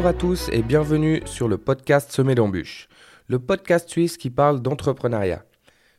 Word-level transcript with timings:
Bonjour 0.00 0.16
à 0.16 0.18
tous 0.18 0.48
et 0.50 0.62
bienvenue 0.62 1.20
sur 1.26 1.46
le 1.46 1.58
podcast 1.58 2.10
Semé 2.10 2.34
d'embûches, 2.34 2.88
le 3.26 3.38
podcast 3.38 3.86
suisse 3.86 4.16
qui 4.16 4.30
parle 4.30 4.62
d'entrepreneuriat. 4.62 5.44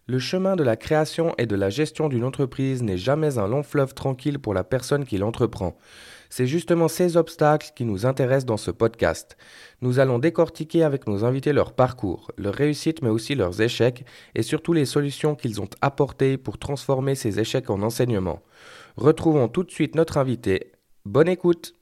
Le 0.08 0.18
chemin 0.18 0.56
de 0.56 0.64
la 0.64 0.76
création 0.76 1.36
et 1.38 1.46
de 1.46 1.56
la 1.56 1.70
gestion 1.70 2.10
d'une 2.10 2.24
entreprise 2.24 2.82
n'est 2.82 2.98
jamais 2.98 3.38
un 3.38 3.48
long 3.48 3.62
fleuve 3.62 3.94
tranquille 3.94 4.40
pour 4.40 4.56
la 4.56 4.64
personne 4.64 5.06
qui 5.06 5.20
l'entreprend. 5.20 5.78
C'est 6.32 6.48
justement 6.48 6.88
ces 6.88 7.16
obstacles 7.16 7.74
qui 7.76 7.86
nous 7.86 8.08
intéressent 8.08 8.48
dans 8.48 8.58
ce 8.58 8.72
podcast. 8.72 9.38
Nous 9.82 10.00
allons 10.00 10.18
décortiquer 10.18 10.82
avec 10.82 11.06
nos 11.06 11.24
invités 11.24 11.54
leur 11.54 11.74
parcours, 11.74 12.32
leurs 12.40 12.56
réussites 12.56 13.04
mais 13.04 13.10
aussi 13.10 13.36
leurs 13.36 13.62
échecs 13.62 14.04
et 14.34 14.42
surtout 14.42 14.74
les 14.74 14.86
solutions 14.86 15.36
qu'ils 15.36 15.62
ont 15.62 15.70
apportées 15.82 16.40
pour 16.40 16.58
transformer 16.58 17.14
ces 17.14 17.40
échecs 17.40 17.70
en 17.70 17.84
enseignement. 17.84 18.42
Retrouvons 18.98 19.48
tout 19.48 19.62
de 19.62 19.70
suite 19.70 19.94
notre 19.94 20.18
invité. 20.18 20.72
Bonne 21.06 21.30
écoute 21.30 21.76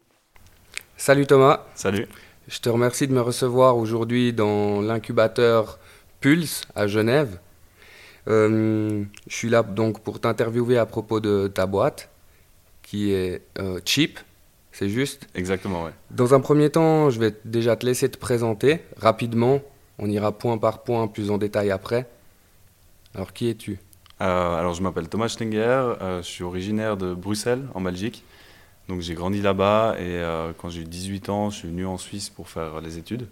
Salut 1.00 1.26
Thomas. 1.26 1.62
Salut. 1.76 2.08
Je 2.50 2.60
te 2.60 2.68
remercie 2.68 3.08
de 3.08 3.14
me 3.14 3.22
recevoir 3.22 3.78
aujourd'hui 3.78 4.34
dans 4.34 4.82
l'incubateur 4.82 5.80
Pulse 6.20 6.64
à 6.76 6.88
Genève. 6.88 7.40
Euh, 8.28 9.06
je 9.26 9.34
suis 9.34 9.48
là 9.48 9.64
donc 9.64 10.02
pour 10.02 10.20
t'interviewer 10.20 10.78
à 10.78 10.86
propos 10.86 11.22
de 11.22 11.48
ta 11.48 11.68
boîte 11.68 12.10
qui 12.82 13.14
est 13.14 13.44
euh, 13.60 13.80
Cheap. 13.86 14.20
C'est 14.74 14.90
juste? 14.90 15.26
Exactement, 15.36 15.86
oui. 15.86 15.92
Dans 16.12 16.34
un 16.34 16.42
premier 16.42 16.70
temps, 16.70 17.10
je 17.10 17.22
vais 17.22 17.34
déjà 17.46 17.78
te 17.78 17.86
laisser 17.86 18.12
te 18.12 18.18
présenter 18.18 18.82
rapidement. 18.98 19.62
On 20.00 20.10
ira 20.10 20.34
point 20.34 20.58
par 20.58 20.84
point 20.84 21.08
plus 21.08 21.32
en 21.32 21.38
détail 21.38 21.72
après. 21.72 22.10
Alors, 23.16 23.32
qui 23.32 23.50
es-tu? 23.50 23.80
Euh, 24.20 24.60
Alors, 24.60 24.74
je 24.74 24.84
m'appelle 24.84 25.08
Thomas 25.08 25.30
Schlinger. 25.30 25.94
Je 26.18 26.24
suis 26.24 26.44
originaire 26.44 26.98
de 26.98 27.14
Bruxelles, 27.14 27.64
en 27.74 27.80
Belgique. 27.80 28.26
Donc, 28.90 29.00
j'ai 29.00 29.14
grandi 29.14 29.42
là-bas 29.42 29.96
et 29.98 30.04
euh, 30.04 30.52
quand 30.58 30.70
j'ai 30.70 30.82
eu 30.82 30.86
18 30.86 31.30
ans, 31.30 31.50
je 31.50 31.58
suis 31.58 31.68
venu 31.70 31.86
en 31.86 31.98
Suisse 31.98 32.30
pour 32.30 32.50
faire 32.50 32.82
les 32.82 32.98
études. 32.98 33.28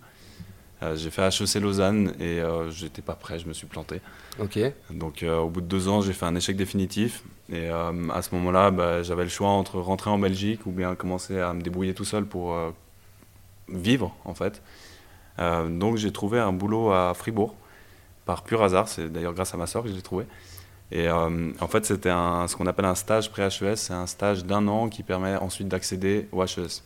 Euh, 0.83 0.95
j'ai 0.95 1.09
fait 1.09 1.23
HEC 1.23 1.55
Lausanne 1.55 2.13
et 2.19 2.39
euh, 2.39 2.69
j'étais 2.69 3.01
pas 3.01 3.15
prêt, 3.15 3.39
je 3.39 3.47
me 3.47 3.53
suis 3.53 3.65
planté. 3.65 3.99
Ok. 4.39 4.59
Donc 4.91 5.23
euh, 5.23 5.39
au 5.39 5.49
bout 5.49 5.61
de 5.61 5.65
deux 5.65 5.87
ans, 5.87 6.01
j'ai 6.01 6.13
fait 6.13 6.25
un 6.25 6.35
échec 6.35 6.55
définitif. 6.55 7.23
Et 7.51 7.69
à 7.69 8.21
ce 8.21 8.35
moment-là, 8.35 8.71
bah, 8.71 9.03
j'avais 9.03 9.23
le 9.23 9.29
choix 9.29 9.47
entre 9.47 9.79
rentrer 9.79 10.09
en 10.09 10.19
Belgique 10.19 10.65
ou 10.65 10.71
bien 10.71 10.95
commencer 10.95 11.39
à 11.39 11.53
me 11.53 11.61
débrouiller 11.61 11.93
tout 11.93 12.03
seul 12.03 12.25
pour 12.25 12.53
vivre 13.69 14.13
en 14.25 14.33
fait. 14.33 14.61
donc 15.39 15.95
j'ai 15.95 16.11
trouvé 16.11 16.39
un 16.39 16.51
boulot 16.51 16.91
à 16.91 17.13
Fribourg 17.13 17.55
par 18.25 18.43
pur 18.43 18.61
hasard. 18.61 18.89
C'est 18.89 19.09
d'ailleurs 19.09 19.33
grâce 19.33 19.53
à 19.53 19.57
ma 19.57 19.65
soeur 19.65 19.83
que 19.83 19.89
je 19.89 19.93
l'ai 19.93 20.01
trouvé. 20.01 20.25
Et 20.91 21.09
en 21.09 21.67
fait, 21.67 21.85
c'était 21.85 22.09
ce 22.09 22.55
qu'on 22.55 22.65
appelle 22.67 22.85
un 22.85 22.95
stage 22.95 23.29
pré-HES. 23.29 23.75
C'est 23.75 23.93
un 23.93 24.07
stage 24.07 24.45
d'un 24.45 24.67
an 24.67 24.87
qui 24.87 25.03
permet 25.03 25.35
ensuite 25.35 25.67
d'accéder 25.67 26.29
au 26.31 26.41
HES. 26.43 26.81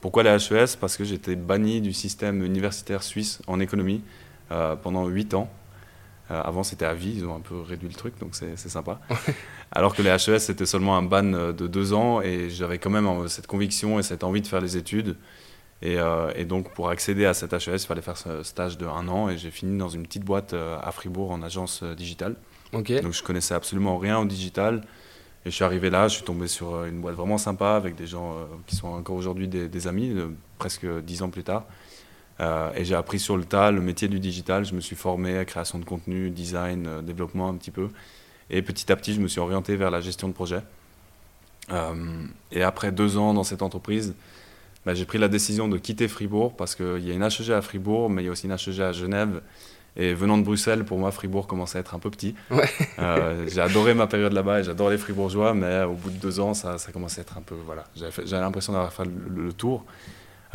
Pourquoi 0.00 0.22
les 0.22 0.30
HES 0.30 0.76
Parce 0.80 0.96
que 0.96 1.04
j'étais 1.04 1.36
banni 1.36 1.80
du 1.80 1.92
système 1.92 2.42
universitaire 2.42 3.02
suisse 3.02 3.40
en 3.46 3.60
économie 3.60 4.02
euh, 4.50 4.74
pendant 4.74 5.06
8 5.06 5.34
ans. 5.34 5.50
Euh, 6.30 6.40
avant, 6.42 6.62
c'était 6.62 6.86
à 6.86 6.94
vie, 6.94 7.12
ils 7.16 7.26
ont 7.26 7.36
un 7.36 7.40
peu 7.40 7.60
réduit 7.60 7.88
le 7.88 7.94
truc, 7.94 8.18
donc 8.18 8.34
c'est 8.34 8.56
sympa. 8.56 9.00
Alors 9.72 9.94
que 9.94 10.00
les 10.00 10.10
HES, 10.10 10.38
c'était 10.38 10.64
seulement 10.64 10.96
un 10.96 11.02
ban 11.02 11.34
euh, 11.34 11.52
de 11.52 11.66
2 11.66 11.92
ans, 11.92 12.22
et 12.22 12.48
j'avais 12.48 12.78
quand 12.78 12.90
même 12.90 13.28
cette 13.28 13.46
conviction 13.46 13.98
et 13.98 14.02
cette 14.02 14.24
envie 14.24 14.40
de 14.40 14.46
faire 14.46 14.60
les 14.60 14.76
études. 14.76 15.16
Et, 15.82 15.96
et 16.36 16.44
donc, 16.44 16.74
pour 16.74 16.90
accéder 16.90 17.24
à 17.24 17.32
cette 17.32 17.54
HES, 17.54 17.76
il 17.76 17.86
fallait 17.86 18.02
faire 18.02 18.18
ce 18.18 18.42
stage 18.42 18.76
de 18.76 18.84
1 18.84 19.08
an, 19.08 19.30
et 19.30 19.38
j'ai 19.38 19.50
fini 19.50 19.78
dans 19.78 19.88
une 19.88 20.02
petite 20.02 20.24
boîte 20.24 20.52
à 20.52 20.92
Fribourg 20.92 21.30
en 21.30 21.40
agence 21.40 21.82
digitale. 21.82 22.36
Donc, 23.00 23.12
je 23.12 23.22
connaissais 23.22 23.54
absolument 23.54 23.98
rien 23.98 24.18
au 24.18 24.24
digital. 24.24 24.82
Et 25.46 25.50
je 25.50 25.54
suis 25.54 25.64
arrivé 25.64 25.88
là, 25.88 26.06
je 26.06 26.16
suis 26.16 26.24
tombé 26.24 26.46
sur 26.48 26.74
euh, 26.74 26.86
une 26.86 27.00
boîte 27.00 27.14
vraiment 27.14 27.38
sympa 27.38 27.70
avec 27.70 27.96
des 27.96 28.06
gens 28.06 28.32
euh, 28.32 28.44
qui 28.66 28.76
sont 28.76 28.88
encore 28.88 29.16
aujourd'hui 29.16 29.48
des, 29.48 29.86
amis, 29.86 30.14
presque 30.58 30.86
dix 31.02 31.22
ans 31.22 31.30
plus 31.30 31.44
tard. 31.44 31.64
Euh, 32.40 32.70
et 32.74 32.84
j'ai 32.84 32.94
appris 32.94 33.18
sur 33.18 33.36
le 33.36 33.44
tas 33.44 33.70
le 33.70 33.80
métier 33.80 34.08
du 34.08 34.20
digital. 34.20 34.64
Je 34.64 34.74
me 34.74 34.80
suis 34.80 34.96
formé 34.96 35.38
à 35.38 35.44
création 35.46 35.78
de 35.78 35.84
contenu, 35.84 36.30
design, 36.30 37.02
développement 37.02 37.48
un 37.48 37.54
petit 37.54 37.70
peu. 37.70 37.88
Et 38.50 38.60
petit 38.62 38.90
à 38.92 38.96
petit, 38.96 39.14
je 39.14 39.20
me 39.20 39.28
suis 39.28 39.40
orienté 39.40 39.76
vers 39.76 39.90
la 39.90 40.00
gestion 40.00 40.28
de 40.28 40.34
projet. 40.34 40.60
et 42.50 42.62
après 42.62 42.92
deux 42.92 43.16
ans 43.16 43.32
dans 43.32 43.44
cette 43.44 43.62
entreprise, 43.62 44.14
bah, 44.84 44.94
j'ai 44.94 45.04
pris 45.04 45.18
la 45.18 45.28
décision 45.28 45.68
de 45.68 45.78
quitter 45.78 46.08
Fribourg 46.08 46.56
parce 46.56 46.74
qu'il 46.74 47.06
y 47.06 47.10
a 47.10 47.14
une 47.14 47.22
HEG 47.22 47.50
à 47.52 47.62
Fribourg, 47.62 48.10
mais 48.10 48.22
il 48.22 48.26
y 48.26 48.28
a 48.28 48.32
aussi 48.32 48.46
une 48.46 48.52
HEG 48.52 48.80
à 48.80 48.92
Genève. 48.92 49.40
Et 49.96 50.14
venant 50.14 50.38
de 50.38 50.42
Bruxelles, 50.42 50.84
pour 50.84 50.98
moi, 50.98 51.10
Fribourg 51.10 51.46
commençait 51.46 51.78
à 51.78 51.80
être 51.80 51.94
un 51.94 51.98
peu 51.98 52.10
petit. 52.10 52.34
Euh, 52.98 53.46
j'ai 53.48 53.60
adoré 53.60 53.94
ma 53.94 54.06
période 54.06 54.32
là-bas 54.32 54.60
et 54.60 54.64
j'adore 54.64 54.90
les 54.90 54.98
Fribourgeois, 54.98 55.54
mais 55.54 55.84
au 55.84 55.94
bout 55.94 56.10
de 56.10 56.16
deux 56.16 56.38
ans, 56.38 56.52
ça, 56.52 56.76
ça 56.76 56.92
commençait 56.92 57.20
à 57.20 57.22
être 57.22 57.38
un 57.38 57.40
peu. 57.40 57.54
Voilà, 57.64 57.84
j'avais 57.94 58.40
l'impression 58.40 58.74
d'avoir 58.74 58.92
fait 58.92 59.04
le, 59.04 59.52
tour. 59.52 59.84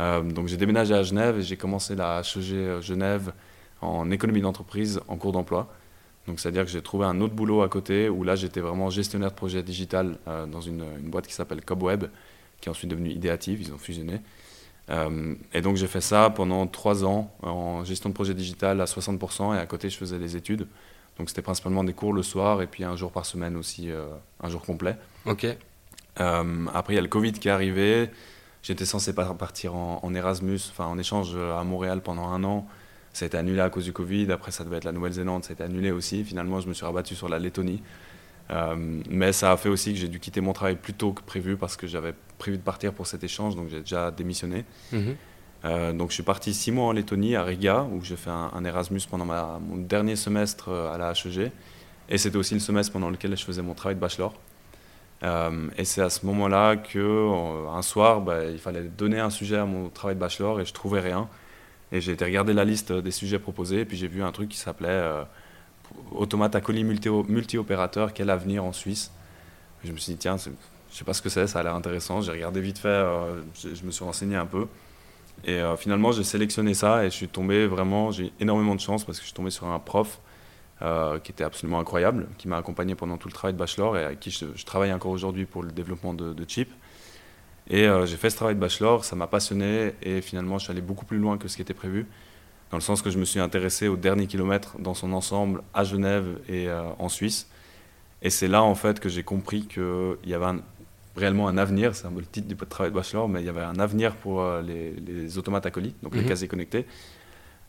Euh, 0.00 0.22
donc 0.22 0.46
j'ai 0.46 0.56
déménagé 0.56 0.94
à 0.94 1.02
Genève 1.02 1.38
et 1.38 1.42
j'ai 1.42 1.56
commencé 1.56 1.96
la 1.96 2.20
HEG 2.20 2.52
euh, 2.52 2.80
Genève 2.80 3.32
en 3.80 4.10
économie 4.10 4.40
d'entreprise 4.42 5.00
en 5.08 5.16
cours 5.16 5.32
d'emploi. 5.32 5.68
Donc 6.28 6.38
c'est-à-dire 6.38 6.64
que 6.64 6.70
j'ai 6.70 6.82
trouvé 6.82 7.06
un 7.06 7.20
autre 7.20 7.34
boulot 7.34 7.62
à 7.62 7.68
côté 7.68 8.08
où 8.08 8.22
là 8.22 8.36
j'étais 8.36 8.60
vraiment 8.60 8.90
gestionnaire 8.90 9.30
de 9.30 9.36
projet 9.36 9.62
digital 9.62 10.18
dans 10.26 10.60
une, 10.60 10.84
une, 11.00 11.08
boîte 11.10 11.26
qui 11.26 11.34
s'appelle 11.34 11.62
Cobweb, 11.62 12.04
qui 12.60 12.68
est 12.68 12.70
ensuite 12.70 12.90
devenue 12.90 13.10
Ideative, 13.10 13.60
ils 13.60 13.72
ont 13.72 13.78
fusionné. 13.78 14.20
Euh, 14.88 15.34
et 15.52 15.60
donc 15.62 15.76
j'ai 15.76 15.88
fait 15.88 16.00
ça 16.00 16.30
pendant 16.30 16.66
trois 16.66 17.04
ans 17.04 17.34
en 17.42 17.84
gestion 17.84 18.08
de 18.08 18.14
projet 18.14 18.34
digital 18.34 18.80
à 18.80 18.84
60% 18.84 19.56
et 19.56 19.58
à 19.58 19.66
côté 19.66 19.90
je 19.90 19.96
faisais 19.96 20.18
des 20.18 20.36
études. 20.36 20.66
Donc 21.18 21.28
c'était 21.28 21.42
principalement 21.42 21.82
des 21.82 21.92
cours 21.92 22.12
le 22.12 22.22
soir 22.22 22.62
et 22.62 22.66
puis 22.66 22.84
un 22.84 22.94
jour 22.94 23.10
par 23.10 23.26
semaine 23.26 23.56
aussi, 23.56 23.90
euh, 23.90 24.06
un 24.42 24.48
jour 24.48 24.62
complet. 24.62 24.96
Ok. 25.24 25.46
Euh, 26.20 26.66
après 26.72 26.92
il 26.94 26.96
y 26.96 26.98
a 26.98 27.02
le 27.02 27.08
Covid 27.08 27.32
qui 27.32 27.48
est 27.48 27.52
arrivé. 27.52 28.10
J'étais 28.62 28.84
censé 28.84 29.14
partir 29.14 29.74
en, 29.74 30.00
en, 30.02 30.14
Erasmus, 30.14 30.60
enfin 30.70 30.86
en 30.86 30.98
échange 30.98 31.36
à 31.36 31.62
Montréal 31.64 32.00
pendant 32.00 32.28
un 32.28 32.42
an. 32.44 32.66
Ça 33.12 33.24
a 33.24 33.26
été 33.26 33.38
annulé 33.38 33.60
à 33.60 33.70
cause 33.70 33.84
du 33.84 33.92
Covid. 33.92 34.30
Après 34.30 34.50
ça 34.50 34.64
devait 34.64 34.76
être 34.76 34.84
la 34.84 34.92
Nouvelle-Zélande, 34.92 35.44
ça 35.44 35.50
a 35.50 35.54
été 35.54 35.62
annulé 35.62 35.90
aussi. 35.90 36.24
Finalement 36.24 36.60
je 36.60 36.68
me 36.68 36.74
suis 36.74 36.84
rabattu 36.84 37.14
sur 37.14 37.28
la 37.28 37.38
Lettonie. 37.38 37.82
Euh, 38.50 39.00
mais 39.10 39.32
ça 39.32 39.52
a 39.52 39.56
fait 39.56 39.68
aussi 39.68 39.92
que 39.92 39.98
j'ai 39.98 40.08
dû 40.08 40.20
quitter 40.20 40.40
mon 40.40 40.52
travail 40.52 40.76
plus 40.76 40.94
tôt 40.94 41.12
que 41.12 41.22
prévu 41.22 41.56
parce 41.56 41.76
que 41.76 41.86
j'avais 41.86 42.14
prévu 42.38 42.58
de 42.58 42.62
partir 42.62 42.92
pour 42.92 43.06
cet 43.06 43.24
échange, 43.24 43.56
donc 43.56 43.68
j'ai 43.68 43.80
déjà 43.80 44.10
démissionné. 44.10 44.64
Mhm. 44.92 45.16
Euh, 45.64 45.92
donc 45.92 46.10
je 46.10 46.14
suis 46.14 46.22
parti 46.22 46.54
six 46.54 46.70
mois 46.70 46.86
en 46.86 46.92
Lettonie, 46.92 47.34
à 47.34 47.42
Riga, 47.42 47.86
où 47.90 48.02
j'ai 48.04 48.16
fait 48.16 48.30
un, 48.30 48.64
Erasmus 48.64 49.00
pendant 49.10 49.24
ma, 49.24 49.58
mon 49.60 49.78
dernier 49.78 50.14
semestre 50.14 50.68
euh, 50.68 50.94
à 50.94 50.98
la 50.98 51.12
HEG. 51.12 51.50
Et 52.08 52.18
c'était 52.18 52.36
aussi 52.36 52.54
le 52.54 52.60
semestre 52.60 52.92
pendant 52.92 53.10
lequel 53.10 53.36
je 53.36 53.44
faisais 53.44 53.62
mon 53.62 53.74
travail 53.74 53.96
de 53.96 54.00
bachelor. 54.00 54.32
et 55.22 55.84
c'est 55.84 56.02
à 56.02 56.10
ce 56.10 56.24
moment-là 56.26 56.76
que 56.76 57.68
un 57.68 57.82
soir, 57.82 58.20
bah, 58.20 58.44
il 58.44 58.60
fallait 58.60 58.82
donner 58.82 59.18
un 59.18 59.30
sujet 59.30 59.56
à 59.56 59.64
mon 59.64 59.88
travail 59.88 60.14
de 60.14 60.20
bachelor 60.20 60.60
et 60.60 60.64
je 60.64 60.72
trouvais 60.72 61.00
rien. 61.00 61.28
Et 61.90 62.00
j'ai 62.00 62.12
été 62.12 62.24
regarder 62.24 62.52
la 62.52 62.64
liste 62.64 62.92
des 62.92 63.10
sujets 63.10 63.40
proposés 63.40 63.80
et 63.80 63.84
puis 63.84 63.96
j'ai 63.96 64.06
vu 64.06 64.22
un 64.22 64.30
truc 64.30 64.50
qui 64.50 64.56
s'appelait 64.56 65.02
automate 66.12 66.54
à 66.54 66.60
colis 66.60 66.84
multi-opérateur, 66.84 68.12
quel 68.12 68.30
avenir 68.30 68.64
en 68.64 68.72
Suisse 68.72 69.12
Je 69.84 69.92
me 69.92 69.96
suis 69.96 70.12
dit, 70.12 70.18
tiens, 70.18 70.36
je 70.36 70.96
sais 70.96 71.04
pas 71.04 71.12
ce 71.12 71.22
que 71.22 71.28
c'est, 71.28 71.46
ça 71.46 71.60
a 71.60 71.62
l'air 71.62 71.74
intéressant. 71.74 72.20
J'ai 72.20 72.32
regardé 72.32 72.60
vite 72.60 72.78
fait, 72.78 72.88
euh, 72.88 73.42
je, 73.54 73.84
me 73.84 73.90
suis 73.90 74.04
renseigné 74.04 74.36
un 74.36 74.46
peu. 74.46 74.66
Et 75.44 75.60
euh, 75.60 75.76
finalement, 75.76 76.12
j'ai 76.12 76.24
sélectionné 76.24 76.74
ça 76.74 77.04
et 77.04 77.10
je 77.10 77.14
suis 77.14 77.28
tombé 77.28 77.66
vraiment, 77.66 78.10
j'ai 78.10 78.32
énormément 78.40 78.74
de 78.74 78.80
chance 78.80 79.04
parce 79.04 79.18
que 79.18 79.22
je 79.22 79.28
suis 79.28 79.34
tombé 79.34 79.50
sur 79.50 79.66
un 79.66 79.78
prof 79.78 80.20
euh, 80.82 81.18
qui 81.18 81.32
était 81.32 81.44
absolument 81.44 81.78
incroyable, 81.78 82.28
qui 82.38 82.48
m'a 82.48 82.56
accompagné 82.56 82.94
pendant 82.94 83.18
tout 83.18 83.28
le 83.28 83.34
travail 83.34 83.52
de 83.52 83.58
bachelor 83.58 83.98
et 83.98 84.04
avec 84.04 84.20
qui 84.20 84.30
je, 84.30 84.64
travaille 84.64 84.92
encore 84.92 85.10
aujourd'hui 85.10 85.44
pour 85.44 85.62
le 85.62 85.70
développement 85.70 86.14
de, 86.14 86.32
de 86.32 86.44
Chip. 86.48 86.70
Et 87.68 87.88
j'ai 88.04 88.16
fait 88.16 88.30
ce 88.30 88.36
travail 88.36 88.54
de 88.54 88.60
bachelor, 88.60 89.04
ça 89.04 89.16
m'a 89.16 89.26
passionné 89.26 89.94
et 90.00 90.20
finalement, 90.20 90.56
je 90.58 90.64
suis 90.64 90.70
allé 90.70 90.80
beaucoup 90.80 91.04
plus 91.04 91.18
loin 91.18 91.36
que 91.36 91.48
ce 91.48 91.56
qui 91.56 91.62
était 91.62 91.74
prévu 91.74 92.06
dans 92.70 92.76
le 92.76 92.82
sens 92.82 93.02
que 93.02 93.10
je 93.10 93.18
me 93.18 93.24
suis 93.24 93.40
intéressé 93.40 93.88
au 93.88 93.96
dernier 93.96 94.26
kilomètre 94.26 94.78
dans 94.78 94.94
son 94.94 95.12
ensemble 95.12 95.62
à 95.72 95.84
Genève 95.84 96.38
et 96.48 96.68
euh, 96.68 96.82
en 96.98 97.08
Suisse. 97.08 97.48
Et 98.22 98.30
c'est 98.30 98.48
là 98.48 98.62
en 98.62 98.74
fait 98.74 98.98
que 98.98 99.08
j'ai 99.08 99.22
compris 99.22 99.66
qu'il 99.66 100.16
y 100.24 100.34
avait 100.34 100.58
réellement 101.16 101.48
un 101.48 101.58
avenir, 101.58 101.94
c'est 101.94 102.06
un 102.06 102.12
peu 102.12 102.20
le 102.20 102.26
titre 102.26 102.48
du 102.48 102.56
travail 102.56 102.90
de 102.90 102.96
bachelor, 102.96 103.28
mais 103.28 103.40
il 103.40 103.46
y 103.46 103.48
avait 103.48 103.62
un 103.62 103.78
avenir 103.78 104.16
pour 104.16 104.40
euh, 104.42 104.62
les, 104.62 105.38
automates 105.38 105.66
acolytes, 105.66 105.96
donc 106.02 106.14
les 106.14 106.22
mhm. 106.22 106.28
casiers 106.28 106.48
connectés. 106.48 106.86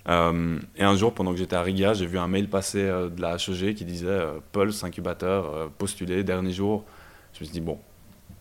Euh, 0.10 0.58
et 0.76 0.84
un 0.84 0.96
jour, 0.96 1.14
pendant 1.14 1.32
que 1.32 1.38
j'étais 1.38 1.56
à 1.56 1.62
Riga, 1.62 1.94
j'ai 1.94 2.06
vu 2.06 2.18
un 2.18 2.28
mail 2.28 2.50
passer 2.50 2.84
de 2.84 3.22
la 3.22 3.36
HEG 3.36 3.76
qui 3.76 3.86
disait 3.86 4.20
Pulse, 4.54 4.84
incubateur, 4.84 5.70
postulé, 5.72 6.24
dernier 6.24 6.54
jour. 6.54 6.86
Je 7.34 7.42
me 7.42 7.46
suis 7.46 7.54
dit, 7.54 7.62
bon, 7.62 7.78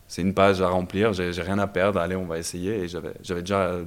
c'est 0.07 0.23
une 0.23 0.33
page 0.33 0.63
à 0.63 0.69
remplir, 0.69 1.13
j'ai 1.13 1.43
rien 1.43 1.59
à 1.59 1.67
perdre, 1.67 1.99
allez, 1.99 2.15
on 2.15 2.25
va 2.25 2.39
essayer. 2.39 2.85
Et 2.85 2.89
j'avais 2.89 3.41
déjà 3.41 3.81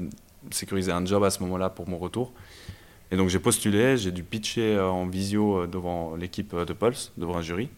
sécurisé 0.51 0.91
un 0.91 1.05
job 1.05 1.23
à 1.23 1.29
ce 1.29 1.41
moment-là 1.43 1.69
pour 1.69 1.87
mon 1.87 1.97
retour. 1.97 2.33
Et 3.11 3.17
donc 3.17 3.29
j'ai 3.29 3.39
postulé, 3.39 3.97
j'ai 3.97 4.11
dû 4.11 4.23
pitcher 4.23 4.75
euh, 4.75 4.89
en 4.89 5.07
visio 5.07 5.61
euh, 5.61 5.67
devant 5.67 6.15
l'équipe 6.15 6.53
euh, 6.53 6.65
de 6.65 6.73
Pulse, 6.73 7.11
devant 7.17 7.37
un 7.37 7.41
jury. 7.41 7.69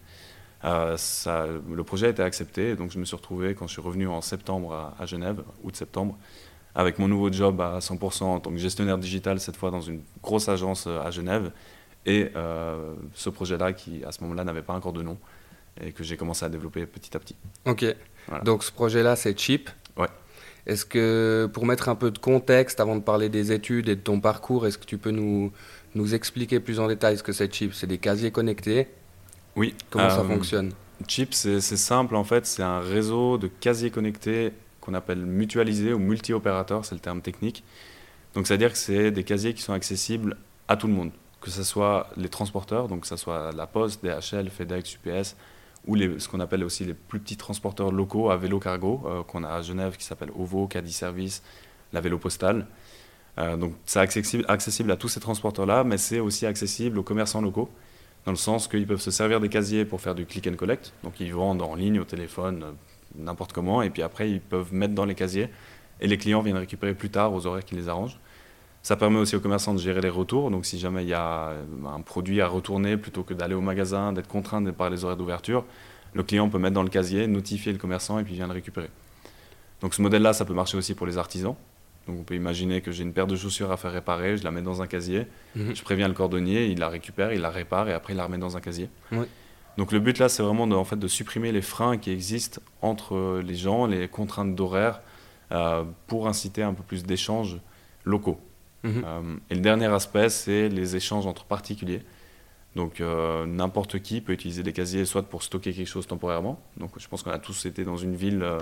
ça, 0.62 1.48
le 1.48 1.84
projet 1.84 2.08
a 2.08 2.10
été 2.10 2.22
accepté, 2.22 2.76
donc 2.76 2.92
je 2.92 3.00
me 3.00 3.06
suis 3.06 3.16
retrouvé 3.16 3.56
quand 3.56 3.68
je 3.68 3.74
suis 3.74 3.82
revenu 3.82 4.08
en 4.08 4.22
septembre 4.22 4.94
à, 5.00 5.06
Genève, 5.06 5.44
août-septembre, 5.64 6.18
avec 6.76 7.00
mon 7.00 7.08
nouveau 7.08 7.32
job 7.32 7.62
à 7.62 7.80
100% 7.80 8.24
en 8.24 8.40
tant 8.40 8.52
que 8.52 8.58
gestionnaire 8.58 8.98
digital, 8.98 9.40
cette 9.40 9.56
fois 9.56 9.72
dans 9.72 9.82
une 9.82 10.02
grosse 10.22 10.50
agence 10.50 10.86
à 10.88 11.10
Genève, 11.10 11.52
et 12.06 12.32
ce 13.16 13.30
projet-là 13.32 13.74
qui 13.74 14.04
à 14.06 14.12
ce 14.12 14.22
moment-là 14.22 14.44
n'avait 14.44 14.62
pas 14.62 14.74
encore 14.74 14.94
de 14.94 15.02
nom, 15.02 15.18
et 15.84 15.94
que 15.94 16.04
j'ai 16.04 16.16
commencé 16.16 16.46
à 16.46 16.50
développer 16.50 16.86
petit 16.86 17.18
à 17.18 17.20
petit. 17.20 17.36
Ok, 17.66 17.84
donc 18.44 18.64
ce 18.64 18.72
projet-là 18.72 19.16
c'est 19.16 19.36
Chip. 19.38 19.68
Est-ce 20.68 20.86
que, 20.86 21.50
pour 21.54 21.66
mettre 21.66 21.90
un 21.90 21.96
peu 21.96 22.12
de 22.12 22.20
contexte 22.20 22.80
avant 22.80 22.96
de 22.96 23.02
parler 23.02 23.30
des 23.30 23.52
études 23.52 23.90
et 23.90 23.96
de 23.96 24.02
ton 24.02 24.20
parcours, 24.20 24.68
est-ce 24.68 24.78
que 24.78 24.86
tu 24.86 24.98
peux 24.98 25.12
nous, 25.12 25.52
nous 25.96 26.14
expliquer 26.14 26.60
plus 26.60 26.80
en 26.80 26.88
détail 26.88 27.18
ce 27.18 27.24
que 27.24 27.32
c'est 27.32 27.52
Chip 27.54 27.74
C'est 27.74 27.88
des 27.88 27.98
casiers 27.98 28.32
connectés 28.32 28.88
Oui. 29.56 29.74
Comment 29.90 30.10
ça 30.10 30.20
euh, 30.20 30.24
fonctionne? 30.28 30.72
Chip, 31.08 31.34
c'est 31.34 31.60
simple 31.62 32.16
en 32.16 32.24
fait, 32.24 32.46
c'est 32.46 32.64
un 32.64 32.80
réseau 32.80 33.38
de 33.38 33.48
casiers 33.48 33.90
connectés 33.90 34.54
qu'on 34.82 34.94
appelle 34.94 35.20
mutualisé 35.20 35.94
ou 35.94 36.00
multi-opérateur, 36.00 36.86
c'est 36.86 36.96
le 36.96 37.02
terme 37.02 37.22
technique. 37.22 37.64
Donc 38.34 38.48
c'est-à-dire 38.48 38.72
que 38.72 38.78
c'est 38.78 39.12
des 39.12 39.24
casiers 39.24 39.54
qui 39.54 39.62
sont 39.62 39.74
accessibles 39.74 40.38
à 40.68 40.78
tout 40.78 40.88
le 40.88 40.94
monde, 40.94 41.12
que 41.42 41.50
ce 41.50 41.64
soit 41.64 42.10
les 42.18 42.30
transporteurs, 42.30 42.88
donc 42.88 43.02
que 43.02 43.08
ce 43.08 43.16
soit 43.16 43.52
la 43.52 43.68
Poste, 43.68 44.04
DHL, 44.04 44.50
FedEx, 44.50 44.96
UPS, 44.96 45.36
ou 45.88 45.98
ce 45.98 46.28
qu'on 46.28 46.40
appelle 46.40 46.64
aussi 46.64 46.86
les 46.86 46.94
plus 46.94 47.20
petits 47.20 47.38
transporteurs 47.38 47.92
locaux 47.92 48.30
à 48.30 48.38
vélo 48.38 48.60
cargo, 48.60 49.02
euh, 49.06 49.24
qu'on 49.24 49.44
a 49.44 49.50
à 49.50 49.62
Genève 49.62 49.98
qui 49.98 50.06
s'appelle 50.06 50.30
OVO, 50.38 50.68
Caddy 50.68 50.92
Service, 50.92 51.42
la 51.92 52.02
vélo 52.02 52.18
postale. 52.18 52.68
Euh, 53.38 53.58
donc 53.58 53.74
c'est 53.86 54.00
accessible, 54.00 54.46
accessible 54.48 54.92
à 54.92 54.96
tous 54.96 55.08
ces 55.08 55.20
transporteurs-là, 55.20 55.84
mais 55.84 55.98
c'est 55.98 56.20
aussi 56.20 56.46
accessible 56.46 57.00
aux 57.00 57.04
commerçants 57.04 57.42
locaux, 57.42 57.70
dans 58.26 58.32
le 58.32 58.38
sens 58.38 58.68
qu'ils 58.68 58.86
peuvent 58.86 59.02
se 59.02 59.12
servir 59.12 59.40
des 59.40 59.50
casiers 59.50 59.86
pour 59.86 60.02
faire 60.02 60.16
du 60.16 60.26
click 60.26 60.48
and 60.48 60.56
collect, 60.56 60.94
donc 61.04 61.20
ils 61.20 61.34
vendent 61.34 61.62
en 61.62 61.76
ligne, 61.76 62.00
au 62.00 62.04
téléphone, 62.04 62.64
euh, 62.64 62.72
n'importe 63.16 63.54
comment, 63.54 63.82
et 63.82 63.90
puis 63.90 64.02
après 64.02 64.30
ils 64.30 64.42
peuvent 64.42 64.74
mettre 64.74 64.94
dans 64.94 65.06
les 65.06 65.16
casiers, 65.16 65.50
et 66.00 66.08
les 66.08 66.18
clients 66.18 66.42
viennent 66.42 66.58
récupérer 66.58 66.94
plus 66.94 67.10
tard 67.10 67.34
aux 67.34 67.46
horaires 67.48 67.66
qui 67.66 67.76
les 67.76 67.88
arrangent. 67.88 68.20
Ça 68.84 68.96
permet 68.96 69.20
aussi 69.20 69.36
aux 69.36 69.40
commerçants 69.40 69.74
de 69.74 69.80
gérer 69.80 70.02
les 70.02 70.10
retours. 70.10 70.50
Donc, 70.50 70.66
si 70.66 70.80
jamais 70.80 71.04
il 71.04 71.10
y 71.10 71.14
a 71.14 71.50
euh, 71.50 71.64
un 71.86 72.02
produit 72.02 72.42
à 72.42 72.48
retourner, 72.48 72.98
plutôt 72.98 73.24
que 73.24 73.34
d'aller 73.34 73.54
au 73.54 73.62
magasin, 73.62 74.12
d'être 74.12 74.28
contraint 74.28 74.64
par 74.72 74.90
les 74.90 75.04
horaires 75.04 75.18
d'ouverture, 75.18 75.66
le 76.14 76.24
client 76.24 76.50
peut 76.50 76.58
mettre 76.58 76.74
dans 76.74 76.84
le 76.84 76.90
casier, 76.90 77.28
notifier 77.28 77.72
le 77.72 77.78
commerçant 77.78 78.18
et 78.20 78.24
puis 78.24 78.34
vient 78.34 78.48
le 78.48 78.54
récupérer. 78.54 78.90
Donc, 79.82 79.94
ce 79.94 80.02
modèle-là, 80.02 80.34
ça 80.34 80.46
peut 80.46 80.54
marcher 80.54 80.78
aussi 80.78 80.96
pour 80.96 81.06
les 81.06 81.18
artisans. 81.18 81.56
Donc, 82.08 82.20
on 82.20 82.24
peut 82.24 82.36
imaginer 82.36 82.82
que 82.82 82.92
j'ai 82.92 83.04
une 83.04 83.14
paire 83.14 83.28
de 83.28 83.36
chaussures 83.36 83.72
à 83.72 83.78
faire 83.78 83.92
réparer, 83.92 84.38
je 84.38 84.44
la 84.44 84.52
mets 84.52 84.64
dans 84.64 84.82
un 84.82 84.88
casier, 84.88 85.28
mhm. 85.56 85.76
je 85.76 85.84
préviens 85.84 86.08
le 86.08 86.16
cordonnier, 86.16 86.66
il 86.66 86.80
la 86.80 86.90
récupère, 86.90 87.34
il 87.34 87.42
la 87.42 87.52
répare 87.52 87.88
et 87.88 87.94
après 87.94 88.14
il 88.14 88.18
la 88.18 88.26
remet 88.26 88.40
dans 88.40 88.58
un 88.58 88.62
casier. 88.62 88.90
Donc, 89.78 89.92
le 89.92 90.00
but 90.00 90.18
là, 90.18 90.28
c'est 90.28 90.44
vraiment 90.44 90.68
de, 90.68 90.76
en 90.76 90.84
fait, 90.84 90.98
de 90.98 91.08
supprimer 91.08 91.52
les 91.52 91.62
freins 91.62 91.98
qui 91.98 92.10
existent 92.10 92.62
entre 92.82 93.42
les 93.46 93.56
gens, 93.56 93.86
les 93.86 94.08
contraintes 94.08 94.56
d'horaire, 94.56 95.02
euh, 95.52 95.84
pour 96.08 96.28
inciter 96.28 96.64
un 96.64 96.74
peu 96.74 96.84
plus 96.84 97.04
d'échanges 97.04 97.60
locaux. 98.04 98.40
Mhm. 98.84 99.04
Euh, 99.06 99.22
et 99.50 99.56
le 99.56 99.62
dernier 99.62 99.88
aspect, 99.88 100.30
c'est 100.30 100.70
les 100.70 100.96
échanges 100.96 101.28
entre 101.28 101.46
particuliers. 101.46 102.02
Donc 102.76 103.02
euh, 103.02 103.46
n'importe 103.46 104.00
qui 104.00 104.22
peut 104.22 104.32
utiliser 104.32 104.64
des 104.64 104.72
casiers 104.72 105.04
soit 105.04 105.24
pour 105.24 105.44
stocker 105.44 105.74
quelque 105.74 105.88
chose 105.88 106.08
temporairement. 106.08 106.62
Donc 106.78 106.92
je 106.98 107.08
pense 107.08 107.22
qu'on 107.22 107.32
a 107.32 107.40
tous 107.40 107.66
été 107.66 107.84
dans 107.84 107.98
une 107.98 108.16
ville, 108.16 108.42
euh, 108.44 108.60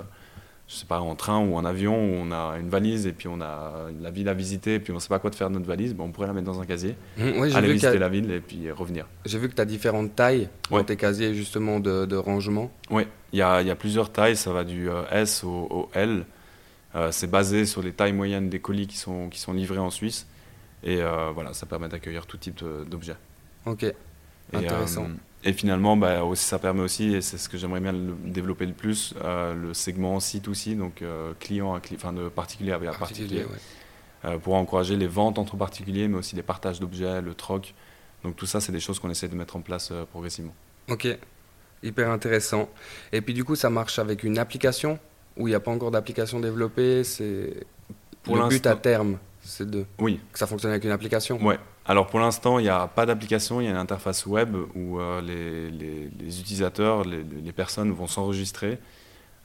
je 0.66 0.74
sais 0.74 0.86
pas, 0.86 0.98
en 0.98 1.14
train 1.14 1.38
ou 1.38 1.54
en 1.54 1.64
avion, 1.64 1.94
où 1.94 2.14
on 2.16 2.32
a 2.32 2.56
une 2.58 2.68
valise 2.68 3.06
et 3.06 3.12
puis 3.12 3.28
on 3.28 3.40
a 3.40 3.88
la 4.00 4.10
ville 4.10 4.28
à 4.28 4.34
visiter 4.34 4.74
et 4.74 4.80
puis 4.80 4.90
on 4.90 4.96
ne 4.96 5.00
sait 5.00 5.08
pas 5.08 5.20
quoi 5.20 5.30
de 5.30 5.36
faire 5.36 5.48
de 5.48 5.54
notre 5.54 5.68
valise. 5.68 5.94
on 5.96 6.10
pourrait 6.10 6.26
la 6.26 6.32
mettre 6.32 6.46
dans 6.46 6.60
un 6.60 6.66
casier, 6.66 6.96
mhm. 7.18 7.54
aller 7.54 7.72
visiter 7.72 7.98
la 7.98 8.08
ville 8.08 8.32
et 8.32 8.40
puis 8.40 8.68
revenir. 8.72 9.06
J'ai 9.24 9.38
vu 9.38 9.48
que 9.48 9.54
tu 9.54 9.62
as 9.62 9.64
différentes 9.64 10.16
tailles 10.16 10.48
dans 10.70 10.82
tes 10.82 10.96
casiers 10.96 11.32
justement 11.32 11.78
de, 11.78 12.16
rangement. 12.16 12.72
Oui, 12.90 13.04
il 13.32 13.38
y 13.38 13.42
a, 13.42 13.62
y 13.62 13.70
a, 13.70 13.76
plusieurs 13.76 14.10
tailles, 14.10 14.36
ça 14.36 14.52
va 14.52 14.64
du 14.64 14.88
S 15.12 15.44
au, 15.44 15.68
au 15.70 15.88
L. 15.94 16.24
Euh, 16.94 17.12
c'est 17.12 17.28
basé 17.28 17.66
sur 17.66 17.82
les 17.82 17.92
tailles 17.92 18.12
moyennes 18.12 18.48
des 18.48 18.60
colis 18.60 18.86
qui 18.86 18.96
sont, 18.96 19.28
qui 19.28 19.38
sont 19.38 19.52
livrés 19.52 19.78
en 19.78 19.90
Suisse. 19.90 20.26
Et 20.82 21.00
euh, 21.00 21.30
voilà, 21.32 21.52
ça 21.52 21.66
permet 21.66 21.88
d'accueillir 21.88 22.26
tout 22.26 22.38
type 22.38 22.64
d'objets. 22.88 23.16
Ok, 23.66 23.84
intéressant. 24.52 25.06
Et, 25.44 25.52
finalement, 25.52 25.96
bah, 25.96 26.24
aussi, 26.24 26.44
ça 26.44 26.58
permet 26.58 26.82
aussi, 26.82 27.14
et 27.14 27.20
c'est 27.20 27.38
ce 27.38 27.48
que 27.48 27.56
j'aimerais 27.56 27.80
bien 27.80 27.94
développer 28.24 28.66
le 28.66 28.72
plus, 28.72 29.14
euh, 29.22 29.54
le 29.54 29.74
segment 29.74 30.20
site 30.20 30.48
aussi, 30.48 30.74
donc 30.74 31.02
client 31.38 31.74
à 31.74 31.80
enfin 31.94 32.12
de 32.12 32.28
particulier 32.28 32.72
à 32.72 32.78
particulier, 32.78 33.46
pour 34.42 34.54
encourager 34.54 34.96
les 34.96 35.06
ventes 35.06 35.38
entre 35.38 35.56
particuliers, 35.56 36.08
mais 36.08 36.18
aussi 36.18 36.36
les 36.36 36.42
partages 36.42 36.80
d'objets, 36.80 37.20
le 37.20 37.34
troc. 37.34 37.74
Donc 38.22 38.36
tout 38.36 38.46
ça, 38.46 38.60
c'est 38.60 38.72
des 38.72 38.80
choses 38.80 38.98
qu'on 38.98 39.10
essaie 39.10 39.28
de 39.28 39.36
mettre 39.36 39.56
en 39.56 39.60
place 39.60 39.92
progressivement. 40.10 40.54
Ok, 40.88 41.06
hyper 41.82 42.10
intéressant. 42.10 42.68
Et 43.12 43.20
puis 43.20 43.32
du 43.32 43.44
coup, 43.44 43.54
ça 43.54 43.70
marche 43.70 43.98
avec 43.98 44.24
une 44.24 44.38
application? 44.38 44.98
Où 45.36 45.48
il 45.48 45.50
n'y 45.50 45.56
a 45.56 45.60
pas 45.60 45.70
encore 45.70 45.90
d'application 45.90 46.40
développée, 46.40 47.04
c'est 47.04 47.66
pour 48.22 48.36
le 48.36 48.48
but 48.48 48.66
à 48.66 48.76
terme, 48.76 49.18
c'est 49.40 49.68
de 49.68 49.84
oui. 49.98 50.20
que 50.32 50.38
ça 50.38 50.46
fonctionne 50.46 50.70
avec 50.72 50.84
une 50.84 50.90
application. 50.90 51.42
Ouais. 51.42 51.58
Alors 51.86 52.06
pour 52.06 52.20
l'instant, 52.20 52.58
il 52.58 52.62
n'y 52.62 52.68
a 52.68 52.86
pas 52.86 53.06
d'application, 53.06 53.60
il 53.60 53.64
y 53.64 53.66
a 53.68 53.70
une 53.70 53.76
interface 53.76 54.26
web 54.26 54.54
où 54.74 55.00
euh, 55.00 55.20
les, 55.20 55.70
les, 55.70 56.40
utilisateurs, 56.40 57.04
les, 57.04 57.24
les, 57.24 57.52
personnes 57.52 57.90
vont 57.90 58.06
s'enregistrer. 58.06 58.78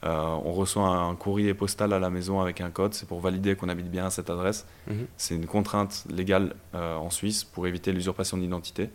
Euh, 0.04 0.22
on 0.44 0.52
reçoit 0.52 0.86
un 0.86 1.14
courrier 1.14 1.54
postal 1.54 1.92
à 1.92 1.98
la 1.98 2.10
maison 2.10 2.40
avec 2.40 2.60
un 2.60 2.70
code, 2.70 2.92
c'est 2.94 3.08
pour 3.08 3.20
valider 3.20 3.56
qu'on 3.56 3.68
habite 3.68 3.90
bien 3.90 4.06
à 4.06 4.10
cette 4.10 4.28
adresse. 4.28 4.66
Mhm. 4.86 5.06
C'est 5.16 5.34
une 5.34 5.46
contrainte 5.46 6.04
légale 6.10 6.54
euh, 6.74 6.96
en 6.96 7.10
Suisse 7.10 7.44
pour 7.44 7.66
éviter 7.66 7.92
l'usurpation 7.92 8.36
d'identité 8.36 8.90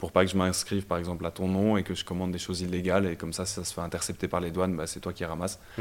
pour 0.00 0.10
pas 0.10 0.24
que 0.24 0.30
je 0.30 0.36
m'inscrive 0.36 0.86
par 0.86 0.98
exemple 0.98 1.24
à 1.26 1.30
ton 1.30 1.46
nom 1.46 1.76
et 1.76 1.84
que 1.84 1.94
je 1.94 2.04
commande 2.04 2.32
des 2.32 2.38
choses 2.38 2.62
illégales 2.62 3.06
et 3.06 3.16
comme 3.16 3.32
ça, 3.32 3.46
ça 3.46 3.62
se 3.62 3.72
fait 3.72 3.82
intercepter 3.82 4.26
par 4.26 4.40
les 4.40 4.50
douanes, 4.50 4.74
bah, 4.74 4.86
c'est 4.86 5.00
toi 5.00 5.12
qui 5.12 5.24
ramasses. 5.24 5.60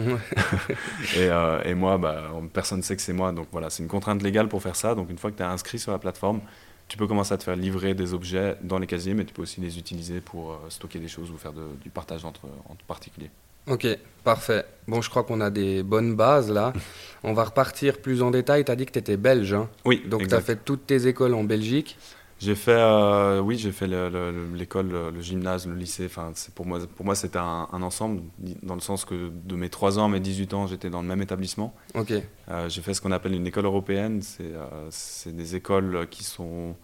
Euh, 1.17 1.61
et, 1.63 1.73
moi, 1.73 1.97
bah, 1.97 2.29
personne 2.53 2.79
ne 2.79 2.83
sait 2.83 2.95
que 2.95 3.01
c'est 3.01 3.13
moi. 3.13 3.31
Donc 3.31 3.47
voilà, 3.51 3.69
c'est 3.69 3.83
une 3.83 3.89
contrainte 3.89 4.21
légale 4.21 4.47
pour 4.47 4.61
faire 4.61 4.75
ça. 4.75 4.95
Donc 4.95 5.09
une 5.09 5.17
fois 5.17 5.31
que 5.31 5.37
tu 5.37 5.43
es 5.43 5.45
inscrit 5.45 5.79
sur 5.79 5.91
la 5.91 5.97
plateforme, 5.97 6.41
tu 6.87 6.97
peux 6.97 7.07
commencer 7.07 7.33
à 7.33 7.37
te 7.37 7.43
faire 7.43 7.55
livrer 7.55 7.93
des 7.93 8.13
objets 8.13 8.57
dans 8.61 8.79
les 8.79 8.87
casiers, 8.87 9.13
mais 9.13 9.25
tu 9.25 9.33
peux 9.33 9.41
aussi 9.41 9.61
les 9.61 9.77
utiliser 9.77 10.21
pour 10.21 10.51
euh, 10.51 10.55
stocker 10.69 10.99
des 10.99 11.07
choses 11.07 11.31
ou 11.31 11.37
faire 11.37 11.53
du 11.53 11.89
partage 11.89 12.25
entre, 12.25 12.47
entre 12.67 12.83
particuliers. 12.85 13.29
Ok, 13.67 13.87
parfait. 14.23 14.65
Bon, 14.87 15.01
je 15.01 15.09
crois 15.09 15.23
qu'on 15.23 15.41
a 15.41 15.51
des 15.51 15.83
bonnes 15.83 16.15
bases 16.15 16.51
là. 16.51 16.73
On 17.23 17.33
va 17.33 17.43
repartir 17.43 17.99
plus 17.99 18.21
en 18.21 18.31
détail. 18.31 18.65
Tu 18.65 18.71
as 18.71 18.75
dit 18.75 18.85
que 18.85 18.91
tu 18.91 18.99
étais 18.99 19.17
belge. 19.17 19.53
Hein 19.53 19.69
oui. 19.85 20.03
Donc 20.07 20.27
tu 20.27 20.33
as 20.33 20.41
fait 20.41 20.55
toutes 20.55 20.87
tes 20.87 21.07
écoles 21.07 21.35
en 21.35 21.43
Belgique. 21.43 21.97
J'ai 22.39 22.55
fait, 22.55 22.71
euh, 22.71 23.41
oui, 23.41 23.57
j'ai 23.57 23.73
fait 23.73 23.85
l'école, 23.85 24.89
le, 24.89 25.21
gymnase, 25.21 25.67
le 25.67 25.75
lycée. 25.75 26.05
Enfin, 26.05 26.31
pour 26.55 26.65
moi, 26.65 26.79
pour 26.95 27.05
moi, 27.05 27.13
c'était 27.13 27.37
un, 27.37 27.67
ensemble, 27.71 28.21
dans 28.63 28.75
le 28.75 28.79
sens 28.79 29.03
que 29.03 29.29
de 29.29 29.55
mes 29.55 29.69
3 29.69 29.99
ans 29.99 30.05
à 30.05 30.07
mes 30.07 30.21
18 30.21 30.53
ans, 30.53 30.65
j'étais 30.65 30.89
dans 30.89 31.01
le 31.01 31.07
même 31.07 31.21
établissement. 31.21 31.75
Ok. 31.95 32.13
Euh, 32.49 32.69
j'ai 32.69 32.81
fait 32.81 32.93
ce 32.93 33.01
qu'on 33.01 33.11
appelle 33.11 33.33
une 33.33 33.45
école 33.45 33.65
européenne. 33.65 34.21
Euh, 34.39 34.87
c'est, 34.89 35.35
des 35.35 35.57
écoles 35.57 36.07
qui 36.09 36.23
sont 36.23 36.77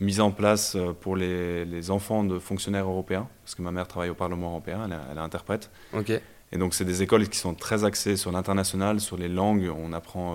mises 0.00 0.20
en 0.20 0.30
place 0.30 0.76
pour 1.00 1.16
les, 1.16 1.66
les, 1.66 1.90
enfants 1.90 2.24
de 2.24 2.38
fonctionnaires 2.38 2.88
européens, 2.88 3.28
parce 3.44 3.54
que 3.54 3.62
ma 3.62 3.72
mère 3.72 3.88
travaille 3.88 4.10
au 4.10 4.14
Parlement 4.14 4.50
européen, 4.50 4.86
elle, 4.86 4.96
elle 5.10 5.18
est 5.18 5.20
interprète. 5.20 5.70
Ok. 5.92 6.12
Et 6.50 6.56
donc, 6.56 6.72
c'est 6.72 6.86
des 6.86 7.02
écoles 7.02 7.28
qui 7.28 7.36
sont 7.36 7.52
très 7.52 7.84
axées 7.84 8.16
sur 8.16 8.32
l'international, 8.32 9.00
sur 9.00 9.18
les 9.18 9.28
langues. 9.28 9.70
On 9.76 9.92
apprend, 9.92 10.34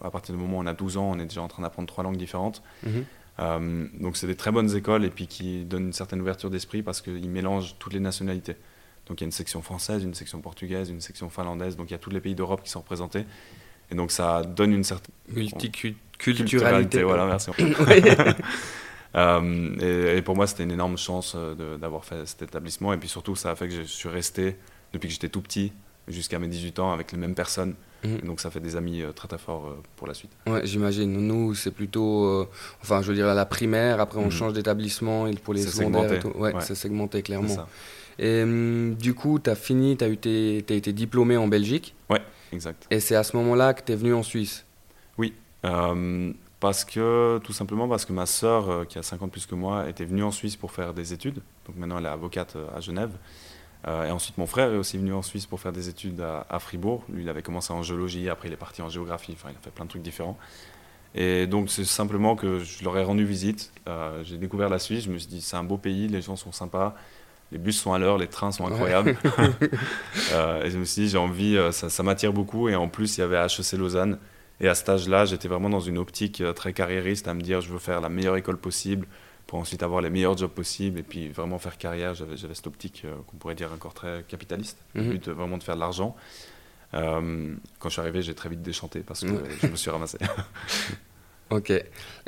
à 0.00 0.08
partir 0.12 0.32
du 0.32 0.40
moment 0.40 0.58
où 0.58 0.60
on 0.60 0.66
a 0.66 0.74
12 0.74 0.96
ans, 0.96 1.10
on 1.10 1.18
est 1.18 1.24
déjà 1.24 1.42
en 1.42 1.48
train 1.48 1.64
d'apprendre 1.64 1.88
trois 1.88 2.04
langues 2.04 2.16
différentes. 2.18 2.62
Mhm. 2.84 3.04
Euh, 3.40 3.86
donc 3.98 4.16
c'est 4.16 4.26
des 4.26 4.36
très 4.36 4.50
bonnes 4.50 4.74
écoles 4.76 5.04
et 5.04 5.10
puis 5.10 5.26
qui 5.26 5.64
donnent 5.64 5.86
une 5.86 5.92
certaine 5.92 6.20
ouverture 6.20 6.50
d'esprit 6.50 6.82
parce 6.82 7.00
qu'ils 7.00 7.30
mélangent 7.30 7.76
toutes 7.78 7.94
les 7.94 8.00
nationalités. 8.00 8.56
Donc 9.06 9.20
il 9.20 9.24
y 9.24 9.24
a 9.24 9.26
une 9.26 9.32
section 9.32 9.62
française, 9.62 10.04
une 10.04 10.14
section 10.14 10.40
portugaise, 10.40 10.90
une 10.90 11.00
section 11.00 11.30
finlandaise, 11.30 11.76
donc 11.76 11.90
il 11.90 11.92
y 11.92 11.96
a 11.96 11.98
tous 11.98 12.10
les 12.10 12.20
pays 12.20 12.34
d'Europe 12.34 12.62
qui 12.62 12.70
sont 12.70 12.80
représentés. 12.80 13.24
Et 13.90 13.94
donc 13.94 14.12
ça 14.12 14.42
donne 14.42 14.72
une 14.72 14.84
certaine... 14.84 15.14
Multiculturalité. 15.28 17.02
Voilà, 17.02 17.26
merci. 17.26 17.50
euh, 19.16 20.16
et, 20.16 20.22
pour 20.22 20.36
moi, 20.36 20.46
c'était 20.46 20.62
une 20.62 20.70
énorme 20.70 20.98
chance 20.98 21.34
euh, 21.36 21.76
d'avoir 21.76 22.04
fait 22.04 22.26
cet 22.26 22.42
établissement. 22.42 22.92
Et 22.92 22.98
puis 22.98 23.08
surtout, 23.08 23.34
ça 23.34 23.50
a 23.50 23.56
fait 23.56 23.68
que 23.68 23.74
je 23.74 23.82
suis 23.82 24.08
resté, 24.08 24.56
depuis 24.92 25.08
que 25.08 25.14
j'étais 25.14 25.28
tout 25.28 25.40
petit, 25.40 25.72
jusqu'à 26.12 26.38
mes 26.38 26.48
18 26.48 26.78
ans, 26.78 26.92
avec 26.92 27.12
les 27.12 27.18
mêmes 27.18 27.34
personnes. 27.34 27.74
Mhm. 28.04 28.20
Donc 28.20 28.40
ça 28.40 28.50
fait 28.50 28.60
des 28.60 28.76
amis 28.76 29.02
euh, 29.02 29.12
très 29.12 29.28
très 29.28 29.38
forts 29.38 29.66
euh, 29.68 29.82
pour 29.96 30.06
la 30.06 30.14
suite. 30.14 30.30
Ouais, 30.46 30.62
j'imagine. 30.64 31.12
Nous, 31.26 31.54
c'est 31.54 31.70
plutôt, 31.70 32.24
euh, 32.24 32.48
enfin, 32.82 33.02
je 33.02 33.08
veux 33.08 33.14
dire, 33.14 33.28
à 33.28 33.34
la 33.34 33.46
primaire, 33.46 34.00
après 34.00 34.18
on 34.18 34.26
mhm. 34.26 34.30
change 34.30 34.52
d'établissement, 34.52 35.26
et 35.26 35.34
pour 35.34 35.54
les 35.54 35.62
secondaires 35.62 36.12
et 36.12 36.18
tout. 36.18 36.32
Ouais, 36.36 36.52
c'est 36.60 36.74
segmenté 36.74 37.22
clairement. 37.22 37.66
Et 38.18 38.42
hum, 38.42 38.96
du 38.96 39.14
coup, 39.14 39.38
tu 39.38 39.48
as 39.48 39.54
fini, 39.54 39.96
tu 39.96 40.04
as, 40.04 40.08
été 40.08 40.92
diplômé 40.92 41.36
en 41.36 41.48
Belgique. 41.48 41.94
Ouais, 42.08 42.20
exact. 42.52 42.86
Et 42.90 43.00
c'est 43.00 43.14
à 43.14 43.22
ce 43.22 43.36
moment-là 43.36 43.72
que 43.74 43.82
tu 43.82 43.92
es 43.92 43.96
venu 43.96 44.14
en 44.14 44.22
Suisse. 44.22 44.64
Oui, 45.16 45.34
parce 45.62 46.84
que, 46.84 47.38
tout 47.42 47.54
simplement 47.54 47.88
parce 47.88 48.04
que 48.04 48.12
ma 48.12 48.26
sœur, 48.26 48.86
qui 48.86 48.98
a 48.98 49.02
50 49.02 49.32
plus 49.32 49.46
que 49.46 49.54
moi, 49.54 49.88
était 49.88 50.04
venue 50.04 50.22
en 50.22 50.30
Suisse 50.30 50.56
pour 50.56 50.72
faire 50.72 50.92
des 50.92 51.14
études. 51.14 51.40
Donc 51.66 51.76
maintenant, 51.76 51.98
elle 51.98 52.04
est 52.04 52.08
avocate 52.08 52.56
à 52.76 52.80
Genève. 52.80 53.12
Euh, 53.86 54.06
et 54.06 54.10
ensuite, 54.10 54.36
mon 54.38 54.46
frère 54.46 54.72
est 54.72 54.76
aussi 54.76 54.98
venu 54.98 55.12
en 55.12 55.22
Suisse 55.22 55.46
pour 55.46 55.60
faire 55.60 55.72
des 55.72 55.88
études 55.88 56.20
à, 56.20 56.58
Fribourg. 56.58 57.04
Lui, 57.08 57.22
il 57.22 57.28
avait 57.28 57.42
commencé 57.42 57.72
en 57.72 57.82
géologie, 57.82 58.28
après 58.28 58.48
il 58.48 58.52
est 58.52 58.58
parti 58.58 58.82
en 58.82 58.88
géographie, 58.88 59.32
enfin, 59.32 59.48
il 59.50 59.56
a 59.56 59.60
fait 59.60 59.70
plein 59.70 59.84
de 59.84 59.90
trucs 59.90 60.02
différents. 60.02 60.38
Et 61.14 61.46
donc, 61.46 61.70
c'est 61.70 61.84
simplement 61.84 62.36
que 62.36 62.60
je 62.60 62.84
leur 62.84 62.96
ai 62.98 63.02
rendu 63.02 63.24
visite. 63.24 63.72
Euh, 63.88 64.22
j'ai 64.22 64.36
découvert 64.36 64.68
la 64.68 64.78
Suisse, 64.78 65.04
je 65.04 65.10
me 65.10 65.18
suis 65.18 65.28
dit, 65.28 65.40
c'est 65.40 65.56
un 65.56 65.64
beau 65.64 65.78
pays, 65.78 66.08
les 66.08 66.22
gens 66.22 66.36
sont 66.36 66.52
sympas, 66.52 66.94
les 67.50 67.58
bus 67.58 67.80
sont 67.80 67.92
à 67.92 67.98
l'heure, 67.98 68.18
les 68.18 68.28
trains 68.28 68.52
sont 68.52 68.66
incroyables. 68.66 69.16
Euh, 70.32 70.62
et 70.62 70.70
je 70.70 70.78
me 70.78 70.84
suis 70.84 71.02
dit, 71.02 71.08
j'ai 71.08 71.18
envie, 71.18 71.58
ça, 71.72 71.88
ça 71.88 72.02
m'attire 72.04 72.32
beaucoup. 72.32 72.68
Et 72.68 72.76
en 72.76 72.88
plus, 72.88 73.18
il 73.18 73.20
y 73.20 73.24
avait 73.24 73.36
HEC 73.36 73.72
Lausanne. 73.72 74.18
Et 74.60 74.68
à 74.68 74.76
cet 74.76 74.88
âge-là, 74.88 75.24
j'étais 75.24 75.48
vraiment 75.48 75.70
dans 75.70 75.80
une 75.80 75.98
optique 75.98 76.42
très 76.54 76.72
carriériste, 76.72 77.26
à 77.26 77.34
me 77.34 77.40
dire, 77.40 77.60
je 77.60 77.72
veux 77.72 77.80
faire 77.80 78.00
la 78.00 78.08
meilleure 78.08 78.36
école 78.36 78.58
possible 78.58 79.08
pour 79.50 79.58
ensuite 79.58 79.82
avoir 79.82 80.00
les 80.00 80.10
meilleurs 80.10 80.38
jobs 80.38 80.52
possibles 80.52 81.00
et 81.00 81.02
puis 81.02 81.28
vraiment 81.28 81.58
faire 81.58 81.76
carrière. 81.76 82.14
J'avais, 82.14 82.36
cette 82.36 82.68
optique 82.68 83.02
euh, 83.04 83.16
qu'on 83.26 83.36
pourrait 83.36 83.56
dire 83.56 83.72
encore 83.72 83.94
très 83.94 84.22
capitaliste, 84.28 84.78
le 84.94 85.02
mhm. 85.02 85.10
but 85.10 85.28
vraiment 85.28 85.58
de 85.58 85.64
faire 85.64 85.74
de 85.74 85.80
l'argent. 85.80 86.14
Euh, 86.94 87.56
quand 87.80 87.88
je 87.88 87.94
suis 87.94 88.00
arrivé, 88.00 88.22
j'ai 88.22 88.34
très 88.34 88.48
vite 88.48 88.62
déchanté 88.62 89.00
parce 89.00 89.22
que 89.22 89.42
je 89.60 89.66
me 89.66 89.74
suis 89.74 89.90
ramassé. 89.90 90.18
ok. 91.50 91.72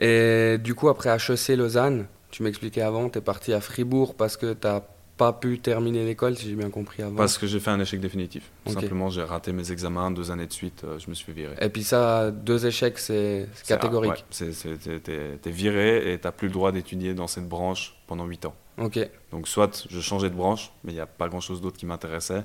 Et 0.01 0.59
du 0.59 0.75
coup, 0.75 0.89
après 0.89 1.11
HEC 1.11 1.57
Lausanne, 1.57 2.07
tu 2.33 2.43
m'expliquais 2.43 2.83
avant, 2.83 3.09
tu 3.09 3.19
es 3.19 3.23
parti 3.23 3.53
à 3.53 3.61
Fribourg 3.61 4.17
parce 4.17 4.37
que 4.37 4.55
tu 4.55 4.67
n'as 4.67 4.83
pas 5.23 5.33
pu 5.33 5.59
terminer 5.59 6.05
l'école, 6.05 6.37
si 6.37 6.49
j'ai 6.49 6.55
bien 6.55 6.71
compris 6.71 7.03
avant. 7.03 7.17
Parce 7.17 7.39
que 7.39 7.47
j'ai 7.47 7.61
fait 7.61 7.71
un 7.71 7.81
échec 7.81 8.01
définitif. 8.01 8.51
Simplement, 8.67 9.11
j'ai 9.11 9.23
raté 9.23 9.53
mes 9.53 9.71
examens 9.71 10.11
deux 10.11 10.31
années 10.31 10.47
de 10.47 10.53
suite, 10.53 10.83
euh, 10.85 10.99
je 10.99 11.09
me 11.09 11.15
suis 11.15 11.33
viré. 11.33 11.55
Et 11.61 11.69
puis 11.69 11.85
ça, 11.85 12.31
deux 12.31 12.67
échecs, 12.67 12.99
c'est 12.99 13.49
catégorique. 13.67 14.25
Ouais, 14.41 15.39
t'es 15.43 15.51
viré 15.51 16.13
et 16.13 16.19
t'as 16.19 16.33
plus 16.33 16.49
le 16.49 16.55
droit 16.55 16.73
d'étudier 16.73 17.15
dans 17.15 17.27
cette 17.27 17.49
branche 17.49 17.95
pendant 18.07 18.27
huit 18.27 18.45
ans. 18.47 18.55
Ok. 18.79 18.99
Donc 19.31 19.49
soit 19.49 19.87
je 19.91 20.01
changeais 20.01 20.31
de 20.31 20.35
branche, 20.35 20.73
mais 20.85 20.93
il 20.93 20.95
n'y 20.95 21.01
a 21.01 21.07
pas 21.07 21.29
grand-chose 21.29 21.61
d'autre 21.61 21.77
qui 21.77 21.87
m'intéressait, 21.87 22.45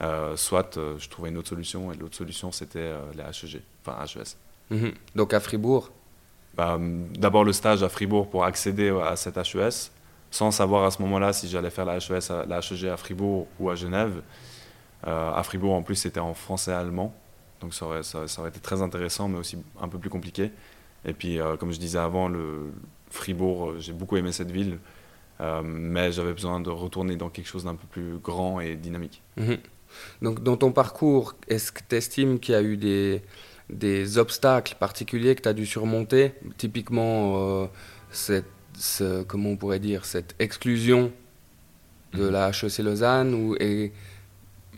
euh, 0.00 0.36
soit 0.36 0.76
euh, 0.76 0.96
je 0.98 1.08
trouvais 1.08 1.28
une 1.28 1.38
autre 1.38 1.48
solution, 1.48 1.92
et 1.92 1.96
l'autre 1.96 2.16
solution 2.16 2.50
c'était 2.52 2.78
euh, 2.80 3.00
les 3.14 3.22
HEG, 3.22 3.62
enfin 3.84 4.04
HES. 4.04 4.36
Mhm. 4.70 4.92
Donc 5.14 5.32
à 5.34 5.40
Fribourg 5.40 5.90
bah, 6.56 6.78
D'abord 7.14 7.44
le 7.44 7.52
stage 7.52 7.82
à 7.82 7.88
Fribourg 7.88 8.28
pour 8.28 8.44
accéder 8.44 8.88
à 8.90 9.16
cette 9.16 9.36
HES, 9.36 9.90
sans 10.34 10.50
savoir 10.50 10.84
à 10.84 10.90
ce 10.90 11.00
moment-là 11.02 11.32
si 11.32 11.48
j'allais 11.48 11.70
faire 11.70 11.84
la, 11.84 11.98
HES, 11.98 12.46
la 12.48 12.58
HEG 12.58 12.86
à 12.86 12.96
Fribourg 12.96 13.46
ou 13.60 13.70
à 13.70 13.74
Genève. 13.74 14.22
à 15.04 15.40
Fribourg 15.44 15.74
en 15.74 15.82
plus 15.82 15.94
c'était 15.94 16.20
en 16.20 16.34
français 16.34 16.72
et 16.72 16.74
allemand, 16.74 17.14
donc 17.60 17.72
ça 17.72 17.86
aurait, 17.86 18.00
été 18.48 18.58
très 18.60 18.82
intéressant 18.82 19.28
mais 19.28 19.38
aussi 19.38 19.58
un 19.80 19.88
peu 19.88 19.98
plus 19.98 20.10
compliqué. 20.10 20.50
Et 21.04 21.12
puis 21.12 21.38
comme 21.60 21.70
je 21.70 21.78
disais 21.78 21.98
avant, 21.98 22.28
le 22.28 22.72
Fribourg, 23.10 23.74
j'ai 23.78 23.92
beaucoup 23.92 24.16
aimé 24.16 24.32
cette 24.32 24.50
ville. 24.50 24.78
mais 25.62 26.10
j'avais 26.10 26.32
besoin 26.32 26.58
de 26.58 26.70
retourner 26.70 27.14
dans 27.14 27.28
quelque 27.28 27.48
chose 27.48 27.64
d'un 27.64 27.76
peu 27.76 27.86
plus 27.86 28.18
grand 28.18 28.58
et 28.58 28.74
dynamique. 28.74 29.22
Mhm. 29.36 29.58
Donc, 30.22 30.42
dans 30.42 30.56
ton 30.56 30.72
parcours, 30.72 31.34
est-ce 31.48 31.72
que 31.72 31.80
tu 31.88 31.96
estimes 31.96 32.38
qu'il 32.38 32.54
y 32.54 32.56
a 32.56 32.62
eu 32.62 32.76
des, 32.76 34.18
obstacles 34.18 34.76
particuliers 34.78 35.34
que 35.34 35.42
tu 35.42 35.48
as 35.48 35.52
dû 35.52 35.66
surmonter? 35.66 36.32
Typiquement, 36.56 37.62
euh, 37.62 37.66
cette, 38.10 38.46
comment 39.26 39.50
on 39.50 39.56
pourrait 39.56 39.78
dire, 39.78 40.04
cette 40.04 40.34
exclusion 40.38 41.12
de 42.12 42.24
mhm. 42.24 42.30
la 42.30 42.50
HEC 42.50 42.78
Lausanne 42.78 43.34
ou, 43.34 43.56
et 43.58 43.92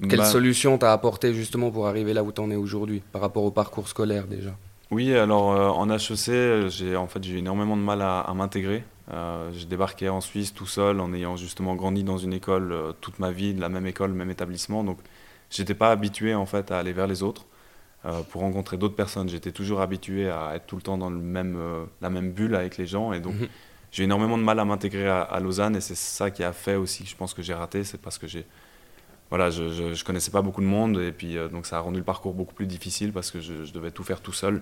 quelle 0.09 0.19
bah 0.19 0.25
solution 0.25 0.79
t'as 0.79 0.93
apporté 0.93 1.33
justement 1.35 1.71
pour 1.71 1.87
arriver 1.87 2.13
là 2.13 2.23
où 2.23 2.33
tu 2.33 2.41
en 2.41 2.51
es 2.51 2.57
aujourd'hui 2.57 3.03
par 3.13 3.23
rapport 3.23 3.45
au 3.45 3.51
parcours 3.51 3.89
scolaire 3.89 4.27
déjà? 4.27 4.51
Oui, 4.91 5.15
alors 5.15 5.53
euh, 5.53 5.69
en 5.69 5.91
HEC, 5.91 6.69
j'ai 6.69 6.97
en 6.97 7.07
fait, 7.07 7.27
eu 7.27 7.39
énormément 7.39 7.77
de 7.77 7.83
mal 7.83 8.03
à, 8.03 8.33
m'intégrer. 8.35 8.85
Euh, 9.13 9.51
j'ai 9.53 9.67
débarqué 9.67 10.09
en 10.09 10.21
Suisse 10.21 10.53
tout 10.53 10.67
seul 10.67 11.01
en 11.01 11.13
ayant 11.13 11.37
justement 11.37 11.75
grandi 11.75 12.05
dans 12.05 12.19
une 12.19 12.33
école 12.33 12.75
toute 13.01 13.19
ma 13.19 13.31
vie, 13.31 13.55
la 13.55 13.69
même 13.69 13.87
école, 13.87 14.11
le 14.11 14.17
même 14.17 14.31
établissement. 14.31 14.85
Donc 14.85 14.99
j'étais 15.51 15.75
pas 15.75 15.91
habitué 15.91 16.35
en 16.35 16.47
fait 16.47 16.71
à 16.71 16.79
aller 16.79 16.93
vers 16.93 17.07
les 17.07 17.23
autres 17.23 17.47
euh, 18.05 18.23
pour 18.23 18.43
rencontrer 18.43 18.77
d'autres 18.77 18.95
personnes. 18.95 19.29
J'étais 19.29 19.53
toujours 19.53 19.81
habitué 19.81 20.31
à 20.31 20.55
être 20.55 20.67
tout 20.67 20.77
le 20.77 20.83
temps 20.83 20.99
dans 20.99 21.11
le 21.11 21.19
même, 21.19 21.57
euh, 21.57 21.85
la 22.01 22.11
même 22.11 22.31
bulle 22.31 22.55
avec 22.55 22.77
les 22.77 22.87
gens 22.87 23.13
et 23.13 23.21
donc 23.21 23.35
mhm. 23.35 23.49
J'ai 23.97 24.05
énormément 24.05 24.37
de 24.37 24.43
mal 24.43 24.61
à 24.61 24.65
m'intégrer 24.67 25.09
à, 25.09 25.41
Lausanne 25.41 25.75
et 25.75 25.81
c'est 25.81 25.97
ça 25.97 26.31
qui 26.31 26.45
a 26.45 26.53
fait 26.53 26.75
aussi 26.75 27.05
que 27.05 27.09
je 27.09 27.17
pense 27.17 27.33
que 27.33 27.41
j'ai 27.41 27.55
raté, 27.55 27.83
c'est 27.83 27.97
parce 27.97 28.19
que 28.19 28.27
j'ai 28.27 28.45
voilà, 29.31 29.49
je, 29.49 29.95
je, 29.95 30.05
connaissais 30.05 30.31
pas 30.31 30.43
beaucoup 30.43 30.61
de 30.61 30.67
monde 30.67 31.01
et 31.01 31.13
puis 31.13 31.39
euh, 31.39 31.49
donc 31.49 31.65
ça 31.65 31.79
a 31.79 31.81
rendu 31.81 31.99
le 31.99 32.05
parcours 32.05 32.35
beaucoup 32.35 32.53
plus 32.53 32.67
difficile 32.67 33.11
parce 33.11 33.31
que 33.31 33.41
je, 33.41 33.73
devais 33.73 33.91
tout 33.91 34.05
faire 34.05 34.21
tout 34.21 34.35
seul. 34.35 34.61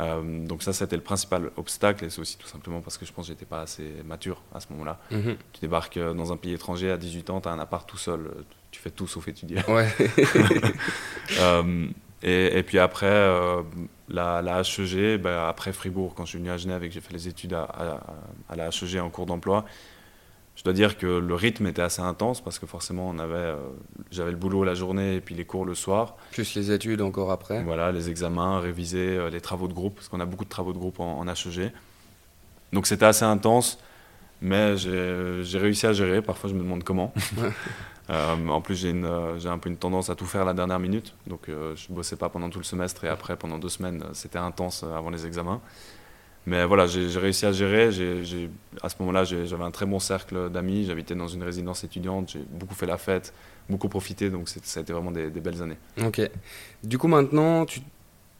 donc 0.00 0.64
ça, 0.64 0.72
c'était 0.72 0.96
le 0.96 1.02
principal 1.02 1.52
obstacle 1.56 2.04
et 2.04 2.10
c'est 2.10 2.20
aussi 2.20 2.36
tout 2.36 2.48
simplement 2.48 2.80
parce 2.80 2.98
que 2.98 3.06
je 3.06 3.12
pense 3.12 3.26
que 3.26 3.32
j'étais 3.32 3.46
pas 3.46 3.60
assez 3.60 3.88
mature 4.04 4.42
à 4.52 4.58
ce 4.58 4.66
moment-là. 4.72 4.98
Mhm. 5.12 5.36
Tu 5.52 5.60
débarques 5.60 5.98
dans 5.98 6.32
un 6.32 6.36
pays 6.36 6.52
étranger 6.52 6.90
à 6.90 6.96
18 6.96 7.30
ans, 7.30 7.40
tu 7.40 7.48
as 7.48 7.52
un 7.52 7.60
appart 7.60 7.88
tout 7.88 7.96
seul, 7.96 8.28
tu 8.72 8.80
fais 8.80 8.90
tout 8.90 9.06
sauf 9.06 9.28
étudier. 9.28 9.58
Ouais. 9.68 9.88
Euh, 11.40 11.86
et, 12.22 12.58
et, 12.58 12.62
puis 12.62 12.78
après, 12.78 13.06
euh, 13.06 13.62
la, 14.08 14.42
la, 14.42 14.60
HEG, 14.60 15.20
ben, 15.20 15.46
après 15.48 15.72
Fribourg, 15.72 16.14
quand 16.16 16.24
je 16.24 16.30
suis 16.30 16.38
venu 16.38 16.50
à 16.50 16.56
Genève 16.56 16.82
et 16.82 16.88
que 16.88 16.94
j'ai 16.94 17.00
fait 17.00 17.12
les 17.12 17.28
études 17.28 17.54
à, 17.54 18.00
à, 18.48 18.56
la 18.56 18.68
HEG 18.68 18.98
en 18.98 19.08
cours 19.08 19.26
d'emploi, 19.26 19.64
je 20.56 20.64
dois 20.64 20.72
dire 20.72 20.98
que 20.98 21.06
le 21.06 21.34
rythme 21.36 21.68
était 21.68 21.82
assez 21.82 22.02
intense 22.02 22.40
parce 22.40 22.58
que 22.58 22.66
forcément, 22.66 23.08
on 23.08 23.20
avait, 23.20 23.34
euh, 23.34 23.56
j'avais 24.10 24.32
le 24.32 24.36
boulot 24.36 24.64
la 24.64 24.74
journée 24.74 25.14
et 25.14 25.20
puis 25.20 25.36
les 25.36 25.44
cours 25.44 25.64
le 25.64 25.76
soir. 25.76 26.16
Plus 26.32 26.56
les 26.56 26.72
études 26.72 27.00
encore 27.00 27.30
après. 27.30 27.62
Voilà, 27.62 27.92
les 27.92 28.10
examens, 28.10 28.58
réviser, 28.58 29.30
les 29.30 29.40
travaux 29.40 29.68
de 29.68 29.74
groupe, 29.74 29.94
parce 29.94 30.08
qu'on 30.08 30.20
a 30.20 30.26
beaucoup 30.26 30.44
de 30.44 30.50
travaux 30.50 30.72
de 30.72 30.78
groupe 30.78 30.98
en, 30.98 31.20
en 31.20 31.28
HEG. 31.28 31.70
Donc 32.72 32.88
c'était 32.88 33.06
assez 33.06 33.24
intense, 33.24 33.78
mais 34.42 34.76
j'ai 34.76 35.58
réussi 35.58 35.86
à 35.86 35.92
gérer. 35.92 36.20
Parfois, 36.20 36.50
je 36.50 36.54
me 36.54 36.62
demande 36.62 36.82
comment. 36.82 37.14
Euh, 38.10 38.48
en 38.48 38.60
plus, 38.60 38.76
j'ai 38.76 38.92
euh, 38.94 39.38
un 39.46 39.58
peu 39.58 39.68
une 39.68 39.76
tendance 39.76 40.08
à 40.08 40.14
tout 40.14 40.24
faire 40.24 40.42
à 40.42 40.44
la 40.44 40.54
dernière 40.54 40.78
minute. 40.78 41.14
Donc, 41.26 41.48
euh, 41.48 41.76
je 41.76 41.86
ne 41.90 41.96
bossais 41.96 42.16
pas 42.16 42.28
pendant 42.28 42.48
tout 42.48 42.58
le 42.58 42.64
semestre 42.64 43.04
et 43.04 43.08
après, 43.08 43.36
pendant 43.36 43.58
deux 43.58 43.68
semaines, 43.68 44.02
c'était 44.12 44.38
intense 44.38 44.82
avant 44.82 45.10
les 45.10 45.26
examens. 45.26 45.60
Mais 46.46 46.64
voilà, 46.64 46.86
j'ai 46.86 47.06
réussi 47.18 47.44
à 47.44 47.52
gérer. 47.52 47.88
à 47.88 48.88
ce 48.88 48.94
moment-là, 49.00 49.24
j'avais 49.24 49.64
un 49.64 49.70
très 49.70 49.84
bon 49.84 49.98
cercle 49.98 50.48
d'amis. 50.48 50.86
J'habitais 50.86 51.14
dans 51.14 51.28
une 51.28 51.42
résidence 51.42 51.84
étudiante. 51.84 52.30
J'ai 52.30 52.38
beaucoup 52.38 52.74
fait 52.74 52.86
la 52.86 52.96
fête, 52.96 53.34
beaucoup 53.68 53.90
profité. 53.90 54.30
Donc, 54.30 54.48
ça 54.48 54.80
a 54.80 54.82
été 54.82 54.94
vraiment 54.94 55.10
des, 55.10 55.28
belles 55.28 55.62
années. 55.62 55.76
Ok. 56.02 56.22
Du 56.82 56.96
coup, 56.96 57.08
maintenant, 57.08 57.66
tu, 57.66 57.82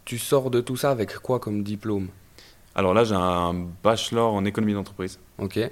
tu 0.06 0.16
sors 0.16 0.48
de 0.48 0.62
tout 0.62 0.76
ça 0.76 0.90
avec 0.90 1.18
quoi 1.18 1.38
comme 1.38 1.62
diplôme? 1.62 2.08
Alors 2.74 2.94
là, 2.94 3.04
j'ai 3.04 3.16
un 3.16 3.66
bachelor 3.82 4.32
en 4.32 4.46
économie 4.46 4.72
d'entreprise. 4.72 5.18
Ok. 5.36 5.58
et 5.58 5.70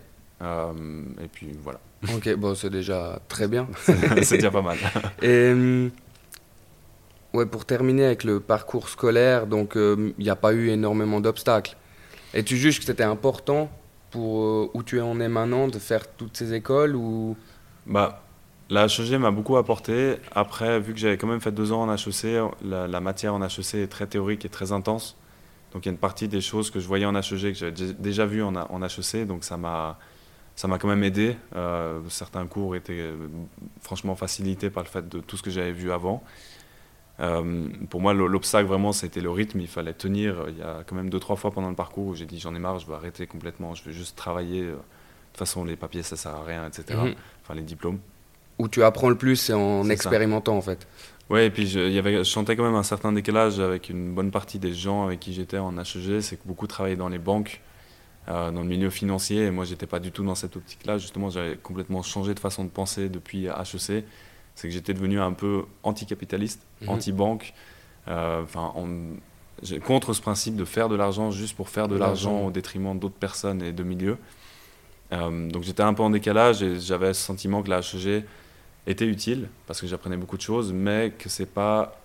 puis 1.33 1.57
voilà. 1.63 1.81
Ok, 2.15 2.35
bon, 2.37 2.55
c'est 2.55 2.71
déjà 2.71 3.21
très 3.29 3.49
bien. 3.49 3.69
c'est 4.23 4.37
déjà 4.37 4.51
pas 4.51 4.63
mal. 4.63 4.77
Et 5.23 5.53
ouais, 7.33 7.47
pour 7.47 7.65
terminer 7.65 8.07
avec 8.07 8.25
le 8.25 8.41
parcours 8.41 8.89
scolaire, 8.89 9.47
donc 9.47 9.73
il 9.75 9.81
hum, 9.81 10.13
n'y 10.19 10.31
a 10.31 10.37
pas 10.37 10.53
eu 10.53 10.69
énormément 10.69 11.21
d'obstacles. 11.21 11.77
Et 12.35 12.45
tu 12.45 12.57
juges 12.57 12.79
que 12.79 12.85
c'était 12.85 13.05
important 13.05 13.71
pour 14.11 14.43
euh, 14.43 14.71
où 14.75 14.83
tu 14.83 15.01
en 15.01 15.21
es 15.21 15.29
maintenant 15.29 15.69
de 15.69 15.79
faire 15.79 16.07
toutes 16.17 16.37
ces 16.37 16.55
écoles 16.55 16.97
ou? 16.97 17.37
Bah, 17.87 18.23
la 18.69 18.87
HEG 18.87 19.15
m'a 19.15 19.31
beaucoup 19.31 19.57
apporté. 19.57 20.17
Après, 20.33 20.81
vu 20.81 20.93
que 20.93 20.99
j'avais 20.99 21.17
quand 21.17 21.29
même 21.29 21.41
fait 21.41 21.53
deux 21.53 21.73
ans 21.73 21.83
en 21.83 21.95
HEC, 21.95 22.43
la, 22.63 23.01
matière 23.01 23.35
en 23.35 23.43
HEC 23.43 23.75
est 23.75 23.87
très 23.87 24.07
théorique 24.07 24.45
et 24.45 24.49
très 24.49 24.73
intense. 24.73 25.17
Donc 25.73 25.85
il 25.85 25.89
y 25.89 25.91
a 25.91 25.93
une 25.93 25.99
partie 25.99 26.29
des 26.29 26.41
choses 26.41 26.71
que 26.71 26.81
je 26.81 26.87
voyais 26.87 27.07
en 27.07 27.15
HEG 27.15 27.53
que 27.53 27.55
j'avais 27.55 27.93
déjà 27.99 28.27
vues 28.27 28.43
en, 28.43 28.57
en 28.57 28.83
HEC, 28.83 29.27
donc 29.27 29.45
ça 29.45 29.57
m'a 29.57 29.99
ça 30.57 30.69
m'a 30.69 30.79
quand 30.79 30.89
même 30.89 31.05
aidé. 31.05 31.37
Euh, 31.55 32.01
certains 32.09 32.47
cours 32.47 32.75
étaient 32.75 32.95
euh, 32.95 33.29
franchement 33.83 34.17
facilités 34.17 34.71
par 34.71 34.83
le 34.83 34.89
fait 34.89 35.07
de 35.07 35.21
tout 35.21 35.37
ce 35.37 35.43
que 35.43 35.51
j'avais 35.51 35.73
vu 35.73 35.93
avant. 35.93 36.25
Euh, 37.21 37.69
pour 37.91 38.01
moi, 38.01 38.15
l'obstacle 38.15 38.67
vraiment, 38.67 38.93
c'était 38.93 39.21
le 39.21 39.31
rythme. 39.31 39.61
Il 39.61 39.69
fallait 39.69 39.93
tenir. 39.93 40.47
Il 40.49 40.59
y 40.59 40.63
a 40.63 40.83
quand 40.87 40.97
même 40.97 41.11
deux, 41.11 41.21
trois 41.21 41.37
fois 41.37 41.51
pendant 41.51 41.69
le 41.69 41.75
parcours 41.77 42.07
où 42.07 42.15
j'ai 42.15 42.25
dit 42.25 42.41
j'en 42.41 42.55
ai 42.55 42.59
marre, 42.59 42.79
je 42.79 42.87
vais 42.87 42.95
arrêter 42.95 43.27
complètement, 43.27 43.75
je 43.75 43.85
vais 43.85 43.93
juste 43.93 44.17
travailler. 44.17 44.63
De 44.63 44.73
toute 44.73 45.39
façon, 45.39 45.65
les 45.65 45.77
papiers, 45.77 46.03
ça 46.03 46.17
sert 46.17 46.35
à 46.35 46.43
rien, 46.43 46.67
etc. 46.67 46.99
Mhm. 47.03 47.15
Enfin, 47.43 47.55
les 47.55 47.63
diplômes. 47.63 47.99
Où 48.59 48.69
tu 48.69 48.83
apprends 48.83 49.11
le 49.11 49.19
plus, 49.19 49.37
c'est 49.37 49.53
en 49.53 49.89
expérimentant, 49.91 50.57
en 50.57 50.63
fait. 50.63 50.89
Oui, 51.29 51.41
et 51.41 51.51
puis 51.51 51.67
je, 51.67 51.81
y 51.81 51.99
avait, 51.99 52.19
je 52.19 52.23
sentais 52.23 52.57
quand 52.57 52.65
même 52.65 52.77
un 52.77 52.83
certain 52.83 53.13
décalage 53.13 53.61
avec 53.61 53.91
une 53.91 54.15
bonne 54.15 54.31
partie 54.31 54.59
des 54.59 54.73
gens 54.73 55.05
avec 55.05 55.21
qui 55.21 55.35
j'étais 55.35 55.59
en 55.59 55.77
HEG. 55.77 56.21
C'est 56.21 56.37
que 56.37 56.47
beaucoup 56.47 56.67
travaillaient 56.67 56.97
dans 56.97 57.11
les 57.11 57.19
banques. 57.19 57.61
Euh, 58.29 58.51
dans 58.51 58.63
le 58.63 58.67
milieu 58.67 58.91
financier. 58.91 59.45
Et 59.45 59.51
moi, 59.53 59.65
j'étais 59.65 59.87
pas 59.87 60.01
du 60.01 60.11
tout 60.11 60.25
dans 60.25 60.35
cette 60.35 60.57
optique-là. 60.57 60.99
Justement, 60.99 61.31
j'avais 61.31 61.57
complètement 61.57 62.03
changé 62.03 62.35
de 62.35 62.41
façon 62.41 62.65
de 62.65 62.71
penser 62.71 63.09
depuis 63.09 63.47
HEC. 63.47 64.05
C'est 64.57 64.69
que 64.69 64.71
j'étais 64.71 64.95
devenu 64.95 65.21
un 65.21 65.33
peu 65.33 65.65
anticapitaliste, 65.85 66.61
mhm. 66.83 66.89
anti-banque. 66.89 67.55
Euh, 68.09 68.43
enfin, 68.43 68.73
contre 69.85 70.13
ce 70.13 70.21
principe 70.21 70.57
de 70.57 70.65
faire 70.65 70.89
de 70.89 70.97
l'argent 70.97 71.31
juste 71.31 71.57
pour 71.57 71.69
faire 71.69 71.89
de 71.89 71.97
l'argent 71.97 72.45
au 72.45 72.51
détriment 72.51 72.99
d'autres 72.99 73.15
personnes 73.15 73.63
et 73.63 73.73
de 73.73 73.83
milieux. 73.83 74.19
Euh, 75.13 75.49
donc 75.49 75.63
j'étais 75.63 75.83
un 75.83 75.95
peu 75.95 76.03
en 76.03 76.11
décalage 76.11 76.63
et 76.63 76.81
j'avais 76.81 77.15
ce 77.15 77.23
sentiment 77.23 77.63
que 77.63 77.71
la 77.71 77.79
HEG 77.79 78.25
était 78.89 79.07
utile 79.07 79.49
parce 79.67 79.81
que 79.81 79.87
j'apprenais 79.87 80.17
beaucoup 80.17 80.37
de 80.37 80.43
choses, 80.43 80.73
mais 80.73 81.13
que 81.17 81.29
c'est 81.29 81.47
pas 81.47 82.01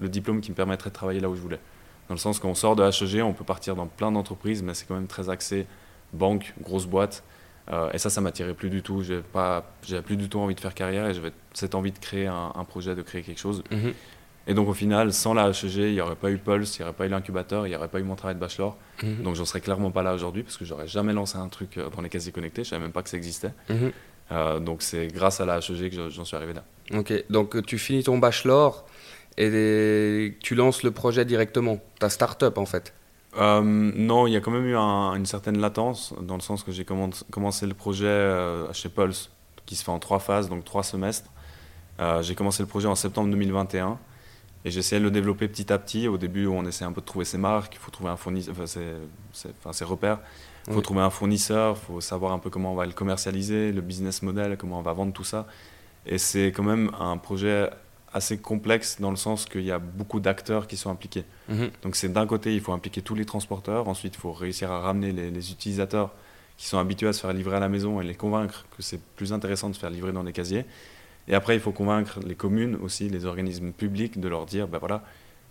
le 0.00 0.08
diplôme 0.08 0.40
qui 0.40 0.50
me 0.50 0.56
permettrait 0.56 0.90
de 0.90 0.94
travailler 0.94 1.20
là 1.20 1.30
où 1.30 1.34
je 1.34 1.40
voulais 1.40 1.60
dans 2.08 2.14
le 2.14 2.20
sens 2.20 2.38
qu'on 2.38 2.54
sort 2.54 2.76
de 2.76 2.82
HEG, 2.82 3.22
on 3.22 3.32
peut 3.32 3.44
partir 3.44 3.76
dans 3.76 3.86
plein 3.86 4.12
d'entreprises, 4.12 4.62
mais 4.62 4.74
c'est 4.74 4.86
quand 4.86 4.94
même 4.94 5.06
très 5.06 5.28
axé 5.28 5.66
banque, 6.12 6.54
grosse 6.60 6.86
boîte. 6.86 7.22
Euh, 7.70 7.90
et 7.92 7.98
ça, 7.98 8.10
ça 8.10 8.20
m'attirait 8.20 8.54
plus 8.54 8.70
du 8.70 8.82
tout. 8.82 9.02
J'avais 9.02 9.22
pas, 9.22 9.64
plus 10.04 10.16
du 10.16 10.28
tout 10.28 10.40
envie 10.40 10.54
de 10.54 10.60
faire 10.60 10.74
carrière 10.74 11.06
et 11.06 11.14
j'avais 11.14 11.32
cette 11.54 11.74
envie 11.74 11.92
de 11.92 11.98
créer 11.98 12.26
un, 12.26 12.64
projet, 12.64 12.94
de 12.94 13.02
créer 13.02 13.22
quelque 13.22 13.40
chose. 13.40 13.62
Mhm. 13.70 13.92
Et 14.48 14.54
donc 14.54 14.68
au 14.68 14.74
final, 14.74 15.12
sans 15.12 15.34
la 15.34 15.50
HEG, 15.50 15.76
il 15.76 15.92
n'y 15.92 16.00
aurait 16.00 16.16
pas 16.16 16.30
eu 16.30 16.36
Pulse, 16.36 16.76
il 16.76 16.82
n'y 16.82 16.84
aurait 16.84 16.96
pas 16.96 17.06
eu 17.06 17.08
l'incubateur, 17.08 17.64
il 17.66 17.70
n'y 17.70 17.76
aurait 17.76 17.86
pas 17.86 18.00
eu 18.00 18.02
mon 18.02 18.16
travail 18.16 18.34
de 18.34 18.40
bachelor. 18.40 18.76
Mhm. 19.02 19.22
Donc 19.22 19.36
j'en 19.36 19.44
serais 19.44 19.60
clairement 19.60 19.92
pas 19.92 20.02
là 20.02 20.14
aujourd'hui 20.14 20.42
parce 20.42 20.56
que 20.56 20.64
j'aurais 20.64 20.88
jamais 20.88 21.12
lancé 21.12 21.38
un 21.38 21.48
truc 21.48 21.78
euh, 21.78 21.88
dans 21.90 22.02
les 22.02 22.08
casiers 22.08 22.32
connectés. 22.32 22.64
Je 22.64 22.70
savais 22.70 22.82
même 22.82 22.92
pas 22.92 23.02
que 23.02 23.08
ça 23.08 23.16
existait. 23.16 23.52
Mhm. 23.68 23.92
Euh, 24.32 24.58
donc 24.58 24.82
c'est 24.82 25.06
grâce 25.08 25.40
à 25.40 25.46
la 25.46 25.58
HEG 25.58 25.90
que 25.90 26.08
j'en 26.08 26.24
suis 26.24 26.36
arrivé 26.36 26.54
là. 26.54 26.64
Ok, 26.92 27.12
donc 27.30 27.64
tu 27.64 27.78
finis 27.78 28.02
ton 28.02 28.18
bachelor 28.18 28.84
et 29.38 30.36
tu 30.40 30.54
lances 30.54 30.82
le 30.82 30.90
projet 30.90 31.24
directement, 31.24 31.78
ta 31.98 32.10
start-up 32.10 32.58
en 32.58 32.66
fait 32.66 32.92
euh, 33.38 33.62
Non, 33.62 34.26
il 34.26 34.32
y 34.32 34.36
a 34.36 34.40
quand 34.40 34.50
même 34.50 34.66
eu 34.66 34.76
une 34.76 35.26
certaine 35.26 35.58
latence, 35.58 36.14
dans 36.20 36.34
le 36.34 36.40
sens 36.40 36.62
que 36.62 36.72
j'ai 36.72 36.84
commencé 36.84 37.66
le 37.66 37.74
projet 37.74 38.06
euh, 38.06 38.72
chez 38.72 38.88
Pulse, 38.88 39.30
qui 39.64 39.76
se 39.76 39.84
fait 39.84 39.90
en 39.90 39.98
trois 39.98 40.18
phases, 40.18 40.48
donc 40.48 40.64
trois 40.64 40.82
semestres. 40.82 41.30
Euh, 42.00 42.22
j'ai 42.22 42.34
commencé 42.34 42.62
le 42.62 42.68
projet 42.68 42.88
en 42.88 42.94
septembre 42.94 43.30
2021. 43.30 43.98
Et 44.64 44.70
j'essayais 44.70 45.00
de 45.00 45.04
le 45.04 45.10
développer 45.10 45.48
petit 45.48 45.72
à 45.72 45.78
petit. 45.78 46.06
Au 46.06 46.18
début, 46.18 46.46
on 46.46 46.64
essaie 46.64 46.84
un 46.84 46.92
peu 46.92 47.00
de 47.00 47.06
trouver 47.06 47.24
ses 47.24 47.38
marques, 47.38 47.74
il 47.74 47.78
faut 47.78 47.90
trouver 47.90 48.10
un 48.10 48.16
fournisseur, 48.16 48.54
enfin, 48.54 49.72
ses, 49.72 49.84
repères. 49.84 50.20
Il 50.68 50.74
faut 50.74 50.80
trouver 50.80 51.00
un 51.00 51.10
fournisseur, 51.10 51.76
il 51.76 51.86
faut 51.86 52.00
savoir 52.00 52.30
un 52.32 52.38
peu 52.38 52.48
comment 52.48 52.72
on 52.72 52.76
va 52.76 52.86
le 52.86 52.92
commercialiser, 52.92 53.72
le 53.72 53.80
business 53.80 54.22
model, 54.22 54.56
comment 54.56 54.78
on 54.78 54.82
va 54.82 54.92
vendre 54.92 55.12
tout 55.12 55.24
ça. 55.24 55.48
Et 56.06 56.18
c'est 56.18 56.48
quand 56.48 56.62
même 56.62 56.92
un 57.00 57.16
projet 57.16 57.70
assez 58.14 58.38
complexe 58.38 59.00
dans 59.00 59.10
le 59.10 59.16
sens 59.16 59.46
qu'il 59.46 59.62
y 59.62 59.70
a 59.70 59.78
beaucoup 59.78 60.20
d'acteurs 60.20 60.66
qui 60.66 60.76
sont 60.76 60.90
impliqués. 60.90 61.24
Mhm. 61.48 61.70
Donc 61.82 61.96
c'est 61.96 62.12
d'un 62.12 62.26
côté, 62.26 62.54
il 62.54 62.60
faut 62.60 62.72
impliquer 62.72 63.02
tous 63.02 63.14
les 63.14 63.24
transporteurs, 63.24 63.88
ensuite 63.88 64.14
il 64.14 64.20
faut 64.20 64.32
réussir 64.32 64.70
à 64.70 64.80
ramener 64.80 65.12
les, 65.12 65.50
utilisateurs 65.50 66.12
qui 66.56 66.66
sont 66.66 66.78
habitués 66.78 67.08
à 67.08 67.12
se 67.12 67.20
faire 67.20 67.32
livrer 67.32 67.56
à 67.56 67.60
la 67.60 67.68
maison 67.68 68.00
et 68.00 68.04
les 68.04 68.14
convaincre 68.14 68.66
que 68.76 68.82
c'est 68.82 69.00
plus 69.16 69.32
intéressant 69.32 69.68
de 69.68 69.74
se 69.74 69.80
faire 69.80 69.90
livrer 69.90 70.12
dans 70.12 70.24
des 70.24 70.32
casiers. 70.32 70.64
Et 71.28 71.34
après, 71.34 71.54
il 71.54 71.60
faut 71.60 71.72
convaincre 71.72 72.20
les 72.26 72.34
communes 72.34 72.76
aussi, 72.82 73.08
les 73.08 73.24
organismes 73.24 73.72
publics, 73.72 74.20
de 74.20 74.28
leur 74.28 74.44
dire, 74.44 74.66
ben 74.68 74.78
voilà, 74.78 75.02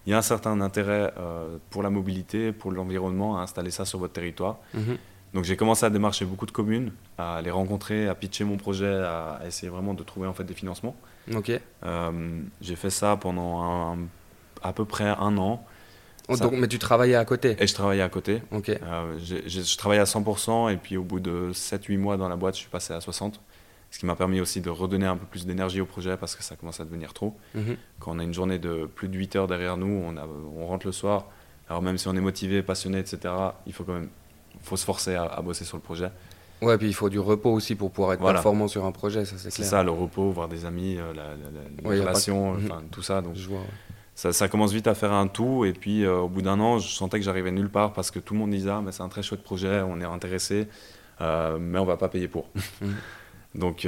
il 0.06 0.12
y 0.12 0.14
a 0.14 0.18
un 0.18 0.24
certain 0.24 0.60
intérêt 0.62 1.14
euh, 1.18 1.58
pour 1.70 1.84
la 1.84 1.90
mobilité, 1.90 2.52
pour 2.52 2.72
l'environnement, 2.72 3.38
à 3.38 3.42
installer 3.42 3.72
ça 3.72 3.86
sur 3.86 4.00
votre 4.00 4.14
territoire. 4.14 4.58
Mhm. 4.74 4.98
Donc 5.34 5.46
j'ai 5.46 5.56
commencé 5.56 5.86
à 5.86 5.90
démarcher 5.90 6.26
beaucoup 6.26 6.46
de 6.46 6.52
communes, 6.52 6.92
à 7.18 7.42
les 7.42 7.52
rencontrer, 7.52 8.08
à 8.08 8.16
pitcher 8.16 8.44
mon 8.44 8.58
projet, 8.58 8.94
à, 8.94 9.40
essayer 9.48 9.70
vraiment 9.70 9.94
de 9.94 10.04
trouver 10.04 10.28
en 10.28 10.34
fait 10.34 10.44
des 10.44 10.54
financements. 10.54 10.96
Ok. 11.34 11.52
Euh, 11.84 12.42
j'ai 12.62 12.76
fait 12.76 12.90
ça 12.90 13.18
pendant 13.18 13.98
à 14.62 14.74
peu 14.74 14.86
près 14.86 15.08
un 15.08 15.38
an. 15.38 15.66
Oh, 16.28 16.38
donc, 16.38 16.54
mais 16.54 16.68
tu 16.68 16.80
travaillais 16.80 17.16
à 17.16 17.26
côté 17.26 17.58
Et 17.60 17.68
je 17.68 17.74
travaillais 17.74 18.04
à 18.04 18.10
côté. 18.10 18.42
Ok. 18.52 18.70
Euh, 18.70 19.18
je 19.20 19.78
travaillais 19.78 20.02
à 20.02 20.06
100% 20.06 20.72
et 20.72 20.78
puis 20.78 20.98
au 20.98 21.04
bout 21.04 21.20
de 21.20 21.52
7-8 21.52 21.98
mois 21.98 22.18
dans 22.18 22.30
la 22.30 22.36
boîte, 22.36 22.56
je 22.56 22.62
suis 22.62 22.70
passé 22.70 22.94
à 22.94 23.00
60%. 23.00 23.34
Ce 23.90 24.00
qui 24.00 24.06
m'a 24.06 24.16
permis 24.16 24.40
aussi 24.40 24.62
de 24.62 24.70
redonner 24.70 25.06
un 25.06 25.18
peu 25.18 25.26
plus 25.26 25.46
d'énergie 25.46 25.82
au 25.82 25.86
projet 25.86 26.16
parce 26.16 26.38
que 26.38 26.44
ça 26.44 26.56
commence 26.56 26.80
à 26.80 26.86
devenir 26.86 27.14
trop. 27.14 27.36
Mhm. 27.56 27.76
Quand 28.00 28.16
on 28.16 28.20
a 28.20 28.24
une 28.24 28.34
journée 28.34 28.58
de 28.58 28.86
plus 28.86 29.10
de 29.10 29.18
8 29.18 29.36
heures 29.36 29.48
derrière 29.48 29.76
nous, 29.76 30.02
on, 30.06 30.16
a, 30.16 30.26
on 30.26 30.66
rentre 30.66 30.86
le 30.86 30.94
soir. 30.94 31.26
Alors 31.68 31.82
même 31.82 31.98
si 31.98 32.08
on 32.08 32.16
est 32.16 32.22
motivé, 32.22 32.64
passionné, 32.64 33.00
etc., 33.00 33.34
il 33.66 33.74
faut 33.74 33.84
quand 33.84 33.94
même 33.94 34.10
faut 34.62 34.78
se 34.78 34.86
forcer 34.86 35.16
à, 35.16 35.42
bosser 35.42 35.66
sur 35.66 35.78
le 35.78 35.84
projet. 35.84 36.12
Ouais, 36.62 36.78
puis 36.78 36.88
il 36.88 36.94
faut 36.94 37.10
du 37.10 37.20
repos 37.20 37.52
aussi 37.52 37.76
pour 37.76 37.92
pouvoir 37.92 38.14
être 38.14 38.24
performant 38.24 38.68
sur 38.68 38.86
un 38.86 38.92
projet, 38.92 39.26
ça 39.26 39.36
c'est 39.38 39.50
clair. 39.50 39.52
C'est 39.52 39.64
ça, 39.64 39.84
le 39.84 39.92
repos, 39.92 40.30
voir 40.30 40.48
des 40.48 40.66
amis, 40.66 40.98
euh, 40.98 41.12
la, 41.14 41.24
la, 41.24 41.94
les 41.96 42.00
relations, 42.02 42.54
mhm. 42.54 42.70
tout 42.92 43.02
ça. 43.02 43.22
Donc, 43.22 43.36
je 43.36 43.48
vois, 43.48 43.62
ça, 44.14 44.32
ça, 44.32 44.48
commence 44.48 44.72
vite 44.72 44.86
à 44.86 44.94
faire 44.94 45.12
un 45.12 45.28
tout. 45.28 45.66
Et 45.66 45.74
puis 45.74 46.06
euh, 46.06 46.18
au 46.18 46.30
bout 46.30 46.44
d'un 46.44 46.60
an, 46.60 46.78
je 46.78 46.88
sentais 46.88 47.18
que 47.18 47.26
j'arrivais 47.26 47.52
nulle 47.52 47.70
part 47.70 47.94
parce 47.94 48.12
que 48.12 48.20
tout 48.20 48.36
le 48.36 48.40
monde 48.40 48.52
disait 48.52 48.70
ah, 48.70 48.82
mais 48.84 48.92
c'est 48.92 49.02
un 49.02 49.10
très 49.10 49.24
chouette 49.24 49.44
projet, 49.44 49.82
on 49.82 50.00
est 50.02 50.06
intéressé, 50.06 50.68
euh, 51.22 51.58
mais 51.60 51.80
on 51.80 51.86
va 51.86 51.98
pas 51.98 52.10
payer 52.10 52.28
pour. 52.28 52.48
Mhm. 52.82 52.96
Donc 53.54 53.86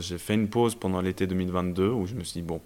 j'ai 0.00 0.16
fait 0.16 0.34
une 0.34 0.48
pause 0.48 0.74
pendant 0.74 1.02
l'été 1.02 1.26
2022 1.26 1.90
où 1.90 2.06
je 2.06 2.14
me 2.14 2.24
suis 2.24 2.40
dit 2.40 2.46
bon, 2.46 2.62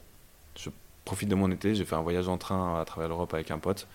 je 0.57 0.71
profite 1.04 1.28
de 1.28 1.35
mon 1.35 1.50
été, 1.50 1.75
j'ai 1.75 1.85
fait 1.85 1.97
un 1.97 2.02
voyage 2.02 2.28
en 2.28 2.38
train 2.38 2.81
à 2.81 2.85
travers 2.85 3.09
l'Europe 3.09 3.35
avec 3.35 3.50
un 3.50 3.59
pote. 3.59 3.88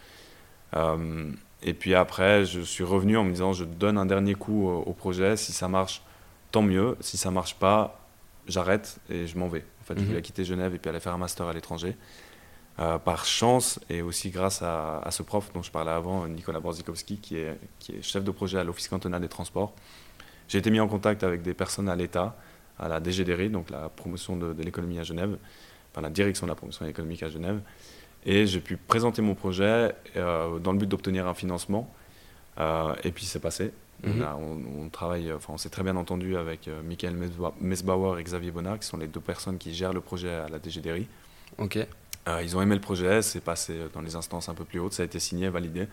Et 1.61 1.73
puis 1.73 1.93
après, 1.93 2.45
je 2.45 2.61
suis 2.61 2.83
revenu 2.83 3.17
en 3.17 3.23
me 3.23 3.31
disant, 3.31 3.53
je 3.53 3.65
donne 3.65 3.97
un 3.97 4.05
dernier 4.05 4.35
coup 4.35 4.69
au, 4.69 4.93
projet. 4.93 5.35
Si 5.35 5.51
ça 5.51 5.67
marche, 5.67 6.01
tant 6.51 6.61
mieux. 6.61 6.95
Si 7.01 7.17
ça 7.17 7.31
marche 7.31 7.55
pas, 7.55 7.99
j'arrête 8.47 8.99
et 9.09 9.27
je 9.27 9.37
m'en 9.37 9.47
vais. 9.47 9.65
En 9.81 9.83
fait, 9.83 9.99
je 9.99 10.03
voulais 10.05 10.17
mhm. 10.17 10.21
quitter 10.21 10.45
Genève 10.45 10.73
et 10.73 10.77
puis 10.77 10.89
aller 10.89 10.99
faire 10.99 11.13
un 11.13 11.17
master 11.17 11.47
à 11.47 11.53
l'étranger. 11.53 11.95
Euh, 12.79 12.97
par 12.97 13.25
chance 13.25 13.77
et 13.89 14.01
aussi 14.01 14.29
grâce 14.29 14.61
à, 14.61 15.05
ce 15.11 15.21
prof 15.21 15.51
dont 15.53 15.61
je 15.61 15.69
parlais 15.69 15.91
avant, 15.91 16.25
Nicolas 16.27 16.61
Borzikowski, 16.61 17.17
qui 17.17 17.35
est, 17.35 17.59
qui 17.77 17.91
est 17.91 18.01
chef 18.01 18.23
de 18.23 18.31
projet 18.31 18.57
à 18.57 18.63
l'Office 18.63 18.87
cantonal 18.87 19.19
des 19.19 19.27
transports, 19.27 19.73
j'ai 20.47 20.59
été 20.59 20.71
mis 20.71 20.79
en 20.79 20.87
contact 20.87 21.23
avec 21.25 21.41
des 21.41 21.53
personnes 21.53 21.89
à 21.89 21.95
l'État, 21.97 22.37
à 22.79 22.87
la 22.87 23.03
DGDRI, 23.03 23.49
donc 23.49 23.69
la 23.69 23.89
promotion 23.89 24.37
de, 24.37 24.53
de 24.53 24.63
l'économie 24.63 24.97
à 24.97 25.03
Genève, 25.03 25.37
enfin 25.91 25.99
la 25.99 26.09
direction 26.09 26.45
de 26.45 26.51
la 26.51 26.55
promotion 26.55 26.85
économique 26.85 27.21
à 27.21 27.27
Genève, 27.27 27.59
et 28.25 28.45
j'ai 28.47 28.59
pu 28.59 28.77
présenter 28.77 29.21
mon 29.21 29.35
projet 29.35 29.93
euh, 30.15 30.59
dans 30.59 30.71
le 30.71 30.77
but 30.77 30.87
d'obtenir 30.87 31.27
un 31.27 31.33
financement. 31.33 31.93
Euh, 32.59 32.93
et 33.03 33.11
puis 33.11 33.25
c'est 33.25 33.39
passé. 33.39 33.71
Mhm. 34.01 34.25
on, 34.81 34.87
travaille, 34.87 35.31
enfin 35.33 35.53
on 35.53 35.57
s'est 35.57 35.69
très 35.69 35.83
bien 35.83 35.97
entendu 35.97 36.37
avec 36.37 36.69
euh, 36.69 36.81
Michael 36.83 37.17
Mesbauer 37.59 38.17
et 38.17 38.23
Xavier 38.23 38.51
Bonnard, 38.51 38.79
qui 38.79 38.87
sont 38.87 38.95
les 38.97 39.07
deux 39.07 39.19
personnes 39.19 39.57
qui 39.57 39.73
gèrent 39.73 39.91
le 39.91 39.99
projet 39.99 40.33
à 40.33 40.47
la 40.47 40.57
DGDRI. 40.57 41.05
Ok. 41.57 41.79
ils 42.41 42.55
ont 42.55 42.61
aimé 42.61 42.75
le 42.75 42.81
projet, 42.81 43.21
c'est 43.21 43.41
passé 43.41 43.75
dans 43.93 43.99
les 43.99 44.15
instances 44.15 44.47
un 44.47 44.53
peu 44.53 44.63
plus 44.63 44.79
hautes, 44.79 44.93
ça 44.93 45.03
a 45.03 45.05
été 45.05 45.19
signé, 45.19 45.49
validé. 45.49 45.87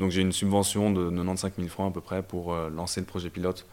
Donc 0.00 0.10
j'ai 0.10 0.22
une 0.22 0.32
subvention 0.32 0.90
de 0.90 1.08
95 1.10 1.52
000 1.56 1.68
francs 1.68 1.92
à 1.92 1.94
peu 1.94 2.00
près 2.00 2.22
pour 2.24 2.56
lancer 2.56 3.00
le 3.00 3.06
projet 3.06 3.30
pilote 3.30 3.66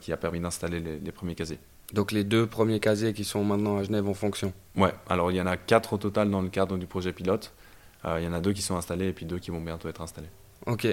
qui 0.00 0.12
a 0.12 0.16
permis 0.16 0.40
d'installer 0.40 0.80
les 0.80 1.12
premiers 1.12 1.34
casiers. 1.34 1.58
Donc 1.92 2.12
les 2.12 2.24
deux 2.24 2.46
premiers 2.46 2.80
casiers 2.80 3.12
qui 3.12 3.24
sont 3.24 3.44
maintenant 3.44 3.76
à 3.78 3.82
Genève 3.82 4.08
en 4.08 4.14
fonction 4.14 4.52
Ouais, 4.76 4.92
alors 5.08 5.30
il 5.30 5.36
y 5.36 5.40
en 5.40 5.46
a 5.46 5.56
quatre 5.56 5.92
au 5.92 5.98
total 5.98 6.30
dans 6.30 6.40
le 6.40 6.48
cadre 6.48 6.78
du 6.78 6.86
projet 6.86 7.12
pilote. 7.12 7.52
Euh, 8.04 8.18
il 8.20 8.24
y 8.24 8.28
en 8.28 8.32
a 8.32 8.40
deux 8.40 8.52
qui 8.52 8.62
sont 8.62 8.76
installés 8.76 9.08
et 9.08 9.12
puis 9.12 9.26
deux 9.26 9.38
qui 9.38 9.50
vont 9.50 9.60
bientôt 9.60 9.88
être 9.88 10.00
installés. 10.00 10.28
Ok. 10.66 10.86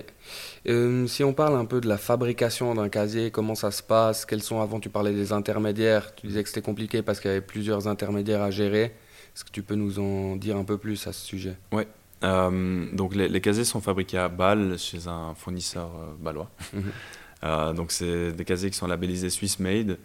Euh, 0.67 1.07
si 1.07 1.23
on 1.23 1.33
parle 1.33 1.55
un 1.55 1.65
peu 1.65 1.79
de 1.79 1.87
la 1.87 1.97
fabrication 1.97 2.73
d'un 2.73 2.89
casier, 2.89 3.31
comment 3.31 3.55
ça 3.55 3.71
se 3.71 3.83
passe? 3.83 4.25
Quels 4.25 4.41
sont, 4.41 4.61
avant 4.61 4.79
tu 4.79 4.89
parlais 4.89 5.13
des 5.13 5.31
intermédiaires, 5.31 6.13
tu 6.15 6.27
disais 6.27 6.43
que 6.43 6.49
c'était 6.49 6.61
compliqué 6.61 7.01
parce 7.01 7.19
qu'il 7.19 7.29
y 7.29 7.31
avait 7.31 7.41
plusieurs 7.41 7.87
intermédiaires 7.87 8.41
à 8.41 8.51
gérer. 8.51 8.95
Est-ce 9.35 9.45
que 9.45 9.51
tu 9.51 9.61
peux 9.61 9.75
nous 9.75 9.99
en 9.99 10.35
dire 10.35 10.57
un 10.57 10.63
peu 10.63 10.77
plus 10.77 11.07
à 11.07 11.13
ce 11.13 11.25
sujet? 11.25 11.55
Ouais. 11.71 11.87
Euh, 12.23 12.87
donc 12.91 13.15
les, 13.15 13.41
casiers 13.41 13.63
sont 13.63 13.79
fabriqués 13.79 14.17
à 14.17 14.27
Bâle 14.27 14.77
chez 14.77 15.07
un 15.07 15.33
fournisseur 15.35 15.89
balois. 16.19 16.49
Mhm. 16.73 17.75
donc 17.75 17.93
c'est 17.93 18.33
des 18.33 18.43
casiers 18.43 18.69
qui 18.69 18.77
sont 18.77 18.87
labellisés 18.87 19.29
Swiss 19.29 19.59
Made. 19.59 19.97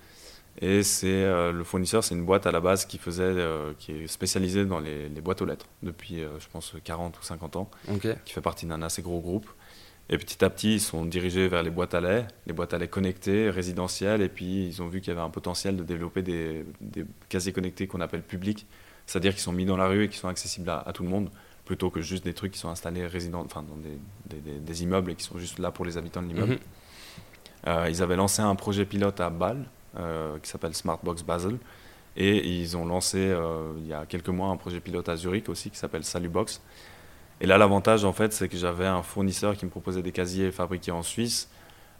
Et 0.60 0.82
c'est 0.84 1.08
euh, 1.08 1.52
le 1.52 1.64
fournisseur, 1.64 2.04
c'est 2.04 2.14
une 2.14 2.24
boîte 2.24 2.46
à 2.46 2.52
la 2.52 2.60
base 2.60 2.84
qui 2.84 2.98
faisait, 2.98 3.24
euh, 3.24 3.72
qui 3.78 3.92
est 3.92 4.06
spécialisée 4.06 4.64
dans 4.64 4.78
les, 4.78 5.08
boîtes 5.08 5.42
aux 5.42 5.46
lettres 5.46 5.66
depuis, 5.82 6.22
euh, 6.22 6.38
je 6.38 6.46
pense, 6.48 6.74
40 6.84 7.18
ou 7.18 7.22
50 7.22 7.56
ans, 7.56 7.70
qui 8.24 8.32
fait 8.32 8.40
partie 8.40 8.66
d'un 8.66 8.82
assez 8.82 9.02
gros 9.02 9.20
groupe. 9.20 9.48
Et 10.10 10.18
petit 10.18 10.44
à 10.44 10.50
petit, 10.50 10.74
ils 10.74 10.80
sont 10.80 11.06
dirigés 11.06 11.48
vers 11.48 11.62
les 11.62 11.70
boîtes 11.70 11.94
à 11.94 12.00
lait, 12.00 12.26
les 12.46 12.52
boîtes 12.52 12.74
à 12.74 12.78
lait 12.78 12.88
connectées, 12.88 13.50
résidentielles, 13.50 14.20
et 14.20 14.28
puis 14.28 14.66
ils 14.66 14.82
ont 14.82 14.86
vu 14.86 15.00
qu'il 15.00 15.08
y 15.08 15.16
avait 15.16 15.24
un 15.24 15.30
potentiel 15.30 15.76
de 15.76 15.82
développer 15.82 16.22
des, 16.22 16.64
casiers 17.30 17.52
connectés 17.52 17.86
qu'on 17.86 18.02
appelle 18.02 18.22
publics, 18.22 18.66
c'est-à-dire 19.06 19.34
qui 19.34 19.40
sont 19.40 19.52
mis 19.52 19.64
dans 19.64 19.78
la 19.78 19.88
rue 19.88 20.04
et 20.04 20.08
qui 20.08 20.18
sont 20.18 20.28
accessibles 20.28 20.68
à, 20.68 20.90
tout 20.92 21.02
le 21.02 21.08
monde, 21.08 21.30
plutôt 21.64 21.88
que 21.88 22.02
juste 22.02 22.22
des 22.22 22.34
trucs 22.34 22.52
qui 22.52 22.58
sont 22.58 22.68
installés 22.68 23.06
résident, 23.06 23.42
enfin, 23.44 23.62
dans 23.62 23.78
des, 23.78 24.82
immeubles 24.82 25.12
et 25.12 25.14
qui 25.14 25.24
sont 25.24 25.38
juste 25.38 25.58
là 25.58 25.70
pour 25.70 25.86
les 25.86 25.96
habitants 25.96 26.22
de 26.22 26.28
l'immeuble. 26.28 26.58
Mhm. 27.66 27.88
ils 27.88 28.02
avaient 28.02 28.16
lancé 28.16 28.42
un 28.42 28.54
projet 28.54 28.84
pilote 28.84 29.20
à 29.20 29.30
Bâle, 29.30 29.64
qui 30.42 30.50
s'appelle 30.50 30.74
Smartbox 30.74 31.22
Basel. 31.22 31.58
Et 32.16 32.46
ils 32.46 32.76
ont 32.76 32.84
lancé 32.86 33.18
euh, 33.18 33.72
il 33.78 33.86
y 33.86 33.92
a 33.92 34.06
quelques 34.06 34.28
mois 34.28 34.48
un 34.48 34.56
projet 34.56 34.80
pilote 34.80 35.08
à 35.08 35.16
Zurich 35.16 35.48
aussi 35.48 35.70
qui 35.70 35.76
s'appelle 35.76 36.04
Salubox. 36.04 36.60
Et 37.40 37.46
là, 37.46 37.58
l'avantage, 37.58 38.04
en 38.04 38.12
fait, 38.12 38.32
c'est 38.32 38.48
que 38.48 38.56
j'avais 38.56 38.86
un 38.86 39.02
fournisseur 39.02 39.56
qui 39.56 39.64
me 39.64 39.70
proposait 39.70 40.02
des 40.02 40.12
casiers 40.12 40.52
fabriqués 40.52 40.92
en 40.92 41.02
Suisse 41.02 41.50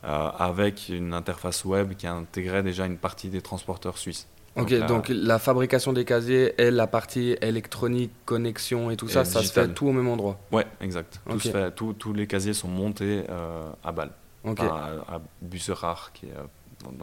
euh, 0.04 0.30
avec 0.38 0.88
une 0.88 1.12
interface 1.12 1.64
web 1.64 1.94
qui 1.94 2.07
intégrait 2.07 2.62
déjà 2.62 2.87
une 2.87 2.96
partie 2.96 3.28
des 3.28 3.42
transporteurs 3.42 3.98
suisses. 3.98 4.28
Ok, 4.57 4.72
donc, 4.87 5.09
la 5.09 5.40
fabrication 5.40 5.92
des 5.92 6.04
casiers 6.04 6.54
et 6.62 6.70
la 6.70 6.87
partie 6.87 7.37
électronique, 7.40 8.12
connexion 8.24 8.92
et 8.92 8.96
tout 8.96 9.09
ça, 9.09 9.24
ça 9.24 9.42
se 9.42 9.52
fait 9.52 9.74
tout 9.74 9.88
au 9.88 9.92
même 9.92 10.07
endroit 10.07 10.38
Ouais, 10.52 10.64
exact. 10.80 11.20
tous 11.74 12.12
les 12.12 12.28
casiers 12.28 12.54
sont 12.54 12.68
montés 12.68 13.24
à 13.83 13.90
Bâle, 13.90 14.12
okay. 14.44 14.62
à, 14.62 15.16
à 15.16 15.20
Busserach, 15.42 16.12
qui 16.14 16.26
est 16.26 16.35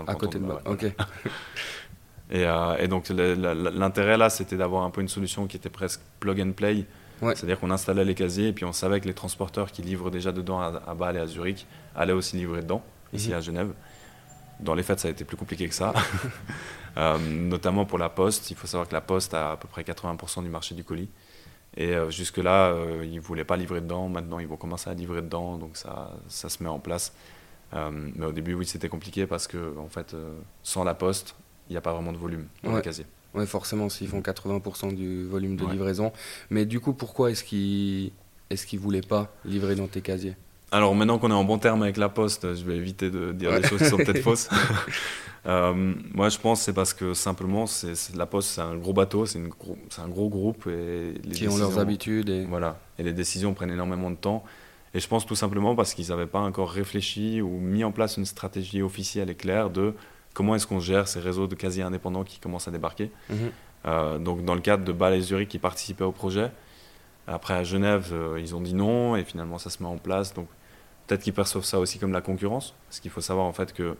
à 0.08 0.16
côté 0.16 0.40
de 0.40 0.46
moi. 0.46 0.62
Ok. 0.66 0.84
et, 2.32 2.46
euh, 2.46 2.78
et, 2.78 2.88
donc 2.88 3.10
l'intérêt 3.10 4.18
là, 4.18 4.30
c'était 4.30 4.58
d'avoir 4.58 4.84
un 4.84 4.90
peu 4.90 5.02
une 5.02 5.10
solution 5.10 5.48
qui 5.48 5.58
était 5.58 5.70
presque 5.70 6.02
plug 6.20 6.42
and 6.42 6.52
play. 6.54 6.86
C'est-à-dire 7.22 7.60
qu'on 7.60 7.70
installait 7.70 8.04
les 8.04 8.16
casiers 8.16 8.48
et 8.48 8.54
puis 8.54 8.66
on 8.66 8.74
savait 8.74 9.00
que 9.00 9.08
les 9.08 9.14
transporteurs 9.14 9.72
qui 9.72 9.84
livrent 9.84 10.10
déjà 10.10 10.32
dedans 10.32 10.60
à, 10.60 10.96
Bâle 10.96 11.18
et 11.18 11.20
à 11.20 11.28
Zurich 11.28 11.68
allaient 11.96 12.14
aussi 12.14 12.36
livrer 12.36 12.62
dedans, 12.62 12.82
ici 13.14 13.30
mhm. 13.30 13.36
à 13.36 13.42
Genève. 13.42 13.74
Dans 14.60 14.74
les 14.74 14.84
faits, 14.84 15.00
ça 15.00 15.08
a 15.08 15.12
été 15.12 15.24
plus 15.24 15.38
compliqué 15.38 15.68
que 15.68 15.76
ça. 15.76 15.94
Euh, 16.98 17.18
notamment 17.18 17.86
pour 17.86 17.98
la 17.98 18.10
poste. 18.10 18.52
Il 18.52 18.58
faut 18.58 18.68
savoir 18.68 18.86
que 18.86 18.94
la 18.94 19.00
poste 19.00 19.34
a 19.34 19.52
à 19.52 19.56
peu 19.56 19.66
près 19.70 19.82
80% 19.82 20.44
du 20.44 20.50
marché 20.50 20.76
du 20.76 20.84
colis. 20.84 21.08
Et 21.78 21.96
euh, 21.96 22.10
jusque-là, 22.10 22.76
ils 23.02 23.16
ne 23.16 23.22
voulaient 23.22 23.46
pas 23.46 23.56
livrer 23.56 23.80
dedans. 23.80 24.10
Maintenant, 24.10 24.40
ils 24.40 24.48
vont 24.48 24.58
commencer 24.58 24.90
à 24.90 24.94
livrer 24.94 25.22
dedans. 25.22 25.56
Donc 25.56 25.78
ça, 25.78 26.12
ça 26.28 26.50
se 26.50 26.62
met 26.62 26.68
en 26.68 26.80
place. 26.80 27.14
Euh, 27.74 27.90
mais 28.16 28.26
au 28.26 28.32
début, 28.32 28.54
oui, 28.54 28.66
c'était 28.66 28.90
compliqué 28.90 29.26
parce 29.26 29.48
que, 29.48 29.78
en 29.78 29.88
fait, 29.88 30.14
euh, 30.14 30.34
sans 30.64 30.84
la 30.84 30.94
poste, 30.94 31.36
il 31.70 31.74
n'y 31.74 31.78
a 31.78 31.82
pas 31.82 31.94
vraiment 31.94 32.12
de 32.12 32.18
volume 32.18 32.48
dans 32.64 32.74
le 32.74 32.82
casier. 32.82 33.06
Oui, 33.34 33.48
forcément, 33.48 33.88
s'ils 33.88 34.10
font 34.10 34.20
80% 34.20 34.94
du 34.94 35.26
volume 35.26 35.56
de 35.56 35.66
livraison. 35.66 36.12
Mais 36.50 36.66
du 36.66 36.80
coup, 36.80 36.94
pourquoi 36.94 37.32
est-ce 37.32 37.44
qu'ils 37.44 38.12
est 38.50 38.74
ne 38.74 38.80
voulaient 38.80 39.02
pas 39.02 39.34
livrer 39.46 39.76
dans 39.76 39.88
tes 39.88 40.02
casiers? 40.02 40.36
Alors 40.74 40.96
maintenant 40.96 41.20
qu'on 41.20 41.32
est 41.32 41.34
en 41.34 41.44
bon 41.44 41.58
terme 41.58 41.84
avec 41.84 41.98
la 41.98 42.08
poste, 42.08 42.56
je 42.56 42.64
vais 42.64 42.78
éviter 42.78 43.10
de 43.10 43.34
dire 43.34 43.52
des 43.60 43.68
choses 43.68 43.80
qui 43.80 43.90
sont 43.90 43.98
peut-être 43.98 44.22
fausses. 44.24 44.50
Euh, 45.48 45.96
moi, 46.14 46.30
je 46.30 46.38
pense 46.38 46.62
c'est 46.62 46.72
parce 46.72 46.94
que 46.94 47.16
simplement, 47.16 47.66
c'est 47.66 47.96
la 48.16 48.28
poste, 48.28 48.50
c'est 48.50 48.62
un 48.62 48.76
gros 48.76 48.94
bateau, 48.94 49.26
c'est 49.26 49.40
un 49.40 50.08
gros 50.08 50.30
groupe. 50.30 50.68
Et 50.68 51.14
les 51.24 51.32
qui 51.32 51.48
ont 51.48 51.58
leurs 51.58 51.80
habitudes. 51.80 52.30
Et... 52.30 52.46
Voilà. 52.46 52.78
Et 53.00 53.04
les 53.04 53.12
décisions 53.12 53.56
prennent 53.56 53.72
énormément 53.72 54.12
de 54.12 54.18
temps. 54.18 54.44
Et 54.94 55.00
je 55.00 55.08
pense 55.08 55.26
tout 55.26 55.36
simplement 55.36 55.76
parce 55.76 55.94
qu'ils 55.94 56.10
n'avaient 56.10 56.28
pas 56.28 56.40
encore 56.40 56.70
réfléchi 56.70 57.42
ou 57.42 57.60
mis 57.60 57.84
en 57.84 57.92
place 57.92 58.18
une 58.18 58.26
stratégie 58.26 58.82
officielle 58.82 59.30
et 59.30 59.36
claire 59.36 59.70
de 59.70 59.94
comment 60.34 60.56
est-ce 60.56 60.68
qu'on 60.68 60.80
gère 60.80 61.08
ces 61.08 61.20
réseaux 61.20 61.48
de 61.48 61.56
casiers 61.56 61.84
indépendants 61.84 62.24
qui 62.24 62.40
commencent 62.40 62.68
à 62.68 62.72
débarquer. 62.72 63.12
Mhm. 63.30 63.38
Euh, 63.86 64.20
donc 64.20 64.46
dans 64.46 64.54
le 64.54 64.62
cadre 64.62 64.84
de 64.86 64.92
Bâle 64.92 65.16
et 65.16 65.22
Zurich 65.22 65.50
qui 65.50 65.60
participaient 65.60 66.04
au 66.04 66.12
projet, 66.12 66.52
Après, 67.28 67.54
à 67.54 67.64
Genève, 67.64 68.10
euh, 68.12 68.40
ils 68.40 68.56
ont 68.56 68.62
dit 68.62 68.74
non, 68.74 69.16
et 69.16 69.24
finalement, 69.24 69.60
ça 69.60 69.70
se 69.70 69.82
met 69.82 69.88
en 69.88 69.98
place. 69.98 70.34
Donc, 70.34 70.48
peut-être 71.06 71.22
qu'ils 71.22 71.34
perçoivent 71.34 71.64
ça 71.64 71.80
aussi 71.80 72.00
comme 72.00 72.12
la 72.12 72.22
concurrence, 72.22 72.74
parce 72.88 73.00
qu'il 73.00 73.12
faut 73.12 73.22
savoir 73.22 73.46
en 73.46 73.54
fait 73.54 73.74
que 73.74 73.96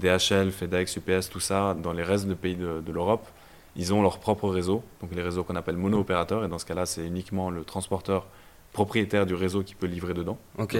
DHL, 0.00 0.50
FedEx, 0.50 0.96
UPS, 0.96 1.28
tout 1.30 1.40
ça, 1.40 1.74
dans 1.74 1.92
les 1.92 2.02
restes 2.02 2.26
de 2.26 2.34
pays 2.34 2.56
de, 2.56 2.92
l'Europe, 2.92 3.26
ils 3.76 3.92
ont 3.92 4.02
leur 4.02 4.18
propre 4.18 4.48
réseau, 4.48 4.82
donc 5.00 5.14
les 5.14 5.22
réseaux 5.22 5.44
qu'on 5.44 5.56
appelle 5.56 5.76
mono-opérateurs, 5.76 6.44
et 6.44 6.48
dans 6.48 6.58
ce 6.58 6.66
cas-là, 6.66 6.86
c'est 6.86 7.04
uniquement 7.04 7.50
le 7.50 7.64
transporteur 7.64 8.26
propriétaire 8.74 9.24
du 9.24 9.34
réseau 9.34 9.62
qui 9.62 9.74
peut 9.74 9.86
livrer 9.86 10.12
dedans, 10.12 10.36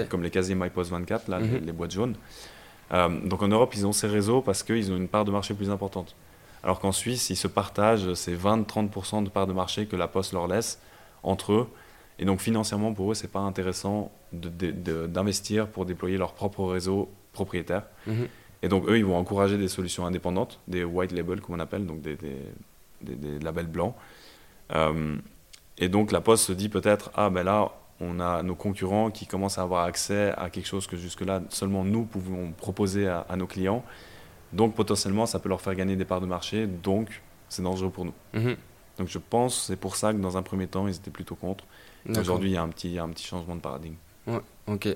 comme 0.09 0.21
les 0.21 0.29
casiers 0.29 0.53
MyPost 0.53 0.91
24, 0.91 1.29
là, 1.29 1.39
mhm. 1.39 1.65
les, 1.65 1.71
boîtes 1.71 1.91
jaunes. 1.91 2.15
Euh, 2.93 3.09
donc 3.25 3.41
en 3.41 3.47
Europe, 3.47 3.73
ils 3.73 3.87
ont 3.87 3.93
ces 3.93 4.05
réseaux 4.05 4.41
parce 4.41 4.61
qu'ils 4.61 4.91
ont 4.91 4.97
une 4.97 5.07
part 5.07 5.25
de 5.25 5.31
marché 5.31 5.55
plus 5.55 5.71
importante. 5.71 6.13
Alors 6.61 6.79
qu'en 6.79 6.91
Suisse, 6.91 7.29
ils 7.29 7.35
se 7.35 7.47
partagent 7.47 8.13
ces 8.13 8.35
20-30% 8.35 9.23
de 9.23 9.29
part 9.29 9.47
de 9.47 9.53
marché 9.53 9.85
que 9.87 9.95
la 9.95 10.07
Poste 10.07 10.33
leur 10.33 10.47
laisse 10.47 10.79
entre 11.23 11.53
eux. 11.53 11.67
Et 12.19 12.25
donc 12.25 12.41
financièrement, 12.41 12.93
pour 12.93 13.11
eux, 13.11 13.15
c'est 13.15 13.31
pas 13.31 13.39
intéressant 13.39 14.11
d'investir 14.33 15.67
pour 15.67 15.85
déployer 15.85 16.17
leur 16.17 16.33
propre 16.33 16.65
réseau 16.65 17.09
propriétaire. 17.31 17.83
Mhm. 18.07 18.27
Et 18.61 18.67
donc 18.67 18.89
eux, 18.89 18.97
ils 18.97 19.05
vont 19.05 19.17
encourager 19.17 19.57
des 19.57 19.67
solutions 19.69 20.05
indépendantes, 20.05 20.59
des 20.67 20.83
white 20.83 21.13
labels 21.13 21.39
comme 21.39 21.55
on 21.55 21.59
appelle, 21.59 21.85
donc 21.85 22.01
des, 22.01 22.17
des, 23.01 23.39
labels 23.39 23.67
blancs. 23.67 23.95
Euh, 24.73 25.15
et 25.77 25.87
donc 25.87 26.11
la 26.11 26.19
Poste 26.21 26.45
se 26.45 26.51
dit 26.51 26.69
peut-être, 26.69 27.11
ah 27.15 27.29
ben 27.29 27.43
là, 27.43 27.71
on 28.01 28.19
a 28.19 28.43
nos 28.43 28.55
concurrents 28.55 29.09
qui 29.09 29.25
commencent 29.25 29.57
à 29.57 29.61
avoir 29.61 29.85
accès 29.85 30.33
à 30.37 30.49
quelque 30.49 30.67
chose 30.67 30.87
que 30.87 30.97
jusque-là, 30.97 31.41
seulement 31.49 31.83
nous 31.83 32.03
pouvons 32.03 32.51
proposer 32.51 33.07
à, 33.07 33.35
nos 33.37 33.47
clients. 33.47 33.83
Donc 34.53 34.75
potentiellement, 34.75 35.25
ça 35.25 35.39
peut 35.39 35.49
leur 35.49 35.61
faire 35.61 35.75
gagner 35.75 35.95
des 35.95 36.05
parts 36.05 36.21
de 36.21 36.25
marché, 36.25 36.67
donc 36.67 37.21
c'est 37.49 37.61
dangereux 37.61 37.89
pour 37.89 38.05
nous. 38.05 38.13
Mhm. 38.33 38.55
Donc 38.97 39.07
je 39.07 39.17
pense, 39.17 39.65
c'est 39.67 39.75
pour 39.75 39.95
ça 39.95 40.13
que 40.13 40.19
dans 40.19 40.37
un 40.37 40.43
premier 40.43 40.67
temps, 40.67 40.87
ils 40.87 40.95
étaient 40.95 41.11
plutôt 41.11 41.35
contre. 41.35 41.65
Aujourd'hui, 42.17 42.51
il 42.51 42.53
y 42.53 42.57
a 42.57 42.61
un 42.61 42.69
petit, 42.69 42.99
un 42.99 43.09
petit 43.09 43.25
changement 43.25 43.55
de 43.55 43.61
paradigme. 43.61 43.95
Ouais, 44.27 44.41
ok. 44.67 44.87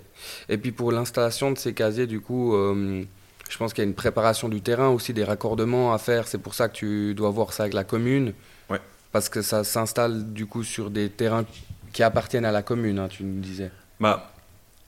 Et 0.48 0.58
puis 0.58 0.72
pour 0.72 0.92
l'installation 0.92 1.52
de 1.52 1.58
ces 1.58 1.74
casiers, 1.74 2.08
du 2.08 2.20
coup, 2.22 2.54
euh, 2.54 3.04
je 3.50 3.58
pense 3.58 3.74
qu'il 3.74 3.84
y 3.84 3.88
a 3.88 3.90
une 3.90 3.96
préparation 3.96 4.48
du 4.48 4.62
terrain 4.62 4.90
aussi, 4.90 5.14
des 5.14 5.24
raccordements 5.24 5.94
à 5.94 5.98
faire. 5.98 6.28
C'est 6.28 6.38
pour 6.38 6.54
ça 6.54 6.70
que 6.70 6.74
tu 6.74 7.16
dois 7.16 7.32
voir 7.32 7.52
ça 7.52 7.64
avec 7.64 7.74
la 7.74 7.84
commune. 7.84 8.34
Ouais. 8.70 8.80
Parce 9.12 9.28
que 9.28 9.42
ça 9.42 9.64
s'installe 9.64 10.34
du 10.34 10.46
coup 10.46 10.64
sur 10.64 10.92
des 10.92 11.10
terrains 11.10 11.46
qui 11.92 12.04
appartiennent 12.04 12.46
à 12.46 12.52
la 12.52 12.62
commune, 12.62 13.00
hein, 13.00 13.08
tu 13.08 13.24
nous 13.24 13.40
disais. 13.40 13.72
Bah, 14.00 14.32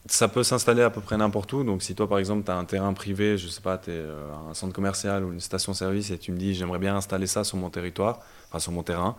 ça 0.08 0.28
peut 0.28 0.44
s'installer 0.44 0.82
à 0.82 0.90
peu 0.90 1.02
près 1.02 1.18
n'importe 1.18 1.54
où. 1.54 1.64
Donc, 1.64 1.84
si 1.84 1.96
toi, 1.96 2.08
par 2.08 2.20
exemple, 2.20 2.44
tu 2.46 2.52
as 2.52 2.56
un 2.56 2.66
terrain 2.66 2.94
privé, 2.94 3.38
je 3.38 3.48
sais 3.48 3.62
pas, 3.62 3.78
tu 3.78 3.92
es 3.92 3.94
euh, 3.94 4.32
un 4.50 4.54
centre 4.54 4.74
commercial 4.74 5.24
ou 5.24 5.32
une 5.32 5.40
station-service 5.40 6.12
et 6.12 6.18
tu 6.18 6.32
me 6.32 6.38
dis, 6.38 6.54
j'aimerais 6.54 6.80
bien 6.80 6.96
installer 6.96 7.28
ça 7.28 7.44
sur 7.44 7.58
mon 7.58 7.70
territoire, 7.70 8.20
enfin 8.50 8.60
sur 8.60 8.72
mon 8.72 8.84
terrain, 8.84 9.16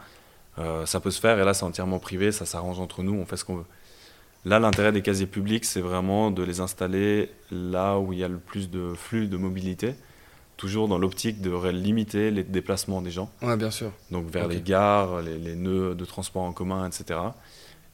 euh, 0.58 0.84
ça 0.86 1.00
peut 1.00 1.10
se 1.10 1.20
faire. 1.20 1.38
Et 1.38 1.44
là, 1.44 1.54
c'est 1.54 1.64
entièrement 1.64 1.98
privé, 1.98 2.32
ça 2.32 2.46
s'arrange 2.46 2.80
entre 2.80 3.02
nous, 3.02 3.14
on 3.14 3.26
fait 3.26 3.36
ce 3.36 3.44
qu'on 3.44 3.56
veut. 3.56 3.66
Là, 4.44 4.58
l'intérêt 4.58 4.90
des 4.90 5.02
casiers 5.02 5.26
publics, 5.26 5.64
c'est 5.64 5.80
vraiment 5.80 6.32
de 6.32 6.42
les 6.42 6.58
installer 6.58 7.30
là 7.52 7.98
où 7.98 8.12
il 8.12 8.18
y 8.18 8.24
a 8.24 8.28
le 8.28 8.38
plus 8.38 8.70
de 8.70 8.92
flux 8.94 9.28
de 9.28 9.36
mobilité, 9.36 9.94
toujours 10.56 10.88
dans 10.88 10.98
l'optique 10.98 11.40
de 11.40 11.68
limiter 11.68 12.32
les 12.32 12.42
déplacements 12.42 13.02
des 13.02 13.12
gens. 13.12 13.30
Oui, 13.40 13.56
bien 13.56 13.70
sûr. 13.70 13.92
Donc 14.10 14.28
vers 14.30 14.48
les 14.48 14.60
gares, 14.60 15.22
les, 15.22 15.54
nœuds 15.54 15.94
de 15.94 16.04
transport 16.04 16.42
en 16.42 16.52
commun, 16.52 16.88
etc. 16.88 17.20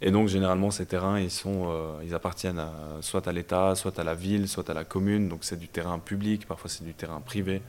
Et 0.01 0.11
donc 0.11 0.29
généralement 0.29 0.71
ces 0.71 0.87
terrains, 0.87 1.19
ils, 1.19 1.31
sont, 1.31 1.65
euh, 1.69 2.01
ils 2.05 2.15
appartiennent 2.15 2.63
soit 3.01 3.27
à 3.27 3.33
l'État, 3.33 3.75
soit 3.75 3.99
à 3.99 4.05
la 4.05 4.15
ville, 4.15 4.49
soit 4.49 4.71
à 4.71 4.75
la 4.75 4.85
commune. 4.85 5.29
Donc 5.29 5.41
c'est 5.43 5.59
du 5.59 5.69
terrain 5.69 5.99
public, 5.99 6.47
parfois 6.47 6.71
c'est 6.71 6.85
du 6.85 6.95
terrain 6.95 7.21
privé. 7.21 7.63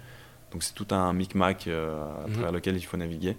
Donc 0.51 0.63
c'est 0.63 0.73
tout 0.73 0.87
un 0.91 1.13
micmac 1.13 1.67
euh, 1.67 2.03
à 2.23 2.27
mhm. 2.27 2.33
travers 2.33 2.51
lequel 2.51 2.77
il 2.77 2.85
faut 2.85 2.97
naviguer. 2.97 3.37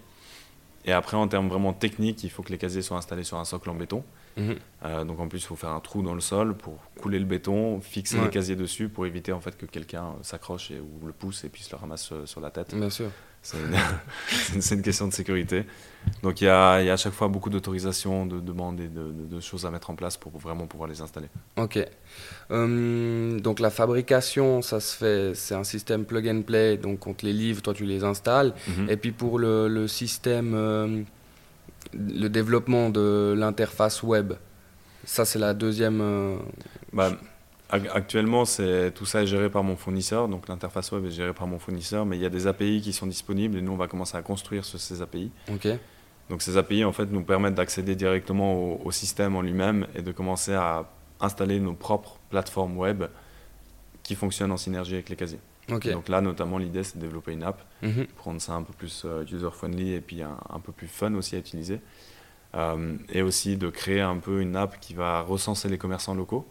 Et 0.87 0.93
après, 0.93 1.17
en 1.17 1.29
termes 1.29 1.49
vraiment 1.49 1.75
techniques, 1.75 2.25
il 2.25 2.31
faut 2.31 2.43
que 2.43 2.51
les 2.51 2.59
casiers 2.59 2.81
soient 2.81 2.97
installés 2.97 3.25
sur 3.25 3.37
un 3.37 3.45
socle 3.45 3.69
en 3.69 3.75
béton. 3.75 4.03
Mhm. 4.37 4.57
Euh, 4.85 5.05
donc 5.05 5.21
en 5.21 5.29
plus, 5.29 5.39
il 5.39 5.47
faut 5.47 5.57
faire 5.57 5.71
un 5.71 5.81
trou 5.81 6.03
dans 6.03 6.15
le 6.15 6.21
sol 6.21 6.57
pour 6.57 6.79
couler 7.01 7.19
le 7.19 7.27
béton, 7.27 7.81
fixer 7.81 8.21
les 8.21 8.31
casiers 8.31 8.57
dessus 8.57 8.89
pour 8.89 9.05
éviter 9.07 9.33
en 9.33 9.41
fait 9.41 9.59
que 9.59 9.67
quelqu'un 9.67 10.15
s'accroche 10.23 10.71
ou 10.71 11.07
le 11.07 11.13
pousse 11.13 11.45
et 11.45 11.49
puisse 11.49 11.71
le 11.71 11.77
ramasser 11.77 12.15
sur 12.25 12.41
la 12.41 12.51
tête. 12.51 12.75
Bien 12.75 12.91
sûr. 12.91 13.11
C'est 13.43 14.75
une, 14.75 14.83
question 14.83 15.09
de 15.09 15.13
sécurité. 15.13 15.65
Donc 16.23 16.41
il 16.41 16.45
y 16.45 16.49
a, 16.49 16.73
à 16.73 16.97
chaque 16.97 17.15
fois 17.15 17.29
beaucoup 17.29 17.49
d'autorisations, 17.49 18.27
de 18.27 18.39
demandes 18.39 18.81
et 18.81 18.89
de, 18.89 19.41
choses 19.41 19.65
à 19.65 19.71
mettre 19.71 19.89
en 19.91 19.95
place 19.95 20.17
pour 20.17 20.37
vraiment 20.39 20.67
pouvoir 20.67 20.89
les 20.89 21.01
installer. 21.01 21.29
Ok. 21.57 21.79
Hum, 22.51 23.41
donc 23.41 23.61
la 23.61 23.71
fabrication, 23.71 24.61
ça 24.61 24.81
se 24.81 24.97
fait, 24.97 25.35
c'est 25.35 25.55
un 25.55 25.65
système 25.65 26.05
plug 26.05 26.29
and 26.29 26.43
play, 26.43 26.77
donc 26.77 27.07
on 27.07 27.15
te 27.15 27.25
les 27.25 27.33
livre, 27.33 27.63
toi 27.63 27.73
tu 27.73 27.85
les 27.85 28.05
installes. 28.05 28.53
Mhm. 28.69 28.91
Et 28.91 28.97
puis 28.97 29.13
pour 29.13 29.39
le, 29.39 29.87
système, 29.89 30.55
hum, 30.55 31.05
le 31.95 32.29
développement 32.29 32.91
de 32.91 33.35
l'interface 33.37 34.03
web, 34.03 34.35
ça 35.05 35.25
c'est 35.25 35.39
la 35.39 35.55
deuxième... 35.55 36.01
Euh, 36.03 36.37
bah, 36.93 37.13
Actuellement, 37.73 38.45
c'est 38.45 38.93
tout 38.93 39.07
ça 39.07 39.23
est 39.23 39.27
géré 39.27 39.49
par 39.49 39.63
mon 39.63 39.77
fournisseur, 39.77 40.29
donc 40.29 40.49
l'interface 40.49 40.91
web 40.91 41.07
est 41.07 41.11
gérée 41.11 41.33
par 41.33 41.47
mon 41.47 41.59
fournisseur, 41.59 42.05
mais 42.05 42.17
il 42.17 42.23
y 42.23 42.27
a 42.27 42.31
des 42.31 42.47
API 42.49 42.81
qui 42.81 42.93
sont 42.93 43.07
disponibles 43.07 43.57
et 43.57 43.63
nous 43.63 43.73
on 43.73 43.77
va 43.77 43.87
commencer 43.87 44.17
à 44.17 44.23
construire 44.23 44.65
sur 44.65 44.81
ces 44.81 45.03
API. 45.03 45.31
Donc 46.29 46.43
ces 46.43 46.57
API 46.57 46.85
en 46.85 46.93
fait 46.93 47.07
nous 47.07 47.23
permettent 47.23 47.55
d'accéder 47.55 47.95
directement 47.95 48.77
au, 48.85 48.91
système 48.91 49.37
en 49.37 49.43
lui-même 49.43 49.87
et 49.95 50.03
de 50.03 50.11
commencer 50.11 50.55
à 50.55 50.89
installer 51.21 51.61
nos 51.61 51.75
propres 51.75 52.19
plateformes 52.31 52.77
web 52.77 53.05
qui 54.03 54.15
fonctionnent 54.15 54.53
en 54.53 54.57
synergie 54.57 54.95
avec 54.95 55.09
les 55.09 55.17
casiers. 55.17 55.41
Donc 55.69 56.09
là 56.09 56.21
notamment 56.21 56.59
l'idée 56.59 56.83
c'est 56.83 56.97
de 56.97 57.03
développer 57.03 57.33
une 57.33 57.45
app 57.45 57.63
mhm. 57.83 58.07
pour 58.17 58.25
rendre 58.25 58.41
ça 58.41 58.55
un 58.55 58.63
peu 58.63 58.73
plus 58.73 59.05
euh, 59.05 59.25
user 59.31 59.51
friendly 59.53 59.93
et 59.93 60.01
puis 60.01 60.23
un, 60.23 60.61
peu 60.65 60.73
plus 60.73 60.89
fun 60.89 61.15
aussi 61.15 61.37
à 61.37 61.39
utiliser. 61.39 61.81
Euh, 62.57 62.97
et 63.11 63.23
aussi 63.23 63.57
de 63.57 63.71
créer 63.71 64.01
un 64.01 64.17
peu 64.17 64.41
une 64.41 64.57
app 64.57 64.81
qui 64.81 64.95
va 64.95 65.21
recenser 65.21 65.69
les 65.69 65.79
commerçants 65.79 66.15
locaux 66.15 66.45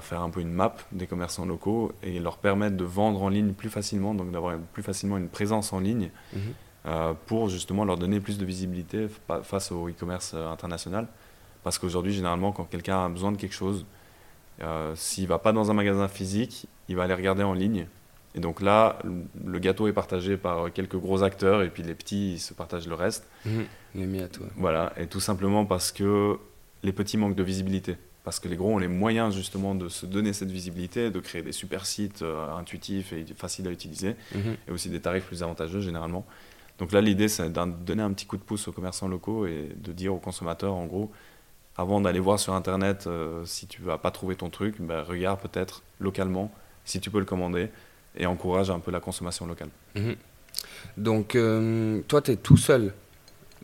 faire 0.00 0.20
un 0.20 0.30
peu 0.30 0.40
une 0.40 0.52
map 0.52 0.74
des 0.90 1.06
commerçants 1.06 1.46
locaux 1.46 1.92
et 2.02 2.18
leur 2.18 2.38
permettre 2.38 2.76
de 2.76 2.84
vendre 2.84 3.22
en 3.22 3.28
ligne 3.28 3.52
plus 3.52 3.70
facilement, 3.70 4.14
donc 4.14 4.32
d'avoir 4.32 4.58
plus 4.72 4.82
facilement 4.82 5.16
une 5.16 5.28
présence 5.28 5.72
en 5.72 5.78
ligne 5.78 6.10
mhm. 6.32 6.40
euh, 6.86 7.14
pour 7.26 7.48
justement 7.48 7.84
leur 7.84 7.96
donner 7.96 8.18
plus 8.20 8.36
de 8.36 8.44
visibilité 8.44 9.06
face 9.44 9.70
au 9.70 9.88
e-commerce 9.88 10.32
euh, 10.34 10.48
international. 10.48 11.06
Parce 11.62 11.78
qu'aujourd'hui, 11.78 12.12
généralement, 12.12 12.52
quand 12.52 12.64
quelqu'un 12.64 13.04
a 13.04 13.08
besoin 13.08 13.30
de 13.32 13.36
quelque 13.36 13.54
chose, 13.54 13.86
euh, 14.60 14.92
s'il 14.96 15.24
ne 15.24 15.28
va 15.28 15.38
pas 15.38 15.52
dans 15.52 15.70
un 15.70 15.74
magasin 15.74 16.08
physique, 16.08 16.66
il 16.88 16.96
va 16.96 17.04
aller 17.04 17.14
regarder 17.14 17.44
en 17.44 17.54
ligne. 17.54 17.86
Et 18.34 18.40
donc 18.40 18.60
là, 18.60 18.98
le 19.44 19.58
gâteau 19.58 19.88
est 19.88 19.92
partagé 19.92 20.36
par 20.36 20.72
quelques 20.72 20.96
gros 20.96 21.22
acteurs 21.22 21.62
et 21.62 21.70
puis 21.70 21.82
les 21.82 21.94
petits 21.94 22.34
ils 22.34 22.38
se 22.38 22.54
partagent 22.54 22.88
le 22.88 22.94
reste. 22.94 23.28
Mhm. 23.44 23.64
Les 23.94 24.06
mis 24.06 24.20
à 24.20 24.28
toi. 24.28 24.46
Voilà, 24.56 24.92
et 24.96 25.06
tout 25.06 25.20
simplement 25.20 25.64
parce 25.64 25.92
que 25.92 26.38
les 26.82 26.92
petits 26.92 27.16
manquent 27.18 27.34
de 27.34 27.42
visibilité 27.42 27.96
parce 28.24 28.38
que 28.38 28.48
les 28.48 28.56
gros 28.56 28.74
ont 28.74 28.78
les 28.78 28.88
moyens 28.88 29.34
justement 29.34 29.74
de 29.74 29.88
se 29.88 30.06
donner 30.06 30.32
cette 30.32 30.50
visibilité, 30.50 31.10
de 31.10 31.20
créer 31.20 31.42
des 31.42 31.52
super 31.52 31.86
sites 31.86 32.22
euh, 32.22 32.54
intuitifs 32.54 33.12
et 33.12 33.24
faciles 33.36 33.66
à 33.66 33.70
utiliser, 33.70 34.16
mhm. 34.34 34.56
et 34.68 34.70
aussi 34.70 34.90
des 34.90 35.00
tarifs 35.00 35.24
plus 35.24 35.42
avantageux 35.42 35.80
généralement. 35.80 36.26
Donc 36.78 36.92
là, 36.92 37.00
l'idée, 37.00 37.28
c'est 37.28 37.50
de 37.50 37.84
donner 37.84 38.02
un 38.02 38.12
petit 38.12 38.26
coup 38.26 38.38
de 38.38 38.42
pouce 38.42 38.66
aux 38.68 38.72
commerçants 38.72 39.08
locaux 39.08 39.46
et 39.46 39.68
de 39.76 39.92
dire 39.92 40.14
aux 40.14 40.18
consommateurs, 40.18 40.74
en 40.74 40.86
gros, 40.86 41.10
avant 41.76 42.00
d'aller 42.00 42.20
voir 42.20 42.38
sur 42.38 42.54
Internet 42.54 43.04
euh, 43.06 43.44
si 43.44 43.66
tu 43.66 43.82
vas 43.82 43.98
pas 43.98 44.10
trouver 44.10 44.34
ton 44.34 44.48
truc, 44.48 44.76
ben, 44.80 45.02
regarde 45.02 45.40
peut-être 45.40 45.82
localement 45.98 46.50
si 46.84 47.00
tu 47.00 47.10
peux 47.10 47.18
le 47.18 47.26
commander 47.26 47.68
et 48.16 48.26
encourage 48.26 48.70
un 48.70 48.80
peu 48.80 48.90
la 48.90 49.00
consommation 49.00 49.46
locale. 49.46 49.68
Mhm. 49.94 50.16
Donc, 50.96 51.34
euh, 51.34 52.00
toi, 52.08 52.22
tu 52.22 52.32
es 52.32 52.36
tout 52.36 52.56
seul 52.56 52.92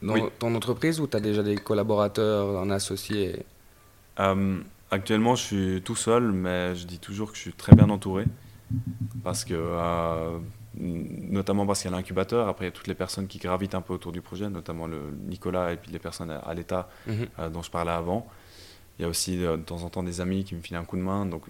dans 0.03 0.29
ton 0.39 0.55
entreprise 0.55 1.01
ou 1.01 1.07
tu 1.07 1.17
as 1.17 1.21
déjà 1.21 1.43
des 1.43 1.57
collaborateurs, 1.57 2.59
un 2.59 2.71
associé? 2.71 3.45
Euh, 4.21 4.59
actuellement, 4.91 5.35
je 5.35 5.43
suis 5.43 5.83
tout 5.83 5.97
seul, 5.97 6.33
mais 6.33 6.75
je 6.75 6.87
dis 6.87 6.99
toujours 6.99 7.31
que 7.31 7.37
je 7.37 7.43
suis 7.43 7.53
très 7.53 7.75
bien 7.75 7.91
entouré. 7.91 8.25
Parce 9.23 9.45
que, 9.45 9.55
euh, 9.55 10.39
notamment 10.75 11.67
parce 11.67 11.83
qu'il 11.83 11.91
y 11.91 11.95
a 11.95 11.97
l'incubateur, 11.97 12.49
après 12.49 12.65
il 12.65 12.69
y 12.69 12.73
a 12.73 12.73
toutes 12.73 12.89
les 12.89 12.95
personnes 12.95 13.29
qui 13.29 13.39
gravitent 13.39 13.75
un 13.75 13.81
peu 13.81 13.95
autour 13.95 14.13
du 14.13 14.21
projet, 14.21 14.51
notamment 14.51 14.87
le 14.87 15.01
Nicolas 15.27 15.73
et 15.73 15.77
puis 15.77 15.93
les 15.93 15.99
personnes 15.99 16.31
à, 16.31 16.55
l'État 16.55 16.89
mhm. 17.07 17.27
euh, 17.39 17.49
dont 17.49 17.63
je 17.63 17.71
parlais 17.71 17.93
avant. 17.93 18.27
Il 18.99 19.03
y 19.03 19.05
a 19.05 19.09
aussi 19.09 19.37
de 19.39 19.57
temps 19.57 19.83
en 19.83 19.91
temps 19.91 20.03
des 20.03 20.21
amis 20.21 20.45
qui 20.45 20.55
me 20.55 20.61
filent 20.61 20.77
un 20.77 20.85
coup 20.85 20.97
de 20.97 21.03
main. 21.03 21.27
Donc, 21.27 21.43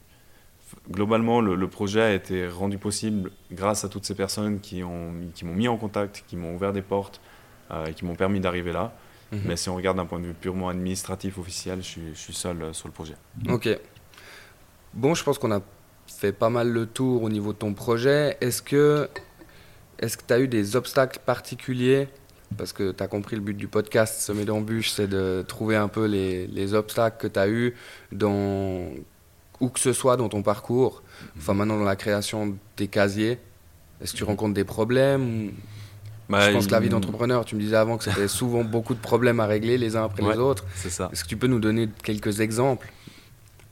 globalement, 0.91 1.41
le, 1.41 1.69
projet 1.69 2.03
a 2.03 2.13
été 2.13 2.49
rendu 2.49 2.77
possible 2.77 3.31
grâce 3.53 3.85
à 3.85 3.89
toutes 3.89 4.05
ces 4.05 4.17
personnes 4.17 4.59
qui 4.61 4.83
m'ont 4.83 5.15
qui 5.33 5.45
mis 5.45 5.69
en 5.69 5.77
contact, 5.77 6.25
qui 6.27 6.37
m'ont 6.37 6.57
ouvert 6.57 6.73
des 6.73 6.83
portes 6.83 7.21
et 7.87 7.95
qui 7.95 8.05
m'ont 8.05 8.17
permis 8.17 8.41
d'arriver 8.41 8.73
là. 8.73 8.93
Mhm. 9.33 9.41
Mais 9.45 9.57
si 9.57 9.69
on 9.69 9.77
regarde 9.77 9.97
d'un 9.97 10.07
point 10.07 10.21
de 10.21 10.27
vue 10.27 10.35
purement 10.35 10.69
administratif, 10.69 11.39
officiel, 11.39 11.83
je 11.83 12.15
suis, 12.15 12.35
seul 12.35 12.63
euh, 12.63 12.73
sur 12.73 12.89
le 12.89 12.93
projet. 12.93 13.15
Ok. 13.49 13.69
Bon, 14.95 15.15
je 15.15 15.25
pense 15.25 15.39
qu'on 15.39 15.53
a 15.53 15.61
fait 16.07 16.33
pas 16.33 16.51
mal 16.51 16.71
le 16.71 16.87
tour 16.87 17.23
au 17.23 17.29
niveau 17.29 17.53
de 17.53 17.59
ton 17.59 17.75
projet. 17.75 18.37
Est-ce 18.41 18.63
que 18.63 19.09
est-ce 19.99 20.17
que 20.17 20.23
tu 20.27 20.33
as 20.33 20.41
eu 20.41 20.49
des 20.49 20.77
obstacles 20.77 21.19
particuliers? 21.25 22.09
Parce 22.57 22.73
que 22.73 22.93
tu 22.93 23.03
as 23.03 23.09
compris 23.09 23.35
le 23.35 23.43
but 23.43 23.57
du 23.57 23.67
podcast 23.67 24.21
Sommet 24.21 24.45
d'embûches, 24.45 24.91
c'est 24.91 25.09
de 25.09 25.45
trouver 25.47 25.75
un 25.75 25.89
peu 25.89 26.07
les, 26.07 26.47
les 26.47 26.75
obstacles 26.75 27.17
que 27.21 27.27
tu 27.27 27.39
as 27.39 27.49
eu 27.49 27.75
dans 28.13 28.91
où 29.61 29.69
que 29.69 29.81
ce 29.81 29.93
soit 29.93 30.17
dans 30.17 30.29
ton 30.29 30.43
parcours, 30.43 31.03
enfin 31.37 31.55
maintenant 31.55 31.79
dans 31.79 31.85
la 31.85 31.97
création 31.97 32.57
des 32.77 32.89
casiers. 32.89 33.39
Est-ce 34.01 34.13
que 34.13 34.19
tu 34.19 34.25
rencontres 34.25 34.55
des 34.55 34.65
problèmes? 34.65 35.53
Bah, 36.29 36.49
je 36.49 36.55
pense 36.55 36.67
que 36.67 36.73
la 36.73 36.81
vie 36.81 36.89
d'entrepreneur, 36.89 37.45
tu 37.45 37.55
me 37.55 37.61
disais 37.61 37.77
avant 37.77 37.99
que 37.99 38.05
c'était 38.05 38.29
souvent 38.41 38.65
beaucoup 38.65 38.95
de 38.95 39.01
problèmes 39.01 39.41
à 39.41 39.47
régler 39.47 39.79
les 39.79 39.97
uns 39.97 40.05
après 40.05 40.23
les 40.23 40.39
autres. 40.39 40.65
C'est 40.75 40.91
ça. 40.91 41.09
Est-ce 41.13 41.25
que 41.25 41.29
tu 41.29 41.37
peux 41.37 41.47
nous 41.47 41.61
donner 41.61 41.89
quelques 42.03 42.41
exemples? 42.41 42.93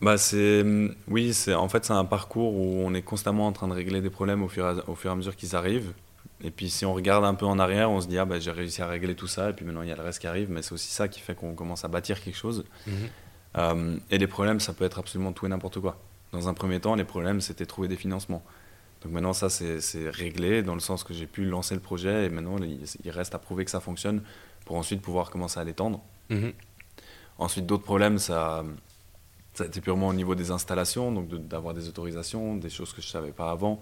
Bah 0.01 0.19
c'est 0.19 0.63
oui 1.09 1.33
c'est 1.33 1.55
en 1.55 1.69
fait 1.69 1.85
c'est 1.87 1.93
un 1.93 2.05
parcours 2.05 2.53
où 2.55 2.83
on 2.85 2.93
est 2.93 3.01
constamment 3.01 3.47
en 3.47 3.53
train 3.53 3.69
de 3.69 3.73
régler 3.73 4.03
des 4.03 4.11
problèmes 4.11 4.43
au 4.43 4.49
fur 4.49 4.67
et 4.67 4.69
à, 4.69 4.91
au 4.91 4.95
fur 4.95 5.09
et 5.09 5.13
à 5.13 5.17
mesure 5.17 5.35
qu'ils 5.35 5.57
arrivent 5.57 5.93
et 6.43 6.51
puis 6.51 6.69
si 6.69 6.85
on 6.85 6.93
regarde 6.93 7.25
un 7.25 7.33
peu 7.35 7.47
en 7.47 7.59
arrière 7.59 7.91
on 7.91 8.03
se 8.03 8.09
dit 8.09 8.19
ah 8.19 8.27
bah, 8.27 8.39
j'ai 8.39 8.51
réussi 8.51 8.83
à 8.83 8.87
régler 8.87 9.15
tout 9.15 9.29
ça 9.29 9.51
et 9.51 9.53
puis 9.55 9.65
maintenant 9.65 9.81
il 9.81 9.89
y 9.89 9.93
a 9.93 9.97
le 9.97 10.03
reste 10.03 10.19
qui 10.19 10.27
arrive 10.27 10.51
mais 10.51 10.61
c'est 10.61 10.73
aussi 10.73 10.93
ça 10.93 11.09
qui 11.09 11.21
fait 11.21 11.35
qu'on 11.35 11.55
commence 11.55 11.87
à 11.87 11.89
bâtir 11.89 12.21
quelque 12.21 12.37
chose 12.37 12.65
mhm. 12.87 12.95
euh, 13.57 13.97
et 14.11 14.19
les 14.19 14.27
problèmes 14.27 14.61
ça 14.61 14.75
peut 14.75 14.85
être 14.85 14.99
absolument 14.99 15.33
tout 15.33 15.47
et 15.47 15.49
n'importe 15.49 15.81
quoi 15.81 15.97
dans 16.33 16.49
un 16.49 16.55
premier 16.55 16.81
temps 16.81 16.97
les 16.97 17.05
problèmes 17.05 17.41
c'était 17.41 17.65
trouver 17.65 17.89
des 17.89 17.97
financements 17.97 18.45
donc 19.05 19.13
maintenant 19.13 19.33
ça 19.33 19.51
c'est 19.51 20.09
réglé 20.09 20.63
dans 20.63 20.75
le 20.75 20.81
sens 20.81 21.05
que 21.05 21.15
j'ai 21.15 21.27
pu 21.27 21.45
lancer 21.45 21.75
le 21.75 21.81
projet 21.81 22.27
et 22.27 22.29
maintenant 22.31 22.57
il, 22.59 23.11
reste 23.11 23.35
à 23.35 23.39
prouver 23.39 23.65
que 23.65 23.71
ça 23.71 23.81
fonctionne 23.81 24.23
pour 24.65 24.77
ensuite 24.77 25.03
pouvoir 25.03 25.31
commencer 25.31 25.61
à 25.61 25.65
l'étendre 25.65 26.01
mhm. 26.31 26.53
ensuite 27.39 27.67
d'autres 27.67 27.85
problèmes 27.85 28.19
ça 28.19 28.65
ça 29.55 29.65
a 29.65 29.67
été 29.69 29.81
purement 29.81 30.09
au 30.09 30.13
niveau 30.13 30.35
des 30.35 30.51
installations, 30.51 31.13
donc 31.13 31.29
d'avoir 31.29 31.75
des 31.75 31.89
autorisations, 31.89 32.57
des 32.57 32.71
choses 32.71 32.93
que 32.93 33.01
je 33.01 33.07
ne 33.07 33.13
savais 33.13 33.33
pas 33.33 33.51
avant, 33.51 33.81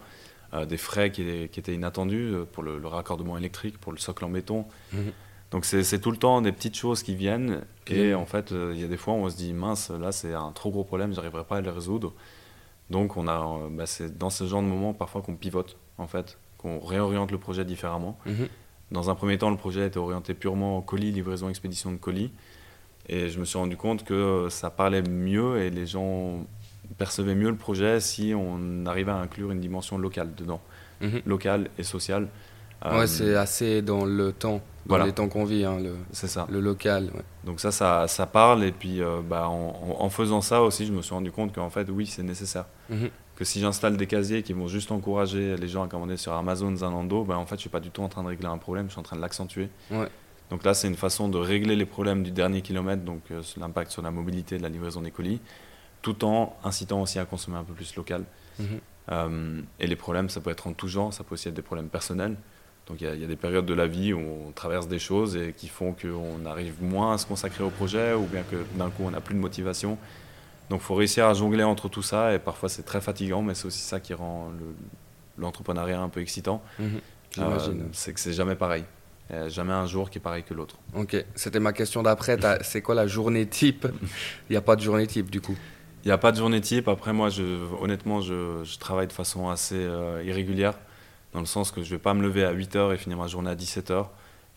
euh, 0.52 0.66
des 0.66 0.76
frais 0.76 1.10
qui, 1.10 1.22
étaient 1.22 1.74
inattendus 1.74 2.34
euh, 2.34 2.44
pour 2.44 2.62
le, 2.62 2.86
raccordement 2.86 3.38
électrique, 3.38 3.78
pour 3.78 3.92
le 3.92 3.98
socle 3.98 4.24
en 4.24 4.28
béton. 4.28 4.66
Mhm. 4.92 5.12
Donc 5.50 5.66
c'est 5.66 6.00
tout 6.00 6.10
le 6.10 6.16
temps 6.16 6.40
des 6.40 6.52
petites 6.52 6.76
choses 6.76 7.02
qui 7.02 7.14
viennent 7.14 7.60
et 7.86 8.14
en 8.14 8.24
fait 8.24 8.52
euh, 8.52 8.72
il 8.74 8.80
y 8.80 8.84
a 8.84 8.86
des 8.86 8.96
fois 8.96 9.12
où 9.12 9.18
on 9.18 9.28
se 9.28 9.36
dit 9.36 9.52
mince 9.52 9.90
là 9.90 10.10
c'est 10.10 10.32
un 10.32 10.50
trop 10.50 10.70
gros 10.70 10.82
problème, 10.82 11.12
j'arriverai 11.12 11.44
pas 11.44 11.58
à 11.58 11.60
le 11.60 11.70
résoudre. 11.70 12.14
Donc 12.90 13.16
on 13.16 13.28
a, 13.28 13.68
bah, 13.70 13.86
c'est 13.86 14.18
dans 14.18 14.30
ce 14.30 14.44
genre 14.44 14.62
de 14.62 14.66
moment 14.66 14.92
parfois 14.92 15.22
qu'on 15.22 15.34
pivote 15.34 15.76
en 15.98 16.06
fait, 16.06 16.38
qu'on 16.58 16.80
réoriente 16.80 17.30
le 17.30 17.38
projet 17.38 17.64
différemment. 17.64 18.18
Mhm. 18.26 18.48
Dans 18.90 19.08
un 19.08 19.14
premier 19.14 19.38
temps 19.38 19.50
le 19.50 19.56
projet 19.56 19.86
était 19.86 19.98
orienté 19.98 20.34
purement 20.34 20.80
colis, 20.82 21.12
livraison, 21.12 21.48
expédition 21.48 21.92
de 21.92 21.96
colis. 21.96 22.30
Et 23.08 23.30
je 23.30 23.40
me 23.40 23.44
suis 23.44 23.58
rendu 23.58 23.76
compte 23.76 24.04
que 24.04 24.46
ça 24.50 24.70
parlait 24.70 25.02
mieux 25.02 25.60
et 25.60 25.70
les 25.70 25.86
gens 25.86 26.46
percevaient 26.98 27.34
mieux 27.34 27.50
le 27.50 27.56
projet 27.56 28.00
si 28.00 28.32
on 28.36 28.86
arrivait 28.86 29.10
à 29.10 29.16
inclure 29.16 29.50
une 29.50 29.60
dimension 29.60 29.98
locale 29.98 30.34
dedans, 30.34 30.60
mhm. 31.00 31.22
locale 31.26 31.70
et 31.78 31.82
sociale. 31.82 32.28
Ouais, 32.84 33.02
euh, 33.02 33.06
c'est 33.06 33.34
assez 33.36 33.82
dans 33.82 34.04
le 34.04 34.32
temps, 34.32 34.60
dans 34.86 35.04
les 35.04 35.12
temps 35.12 35.28
qu'on 35.28 35.44
vit, 35.44 35.64
hein, 35.64 35.78
le, 35.80 35.94
c'est 36.12 36.26
ça. 36.26 36.46
le 36.50 36.60
local. 36.60 37.10
Donc 37.44 37.60
ça, 37.60 37.70
ça, 37.70 38.08
ça, 38.08 38.26
parle 38.26 38.64
et 38.64 38.72
puis 38.72 39.00
euh, 39.00 39.20
bah, 39.22 39.48
en, 39.48 39.96
en, 39.98 40.10
faisant 40.10 40.40
ça 40.40 40.62
aussi, 40.62 40.86
je 40.86 40.92
me 40.92 41.02
suis 41.02 41.14
rendu 41.14 41.30
compte 41.30 41.54
qu'en 41.54 41.70
fait, 41.70 41.88
oui, 41.90 42.06
c'est 42.06 42.22
nécessaire. 42.22 42.66
Mhm. 42.90 43.10
Que 43.36 43.44
si 43.44 43.60
j'installe 43.60 43.96
des 43.96 44.06
casiers 44.06 44.42
qui 44.42 44.52
vont 44.52 44.68
juste 44.68 44.92
encourager 44.92 45.56
les 45.56 45.68
gens 45.68 45.82
à 45.82 45.88
commander 45.88 46.16
sur 46.16 46.32
Amazon, 46.32 46.76
Zalando, 46.76 47.24
bah, 47.24 47.38
en 47.38 47.46
fait, 47.46 47.56
je 47.56 47.62
suis 47.62 47.70
pas 47.70 47.80
du 47.80 47.90
tout 47.90 48.02
en 48.02 48.08
train 48.08 48.22
de 48.22 48.28
régler 48.28 48.48
un 48.48 48.58
problème, 48.58 48.86
je 48.86 48.92
suis 48.92 49.00
en 49.00 49.04
train 49.04 49.16
de 49.16 49.22
l'accentuer. 49.22 49.68
Ouais. 49.90 50.08
Donc 50.50 50.64
là, 50.64 50.74
c'est 50.74 50.86
une 50.86 50.96
façon 50.96 51.28
de 51.28 51.38
régler 51.38 51.76
les 51.76 51.86
problèmes 51.86 52.22
du 52.22 52.30
dernier 52.30 52.60
kilomètre, 52.60 53.04
donc 53.04 53.22
euh, 53.30 53.40
l'impact 53.58 53.90
sur 53.90 54.02
la 54.02 54.10
mobilité 54.10 54.58
de 54.58 54.62
la 54.62 54.68
livraison 54.68 55.00
des 55.00 55.10
colis, 55.10 55.40
tout 56.02 56.24
en 56.26 56.56
incitant 56.62 57.00
aussi 57.00 57.18
à 57.18 57.24
consommer 57.24 57.56
un 57.56 57.64
peu 57.64 57.72
plus 57.72 57.96
local. 57.96 58.24
Mhm. 58.58 58.66
Euh, 59.10 59.62
et 59.80 59.86
les 59.86 59.96
problèmes, 59.96 60.28
ça 60.28 60.40
peut 60.40 60.50
être 60.50 60.66
en 60.66 60.74
tout 60.74 60.88
genre, 60.88 61.12
ça 61.14 61.24
peut 61.24 61.34
aussi 61.34 61.48
être 61.48 61.54
des 61.54 61.62
problèmes 61.62 61.88
personnels. 61.88 62.36
Donc 62.88 63.00
il 63.00 63.06
y, 63.06 63.24
a 63.24 63.26
des 63.26 63.36
périodes 63.36 63.64
de 63.64 63.74
la 63.74 63.86
vie 63.86 64.12
où 64.12 64.18
on 64.18 64.50
traverse 64.50 64.88
des 64.88 64.98
choses 64.98 65.36
et 65.36 65.54
qui 65.56 65.68
font 65.68 65.94
qu'on 65.94 66.44
arrive 66.44 66.82
moins 66.82 67.14
à 67.14 67.18
se 67.18 67.26
consacrer 67.26 67.62
au 67.62 67.70
projet 67.70 68.12
ou 68.12 68.26
bien 68.26 68.42
que 68.42 68.56
d'un 68.76 68.90
coup 68.90 69.04
on 69.04 69.10
n'a 69.12 69.20
plus 69.20 69.34
de 69.34 69.40
motivation. 69.40 69.98
Donc 70.68 70.80
il 70.80 70.84
faut 70.84 70.96
réussir 70.96 71.26
à 71.26 71.34
jongler 71.34 71.62
entre 71.62 71.88
tout 71.88 72.02
ça 72.02 72.34
et 72.34 72.38
parfois 72.38 72.68
c'est 72.68 72.82
très 72.82 73.00
fatigant, 73.00 73.40
mais 73.40 73.54
c'est 73.54 73.66
aussi 73.66 73.80
ça 73.80 74.00
qui 74.00 74.14
rend 74.14 74.50
l'entrepreneuriat 75.38 76.00
un 76.00 76.08
peu 76.08 76.20
excitant. 76.20 76.60
Mhm. 76.78 77.00
Euh, 77.38 77.58
c'est 77.92 78.12
que 78.12 78.20
c'est 78.20 78.32
jamais 78.32 78.56
pareil 78.56 78.84
jamais 79.48 79.72
un 79.72 79.86
jour 79.86 80.10
qui 80.10 80.18
est 80.18 80.20
pareil 80.20 80.42
que 80.42 80.54
l'autre. 80.54 80.76
Ok, 80.94 81.16
c'était 81.34 81.60
ma 81.60 81.72
question 81.72 82.02
d'après. 82.02 82.38
c'est 82.62 82.82
quoi 82.82 82.94
la 82.94 83.06
journée 83.06 83.46
type? 83.46 83.86
Il 84.48 84.52
n'y 84.52 84.56
a 84.56 84.60
pas 84.60 84.76
de 84.76 84.82
journée 84.82 85.06
type 85.06 85.30
du 85.30 85.40
coup 85.40 85.56
Il 86.04 86.08
n'y 86.08 86.12
a 86.12 86.18
pas 86.18 86.32
de 86.32 86.36
journée 86.36 86.60
type. 86.60 86.88
Après, 86.88 87.12
moi, 87.12 87.28
je, 87.28 87.42
honnêtement, 87.80 88.20
je, 88.20 88.62
je 88.64 88.78
travaille 88.78 89.06
de 89.06 89.12
façon 89.12 89.48
assez 89.48 89.76
euh, 89.76 90.22
irrégulière, 90.24 90.74
dans 91.32 91.40
le 91.40 91.46
sens 91.46 91.70
que 91.70 91.82
je 91.82 91.86
ne 91.86 91.96
vais 91.96 92.02
pas 92.02 92.14
me 92.14 92.22
lever 92.22 92.44
à 92.44 92.52
8h 92.52 92.94
et 92.94 92.98
finir 92.98 93.18
ma 93.18 93.26
journée 93.26 93.50
à 93.50 93.54
17h. 93.54 94.06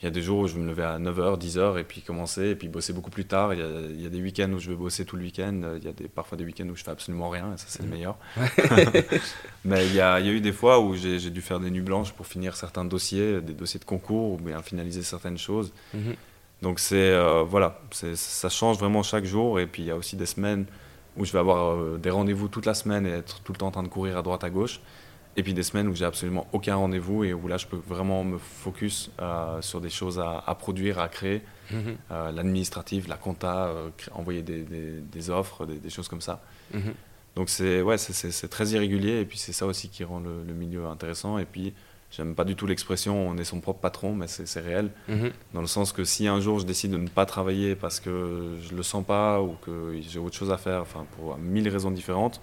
Il 0.01 0.05
y 0.05 0.07
a 0.09 0.11
des 0.11 0.21
jours 0.21 0.39
où 0.39 0.47
je 0.47 0.55
vais 0.55 0.59
me 0.59 0.67
lever 0.67 0.83
à 0.83 0.99
9h, 0.99 1.39
10h 1.39 1.79
et 1.79 1.85
puis 1.85 2.01
commencer 2.01 2.49
et 2.49 2.55
puis 2.55 2.67
bosser 2.67 2.91
beaucoup 2.91 3.09
plus 3.09 3.23
tard. 3.23 3.53
Il 3.53 3.61
y 3.61 3.63
a, 3.63 3.67
il 3.89 4.01
y 4.01 4.05
a 4.05 4.09
des 4.09 4.21
week-ends 4.21 4.51
où 4.51 4.59
je 4.59 4.69
vais 4.69 4.75
bosser 4.75 5.05
tout 5.05 5.15
le 5.15 5.23
week-end. 5.23 5.61
Il 5.77 5.85
y 5.85 5.87
a 5.87 5.93
des, 5.93 6.09
parfois 6.09 6.37
des 6.37 6.43
week-ends 6.43 6.67
où 6.67 6.75
je 6.75 6.83
fais 6.83 6.91
absolument 6.91 7.29
rien 7.29 7.53
et 7.53 7.57
ça, 7.57 7.65
c'est 7.69 7.83
le 7.83 7.89
meilleur. 7.89 8.17
Mais 9.65 9.87
il 9.87 9.95
y, 9.95 10.01
a, 10.01 10.19
il 10.19 10.25
y, 10.25 10.29
a, 10.29 10.33
eu 10.33 10.41
des 10.41 10.51
fois 10.51 10.81
où 10.81 10.95
j'ai 10.95 11.29
dû 11.29 11.41
faire 11.41 11.61
des 11.61 11.71
nuits 11.71 11.81
blanches 11.81 12.11
pour 12.11 12.27
finir 12.27 12.57
certains 12.57 12.83
dossiers, 12.83 13.39
des 13.39 13.53
dossiers 13.53 13.79
de 13.79 13.85
concours 13.85 14.33
ou 14.33 14.37
bien 14.37 14.61
finaliser 14.61 15.01
certaines 15.01 15.37
choses. 15.37 15.71
Mmh. 15.93 16.11
Donc 16.61 16.79
c'est 16.79 17.11
euh, 17.11 17.43
voilà, 17.43 17.79
ça 17.91 18.49
change 18.49 18.77
vraiment 18.77 19.01
chaque 19.01 19.25
jour. 19.25 19.61
Et 19.61 19.65
puis 19.67 19.83
il 19.83 19.85
y 19.85 19.91
a 19.91 19.95
aussi 19.95 20.17
des 20.17 20.25
semaines 20.25 20.65
où 21.17 21.23
je 21.23 21.31
vais 21.31 21.39
avoir 21.39 21.75
euh, 21.75 21.97
des 21.97 22.09
rendez-vous 22.09 22.47
toute 22.47 22.65
la 22.65 22.73
semaine 22.73 23.05
et 23.05 23.11
être 23.11 23.39
tout 23.41 23.53
le 23.53 23.57
temps 23.57 23.67
en 23.67 23.71
train 23.71 23.83
de 23.83 23.87
courir 23.87 24.17
à 24.17 24.21
droite 24.21 24.43
à 24.43 24.49
gauche. 24.49 24.81
Et 25.37 25.43
puis 25.43 25.53
des 25.53 25.63
semaines 25.63 25.87
où 25.87 25.95
j'ai 25.95 26.05
absolument 26.05 26.47
aucun 26.53 26.75
rendez-vous 26.75 27.23
et 27.25 27.33
où 27.33 27.47
là 27.47 27.57
je 27.57 27.67
peux 27.67 27.79
vraiment 27.87 28.23
me 28.23 28.37
focus 28.37 29.11
euh, 29.21 29.61
sur 29.61 29.81
des 29.81 29.89
choses 29.89 30.19
à, 30.19 30.55
produire, 30.55 30.99
à 30.99 31.09
créer, 31.09 31.41
euh, 31.73 32.31
l'administratif, 32.31 33.07
la 33.07 33.17
compta, 33.17 33.65
euh, 33.65 33.89
envoyer 34.13 34.41
des, 34.41 34.63
des, 34.63 35.29
offres, 35.29 35.65
des, 35.65 35.89
choses 35.89 36.07
comme 36.07 36.21
ça. 36.21 36.41
Mhm. 36.73 36.93
Donc 37.35 37.49
c'est 37.49 37.81
ouais, 37.81 37.97
c'est 37.97 38.47
très 38.47 38.67
irrégulier 38.69 39.19
et 39.19 39.25
puis 39.25 39.37
c'est 39.37 39.51
ça 39.51 39.65
aussi 39.65 39.89
qui 39.89 40.05
rend 40.05 40.21
le, 40.21 40.53
milieu 40.53 40.85
intéressant. 40.85 41.37
Et 41.37 41.45
puis 41.45 41.73
j'aime 42.11 42.33
pas 42.33 42.45
du 42.45 42.55
tout 42.55 42.65
l'expression 42.65 43.27
on 43.27 43.35
est 43.37 43.43
son 43.43 43.59
propre 43.59 43.81
patron, 43.81 44.13
mais 44.13 44.27
c'est 44.27 44.61
réel. 44.61 44.89
Mhm. 45.09 45.31
Dans 45.53 45.61
le 45.61 45.67
sens 45.67 45.91
que 45.91 46.05
si 46.05 46.29
un 46.29 46.39
jour 46.39 46.59
je 46.59 46.65
décide 46.65 46.91
de 46.91 46.97
ne 46.97 47.09
pas 47.09 47.25
travailler 47.25 47.75
parce 47.75 47.99
que 47.99 48.55
je 48.61 48.73
le 48.73 48.83
sens 48.83 49.05
pas 49.05 49.41
ou 49.41 49.57
que 49.65 49.99
j'ai 49.99 50.19
autre 50.19 50.37
chose 50.37 50.51
à 50.51 50.57
faire, 50.57 50.79
enfin 50.79 51.05
pour 51.17 51.37
mille 51.37 51.67
raisons 51.67 51.91
différentes, 51.91 52.39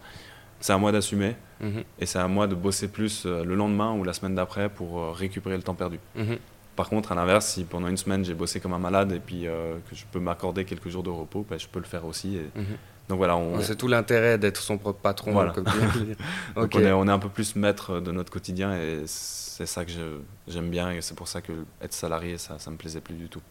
c'est 0.63 0.73
à 0.73 0.79
moi 0.79 0.93
d'assumer 0.93 1.35
mhm. 1.61 1.83
et 1.99 2.07
c'est 2.07 2.19
à 2.19 2.29
moi 2.29 2.47
de 2.47 2.55
bosser 2.55 2.89
plus 2.89 3.25
euh, 3.27 3.45
le 3.45 3.55
lendemain 3.55 3.93
ou 3.93 4.05
la 4.05 4.13
semaine 4.13 4.35
d'après 4.35 4.69
pour 4.69 4.99
euh, 4.99 5.11
récupérer 5.11 5.57
le 5.57 5.63
temps 5.63 5.75
perdu. 5.75 5.99
Mhm. 6.15 6.39
Par 6.77 6.89
contre, 6.89 7.13
à 7.13 7.15
l'inverse, 7.15 7.47
si 7.49 7.65
pendant 7.65 7.89
une 7.89 7.97
semaine 7.99 8.25
j'ai 8.25 8.33
bossé 8.33 8.61
comme 8.61 8.73
un 8.73 8.79
malade 8.79 9.13
et 9.13 9.19
puis 9.19 9.47
euh, 9.47 9.75
que 9.91 9.97
je 9.97 10.05
peux 10.11 10.21
m'accorder 10.21 10.65
quelques 10.65 10.89
jours 10.89 11.03
de 11.03 11.11
repos, 11.11 11.45
ben, 11.51 11.59
je 11.59 11.67
peux 11.67 11.81
le 11.81 11.85
faire 11.85 12.07
aussi. 12.07 12.39
Mhm. 12.55 12.65
Donc 13.09 13.19
voilà, 13.19 13.39
c'est 13.61 13.77
tout 13.77 13.89
l'intérêt 13.89 14.39
d'être 14.39 14.63
son 14.63 14.79
propre 14.79 15.01
patron. 15.01 15.35
Comme 15.53 15.65
Donc 16.55 16.71
on, 16.75 16.81
est, 16.81 16.93
on, 16.93 17.09
est, 17.09 17.11
un 17.11 17.19
peu 17.19 17.29
plus 17.29 17.57
maître 17.57 17.99
de 17.99 18.13
notre 18.13 18.33
quotidien 18.33 18.75
et 18.77 19.03
c'est 19.07 19.67
ça 19.67 19.85
que 19.85 19.91
j'aime 20.47 20.71
bien 20.71 20.93
et 20.93 21.01
c'est 21.03 21.17
pour 21.17 21.27
ça 21.27 21.41
que 21.41 21.53
être 21.83 21.93
salarié, 21.93 22.39
ça, 22.39 22.61
ça 22.61 22.71
me 22.71 22.77
plaisait 22.77 23.01
plus 23.01 23.17
du 23.17 23.29
tout. 23.29 23.43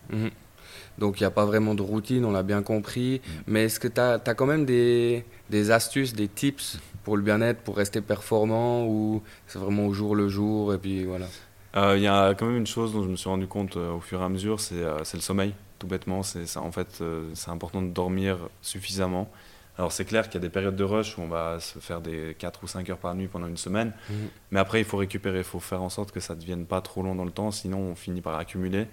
Donc 0.98 1.20
il 1.20 1.24
n'y 1.24 1.28
a 1.28 1.32
pas 1.32 1.46
vraiment 1.46 1.76
de 1.76 1.82
routine, 1.82 2.26
on 2.26 2.32
l'a 2.32 2.44
bien 2.44 2.62
compris. 2.62 3.22
Mais 3.48 3.66
est-ce 3.66 3.80
que 3.80 3.88
tu 3.88 4.00
as, 4.00 4.22
as, 4.26 4.34
quand 4.34 4.46
même 4.46 4.66
des, 4.66 5.26
des 5.50 5.72
astuces, 5.72 6.14
des 6.14 6.28
tips 6.28 6.80
pour 7.04 7.18
le 7.18 7.24
bien-être, 7.24 7.62
pour 7.62 7.78
rester 7.78 8.02
performant 8.02 8.86
ou 8.86 9.22
c'est 9.48 9.60
vraiment 9.60 9.88
au 9.88 9.94
jour 9.94 10.16
le 10.16 10.28
jour 10.28 10.74
et 10.74 10.78
puis 10.78 11.06
voilà? 11.06 11.28
Euh, 11.76 11.96
Il 11.98 12.04
y 12.04 12.08
a 12.08 12.34
quand 12.34 12.46
même 12.46 12.58
une 12.58 12.68
chose 12.68 12.94
dont 12.94 13.04
je 13.04 13.10
me 13.10 13.16
suis 13.16 13.30
rendu 13.30 13.48
compte 13.48 13.78
euh, 13.78 13.94
au 13.94 14.02
fur 14.02 14.22
et 14.22 14.24
à 14.24 14.30
mesure, 14.30 14.60
c'est 14.60 14.76
euh, 14.76 15.00
le 15.14 15.20
sommeil, 15.20 15.54
tout 15.80 15.88
bêtement. 15.88 16.24
C'est 16.24 16.58
en 16.58 16.72
fait 16.72 17.04
c'est 17.34 17.52
important 17.52 17.82
de 17.82 17.90
dormir 17.90 18.38
suffisamment. 18.62 19.30
Alors 19.78 19.92
c'est 19.92 20.06
clair 20.06 20.26
qu'il 20.26 20.36
y 20.36 20.38
a 20.38 20.48
des 20.48 20.50
périodes 20.50 20.76
de 20.76 20.84
rush 20.84 21.18
où 21.18 21.22
on 21.22 21.28
va 21.28 21.60
se 21.60 21.80
faire 21.80 22.02
des 22.02 22.36
4 22.38 22.64
ou 22.64 22.68
5 22.68 22.90
heures 22.90 22.98
par 22.98 23.16
nuit 23.16 23.28
pendant 23.28 23.48
une 23.48 23.58
semaine, 23.58 23.94
mhm. 24.10 24.16
mais 24.52 24.60
après 24.60 24.80
il 24.80 24.86
faut 24.86 24.98
récupérer, 24.98 25.40
il 25.40 25.44
faut 25.44 25.62
faire 25.62 25.82
en 25.82 25.90
sorte 25.90 26.12
que 26.12 26.20
ça 26.20 26.36
ne 26.36 26.42
devienne 26.42 26.66
pas 26.66 26.82
trop 26.82 27.02
long 27.02 27.16
dans 27.16 27.26
le 27.26 27.32
temps, 27.32 27.52
sinon 27.52 27.80
on 27.80 27.96
finit 27.96 28.22
par 28.22 28.36
accumuler. 28.36 28.88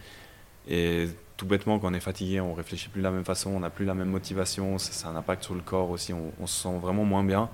Et 0.68 1.08
tout 1.36 1.46
bêtement, 1.46 1.78
quand 1.78 1.90
on 1.90 1.94
est 1.94 2.00
fatigué, 2.00 2.40
on 2.40 2.52
réfléchit 2.52 2.88
plus 2.88 3.00
de 3.00 3.04
la 3.04 3.10
même 3.10 3.24
façon, 3.24 3.50
on 3.50 3.60
n'a 3.60 3.70
plus 3.70 3.84
la 3.84 3.94
même 3.94 4.10
motivation, 4.10 4.78
ça, 4.78 5.08
a 5.08 5.10
un 5.10 5.16
impact 5.16 5.44
sur 5.44 5.54
le 5.54 5.60
corps 5.60 5.90
aussi, 5.90 6.12
on, 6.12 6.32
on 6.40 6.46
se 6.46 6.62
sent 6.62 6.78
vraiment 6.78 7.04
moins 7.04 7.24
bien. 7.24 7.48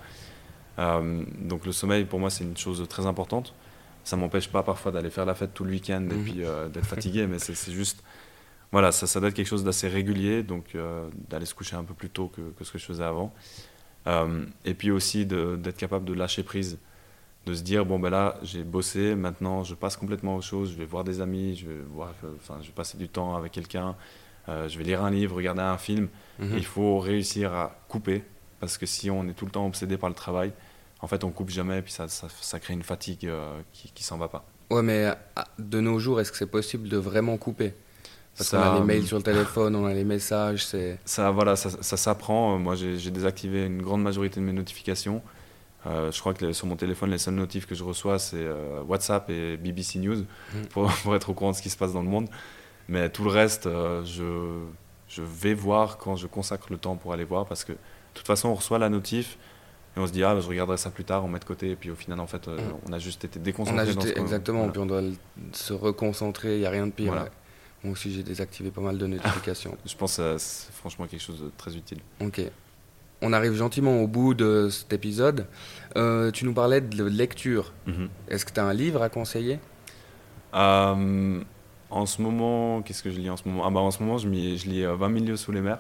Euh, 0.79 1.23
donc 1.39 1.67
le 1.67 1.73
sommeil, 1.73 2.05
pour 2.05 2.19
moi, 2.19 2.31
c'est 2.31 2.45
une 2.45 2.57
chose 2.57 2.85
très 2.89 3.07
importante. 3.07 3.55
Ça 4.03 4.17
m'empêche 4.17 4.49
pas 4.49 4.63
parfois 4.63 4.93
d'aller 4.93 5.11
faire 5.11 5.25
la 5.25 5.35
fête 5.35 5.55
tout 5.55 5.65
le 5.65 5.71
week-end 5.71 6.07
et 6.11 6.15
mhm. 6.15 6.25
puis 6.25 6.45
euh, 6.45 6.69
d'être 6.69 6.87
fatigué, 6.95 7.27
mais 7.27 7.39
c'est 7.39 7.73
juste, 7.73 8.03
voilà, 8.73 8.93
ça, 8.93 9.07
ça 9.07 9.21
doit 9.21 9.29
être 9.29 9.35
quelque 9.35 9.47
chose 9.47 9.65
d'assez 9.65 9.89
régulier, 9.89 10.43
donc 10.43 10.75
euh, 10.75 11.09
d'aller 11.29 11.47
se 11.47 11.55
coucher 11.55 11.77
un 11.77 11.85
peu 11.85 11.95
plus 11.95 12.11
tôt 12.11 12.29
que, 12.29 12.41
que 12.59 12.65
ce 12.65 12.73
que 12.73 12.79
je 12.79 12.85
faisais 12.85 13.05
avant. 13.05 13.33
et 14.65 14.75
puis 14.75 14.91
aussi 14.91 15.25
d'être 15.25 15.77
capable 15.77 16.05
de 16.05 16.13
lâcher 16.13 16.43
prise, 16.43 16.79
de 17.47 17.55
se 17.55 17.63
dire 17.63 17.85
bon 17.85 17.99
ben 17.99 18.11
là 18.11 18.39
j'ai 18.43 18.65
bossé, 18.65 19.15
maintenant 19.15 19.65
je 19.65 19.75
passe 19.75 19.97
complètement 19.97 20.37
aux 20.37 20.41
choses, 20.41 20.73
je 20.73 20.77
vais 20.77 20.87
voir 20.87 21.05
des 21.05 21.21
amis, 21.21 21.57
je 21.57 21.67
vais 21.67 21.81
voir, 21.93 22.13
enfin 22.37 22.59
je 22.63 22.69
vais 22.69 22.73
passer 22.75 22.97
du 22.97 23.09
temps 23.09 23.37
avec 23.37 23.53
quelqu'un, 23.53 23.97
je 24.49 24.79
vais 24.79 24.85
lire 24.85 25.03
un 25.05 25.11
livre, 25.11 25.37
regarder 25.37 25.63
un 25.63 25.79
film. 25.79 26.09
Mhm. 26.39 26.57
Il 26.57 26.65
faut 26.65 26.99
réussir 26.99 27.53
à 27.53 27.77
couper 27.89 28.25
parce 28.61 28.79
que 28.79 28.87
si 28.87 29.11
on 29.11 29.29
est 29.29 29.35
tout 29.35 29.45
le 29.45 29.51
temps 29.51 29.67
obsédé 29.67 29.99
par 29.99 30.09
le 30.09 30.15
travail, 30.15 30.53
en 31.05 31.07
fait, 31.07 31.23
on 31.23 31.31
coupe 31.31 31.51
jamais 31.51 31.81
et 31.81 31.83
puis 31.83 31.93
ça, 31.93 32.09
ça, 32.09 32.61
crée 32.61 32.73
une 32.73 32.83
fatigue 32.83 33.27
euh, 33.27 33.61
qui, 33.73 33.93
qui 33.93 34.03
s'en 34.03 34.17
va 34.17 34.29
pas. 34.29 34.47
Ouais, 34.71 34.83
mais 34.83 35.13
ah, 35.37 35.45
de 35.59 35.81
nos 35.81 35.99
jours, 35.99 36.19
est-ce 36.19 36.33
que 36.33 36.39
c'est 36.39 36.51
possible 36.51 36.89
de 36.89 36.97
vraiment 36.97 37.37
couper? 37.37 37.75
Parce 38.37 38.51
qu'on 38.51 38.59
a 38.59 38.79
les 38.79 38.85
mails 38.85 39.07
sur 39.07 39.19
le 39.19 39.23
téléphone, 39.23 39.77
on 39.77 39.85
a 39.85 39.93
les 39.93 40.03
messages, 40.03 40.65
c'est... 40.65 40.99
Ça, 41.05 41.31
voilà, 41.31 41.57
ça, 41.57 41.71
ça 41.71 41.97
s'apprend. 41.97 42.59
Moi, 42.59 42.75
j'ai 42.75 43.11
désactivé 43.11 43.67
une 43.67 43.83
grande 43.83 44.03
majorité 44.03 44.41
de 44.41 44.45
mes 44.47 44.53
notifications. 44.53 45.23
Euh, 45.87 46.11
je 46.11 46.19
crois 46.21 46.33
que 46.35 46.53
sur 46.53 46.67
mon 46.67 46.77
téléphone, 46.77 47.11
les 47.11 47.19
seuls 47.19 47.35
notifs 47.35 47.67
que 47.67 47.75
je 47.75 47.85
reçois, 47.85 48.19
c'est 48.19 48.37
euh, 48.39 48.83
WhatsApp 48.83 49.29
et 49.31 49.57
BBC 49.59 49.99
News 49.99 50.25
Mm. 50.55 50.67
pour, 50.71 50.91
pour 51.03 51.15
être 51.15 51.29
au 51.31 51.35
courant 51.35 51.51
de 51.53 51.57
ce 51.57 51.63
qui 51.63 51.71
se 51.71 51.77
passe 51.77 51.93
dans 51.93 52.03
le 52.03 52.09
monde. 52.09 52.29
Mais 52.89 53.09
tout 53.11 53.25
le 53.25 53.31
reste, 53.31 53.67
euh, 53.67 54.05
je, 54.05 54.61
je 55.09 55.23
vais 55.23 55.55
voir 55.55 55.99
quand 55.99 56.17
je 56.17 56.27
consacre 56.27 56.67
le 56.71 56.79
temps 56.79 56.97
pour 56.97 57.13
aller 57.13 57.25
voir 57.25 57.45
parce 57.47 57.65
que 57.65 57.73
de 57.73 57.79
toute 58.15 58.27
façon, 58.27 58.49
on 58.49 58.55
reçoit 58.55 58.79
la 58.79 58.89
notif 58.89 59.37
et 59.97 60.01
on 60.01 60.07
se 60.07 60.13
dit, 60.13 60.25
ah, 60.25 60.39
je 60.41 60.49
regarderai 60.49 60.77
ça 60.77 60.91
plus 60.91 61.05
tard, 61.05 61.25
on 61.25 61.29
met 61.29 61.39
de 61.39 61.45
côté. 61.45 61.71
Et 61.71 61.77
puis 61.77 61.91
au 61.91 61.95
final, 61.97 62.19
en 62.21 62.27
fait, 62.27 62.47
Mm. 62.49 62.59
on 62.89 62.93
a 62.93 62.99
juste 62.99 63.25
été 63.25 63.39
On 63.39 63.43
déconcentré. 63.43 63.81
a 63.81 63.85
dans 63.93 64.01
juste, 64.01 64.15
ce 64.17 64.21
exactement, 64.21 64.59
voilà. 64.61 64.73
puis 64.73 64.81
on 64.83 64.87
doit 64.87 65.03
se 65.53 65.73
reconcentrer, 65.73 66.55
il 66.57 66.61
n'y 66.61 66.67
a 66.67 66.71
rien 66.71 66.87
de 66.87 66.93
pire. 66.93 67.13
Voilà. 67.13 67.29
Moi 67.83 67.93
aussi, 67.93 68.11
j'ai 68.13 68.23
désactivé 68.23 68.71
pas 68.71 68.81
mal 68.81 68.97
de 68.97 69.07
notifications. 69.07 69.77
Je 69.85 69.95
pense 69.95 70.17
que 70.17 70.39
c'est 70.39 70.73
franchement 70.73 71.07
quelque 71.07 71.21
chose 71.23 71.41
de 71.43 71.51
très 71.59 71.77
utile. 71.77 71.99
ok. 72.21 72.41
On 73.27 73.33
arrive 73.33 73.55
gentiment 73.55 74.03
au 74.03 74.07
bout 74.07 74.35
de 74.35 74.69
cet 74.71 74.93
épisode. 74.93 75.47
Euh, 75.97 76.31
tu 76.31 76.45
nous 76.45 76.53
parlais 76.53 76.81
de 76.83 77.05
lecture. 77.05 77.73
Est-ce 78.29 78.45
que 78.45 78.53
tu 78.53 78.61
as 78.61 78.65
un 78.65 78.75
livre 78.75 79.03
à 79.03 79.09
conseiller? 79.09 79.59
Euh, 80.55 81.41
en 81.91 82.07
ce 82.07 82.23
moment, 82.23 82.83
qu'est-ce 82.83 83.03
que 83.03 83.11
je 83.11 83.19
lis 83.19 83.31
en 83.31 83.37
ce 83.37 83.49
moment? 83.49 83.65
Ah 83.67 83.71
bah 83.71 83.81
En 83.81 83.91
ce 83.91 84.03
moment, 84.03 84.19
je, 84.19 84.29
lis 84.29 84.85
euh, 84.85 84.95
20 84.95 85.09
milieux 85.09 85.37
sous 85.37 85.53
les 85.53 85.61
mers 85.61 85.79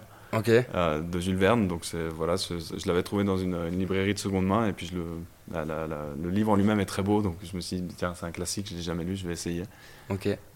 euh, 0.74 1.00
de 1.00 1.20
Jules 1.20 1.36
Verne. 1.36 1.68
Donc 1.68 1.84
c'est 1.84 2.08
voilà, 2.08 2.36
je, 2.36 2.54
je 2.58 2.88
l'avais 2.88 3.02
trouvé 3.02 3.24
dans 3.24 3.36
une, 3.36 3.54
une 3.54 3.78
librairie 3.78 4.14
de 4.14 4.18
seconde 4.18 4.46
main 4.46 4.66
et 4.66 4.72
puis 4.72 4.86
je 4.86 4.94
le, 4.96 5.04
la- 5.52 5.64
la- 5.64 5.86
la- 5.86 6.06
le 6.20 6.30
livre 6.30 6.50
en 6.50 6.56
lui-même 6.56 6.80
est 6.80 6.86
très 6.86 7.02
beau. 7.02 7.22
Donc 7.22 7.36
je 7.42 7.54
me 7.54 7.60
suis 7.60 7.80
dit 7.80 7.94
tiens 7.94 8.14
c'est 8.14 8.26
un 8.26 8.32
classique, 8.32 8.68
je 8.70 8.74
l'ai 8.74 8.82
jamais 8.82 9.04
lu, 9.04 9.16
je 9.16 9.26
vais 9.26 9.32
essayer. 9.32 9.62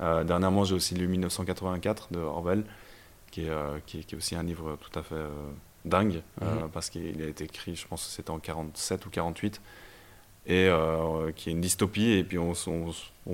Euh, 0.01 0.25
dernièrement, 0.25 0.65
j'ai 0.65 0.75
aussi 0.75 0.95
lu 0.95 1.07
1984 1.07 2.09
de 2.13 2.19
Orwell, 2.19 2.65
qui 3.31 3.43
est, 3.45 3.51
euh, 3.51 3.79
qui 3.87 4.01
est, 4.01 4.03
qui 4.05 4.15
est 4.15 4.19
aussi 4.19 4.35
un 4.35 4.43
livre 4.43 4.77
tout 4.81 4.99
à 4.99 5.03
fait 5.03 5.15
euh, 5.15 5.29
dingue 5.89 6.23
euh, 6.43 6.63
Mhm. 6.63 6.71
parce 6.73 6.91
qu'il 6.91 7.23
a 7.23 7.27
été 7.27 7.45
écrit, 7.45 7.77
je 7.77 7.87
pense 7.87 8.05
que 8.05 8.11
c'était 8.11 8.31
en 8.31 8.39
47 8.39 9.07
ou 9.07 9.11
48 9.11 9.61
et 10.49 10.67
euh, 10.67 11.31
qui 11.33 11.51
est 11.51 11.53
une 11.53 11.61
dystopie. 11.61 12.11
Et 12.13 12.25
puis 12.25 12.39
on, 12.39 12.55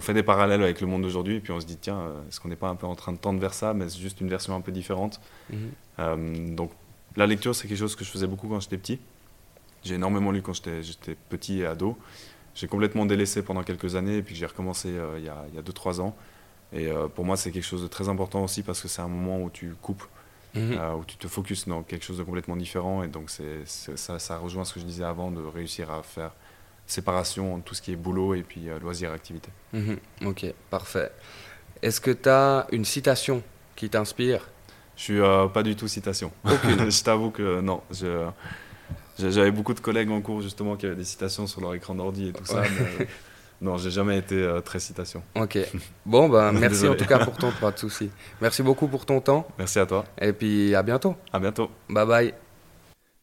fait 0.00 0.14
des 0.14 0.24
parallèles 0.24 0.62
avec 0.62 0.80
le 0.80 0.86
monde 0.86 1.02
d'aujourd'hui. 1.02 1.36
Et 1.36 1.40
puis 1.40 1.52
on 1.52 1.60
se 1.60 1.66
dit, 1.66 1.76
tiens, 1.76 2.00
euh, 2.00 2.28
est-ce 2.28 2.40
qu'on 2.40 2.48
n'est 2.48 2.56
pas 2.56 2.68
un 2.68 2.74
peu 2.74 2.86
en 2.86 2.96
train 2.96 3.12
de 3.12 3.18
tendre 3.18 3.40
vers 3.40 3.54
ça, 3.54 3.72
mais 3.72 3.88
c'est 3.88 4.00
juste 4.00 4.20
une 4.20 4.28
version 4.28 4.54
un 4.54 4.60
peu 4.60 4.72
différente. 4.72 5.20
Mhm. 5.50 5.58
Euh, 6.00 6.54
donc 6.54 6.72
la 7.16 7.26
lecture, 7.26 7.54
c'est 7.54 7.68
quelque 7.68 7.78
chose 7.78 7.94
que 7.94 8.04
je 8.04 8.10
faisais 8.10 8.26
beaucoup 8.26 8.48
quand 8.48 8.60
j'étais 8.60 8.76
petit. 8.78 8.98
J'ai 9.84 9.94
énormément 9.94 10.32
lu 10.32 10.42
quand 10.42 10.54
j'étais 10.54 10.82
j'étais 10.82 11.16
petit 11.28 11.60
et 11.60 11.66
ado. 11.66 11.96
J'ai 12.54 12.66
complètement 12.66 13.06
délaissé 13.06 13.42
pendant 13.42 13.62
quelques 13.62 13.94
années 13.96 14.16
et 14.16 14.22
puis 14.22 14.34
j'ai 14.34 14.46
recommencé 14.46 14.88
euh, 14.88 15.18
il 15.18 15.24
y 15.24 15.28
a 15.28 15.62
2-3 15.62 16.00
ans. 16.00 16.16
Et 16.72 16.88
pour 17.14 17.24
moi, 17.24 17.36
c'est 17.36 17.52
quelque 17.52 17.62
chose 17.64 17.82
de 17.82 17.86
très 17.86 18.08
important 18.08 18.42
aussi 18.42 18.64
parce 18.64 18.80
que 18.80 18.88
c'est 18.88 19.02
un 19.02 19.06
moment 19.06 19.40
où 19.40 19.48
tu 19.48 19.76
coupes, 19.80 20.02
Mhm. 20.54 20.78
euh, 20.78 20.94
où 20.94 21.04
tu 21.04 21.16
te 21.16 21.26
focuses 21.28 21.66
dans 21.66 21.82
quelque 21.82 22.04
chose 22.04 22.18
de 22.18 22.22
complètement 22.22 22.56
différent. 22.56 23.02
Et 23.02 23.08
donc 23.08 23.30
c'est 23.30 23.66
ça, 23.66 24.18
ça 24.18 24.38
rejoint 24.38 24.64
ce 24.64 24.72
que 24.74 24.80
je 24.80 24.84
disais 24.84 25.04
avant 25.04 25.30
de 25.30 25.40
réussir 25.42 25.90
à 25.90 26.02
faire 26.02 26.30
séparation 26.86 27.54
entre 27.54 27.64
tout 27.64 27.74
ce 27.74 27.82
qui 27.82 27.92
est 27.92 27.96
boulot 27.96 28.34
et 28.34 28.42
puis 28.42 28.68
euh, 28.68 28.78
loisirs 28.78 29.10
et 29.10 29.14
activités. 29.14 29.50
Mhm. 29.72 29.96
Ok, 30.26 30.46
parfait. 30.70 31.10
Est-ce 31.82 32.00
que 32.00 32.10
tu 32.10 32.28
as 32.28 32.66
une 32.72 32.84
citation 32.84 33.42
qui 33.76 33.88
t'inspire? 33.90 34.48
Je 34.96 35.02
suis 35.02 35.20
euh, 35.20 35.46
pas 35.48 35.62
du 35.64 35.74
tout 35.74 35.88
citation. 35.88 36.30
Aucune. 36.44 36.88
je 36.90 37.02
t'avoue 37.02 37.30
que 37.30 37.60
non. 37.60 37.82
je- 37.90 38.28
J'avais 39.18 39.50
beaucoup 39.50 39.74
de 39.74 39.80
collègues 39.80 40.10
en 40.10 40.20
cours 40.20 40.40
justement 40.42 40.76
qui 40.76 40.86
avaient 40.86 40.94
des 40.96 41.04
citations 41.04 41.46
sur 41.46 41.60
leur 41.60 41.74
écran 41.74 41.94
d'ordi 41.94 42.28
et 42.28 42.32
tout 42.32 42.44
ça. 42.44 42.62
Mais, 42.62 43.06
non, 43.60 43.76
j'ai 43.78 43.90
jamais 43.90 44.18
été 44.18 44.34
euh, 44.36 44.60
très 44.60 44.78
citation. 44.80 45.22
Ok. 45.34 45.58
Bon, 46.04 46.28
ben 46.28 46.52
merci 46.60 46.86
en 46.86 46.94
tout 46.94 47.06
cas 47.06 47.24
pour 47.24 47.36
ton 47.36 47.50
pas 47.60 47.70
de 47.70 47.78
souci. 47.78 48.10
Merci 48.40 48.62
beaucoup 48.62 48.88
pour 48.88 49.06
ton 49.06 49.20
temps 49.20 49.46
Merci 49.58 49.78
à 49.78 49.86
toi. 49.86 50.04
et 50.20 50.32
puis 50.32 50.74
à 50.74 50.82
bientôt. 50.82 51.14
À 51.32 51.38
bientôt. 51.38 51.70
Bye 51.88 52.06
bye. 52.06 52.34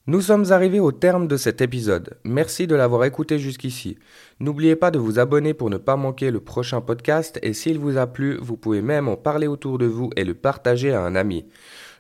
Nous 0.07 0.21
sommes 0.21 0.51
arrivés 0.51 0.79
au 0.79 0.91
terme 0.91 1.27
de 1.27 1.37
cet 1.37 1.61
épisode. 1.61 2.17
Merci 2.23 2.65
de 2.65 2.73
l'avoir 2.75 3.05
écouté 3.05 3.37
jusqu'ici. 3.37 3.99
N'oubliez 4.39 4.75
pas 4.75 4.89
de 4.89 4.97
vous 4.97 5.19
abonner 5.19 5.53
pour 5.53 5.69
ne 5.69 5.77
pas 5.77 5.95
manquer 5.95 6.31
le 6.31 6.39
prochain 6.39 6.81
podcast 6.81 7.37
et 7.43 7.53
s'il 7.53 7.77
vous 7.77 7.97
a 7.97 8.07
plu, 8.07 8.37
vous 8.41 8.57
pouvez 8.57 8.81
même 8.81 9.07
en 9.07 9.15
parler 9.15 9.45
autour 9.45 9.77
de 9.77 9.85
vous 9.85 10.09
et 10.15 10.23
le 10.23 10.33
partager 10.33 10.91
à 10.91 11.01
un 11.01 11.13
ami. 11.15 11.45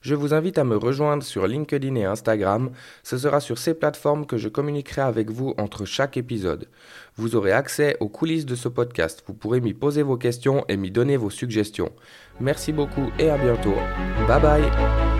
Je 0.01 0.15
vous 0.15 0.33
invite 0.33 0.57
à 0.57 0.63
me 0.63 0.75
rejoindre 0.75 1.23
sur 1.23 1.47
LinkedIn 1.47 1.95
et 1.95 2.05
Instagram. 2.05 2.71
Ce 3.03 3.17
sera 3.17 3.39
sur 3.39 3.57
ces 3.57 3.73
plateformes 3.73 4.25
que 4.25 4.37
je 4.37 4.49
communiquerai 4.49 5.01
avec 5.01 5.29
vous 5.29 5.53
entre 5.57 5.85
chaque 5.85 6.17
épisode. 6.17 6.67
Vous 7.15 7.35
aurez 7.35 7.51
accès 7.51 7.97
aux 7.99 8.09
coulisses 8.09 8.45
de 8.45 8.55
ce 8.55 8.67
podcast. 8.67 9.23
Vous 9.27 9.33
pourrez 9.33 9.61
m'y 9.61 9.73
poser 9.73 10.01
vos 10.01 10.17
questions 10.17 10.65
et 10.67 10.77
m'y 10.77 10.91
donner 10.91 11.17
vos 11.17 11.29
suggestions. 11.29 11.91
Merci 12.39 12.71
beaucoup 12.71 13.11
et 13.19 13.29
à 13.29 13.37
bientôt. 13.37 13.75
Bye 14.27 14.41
bye. 14.41 15.10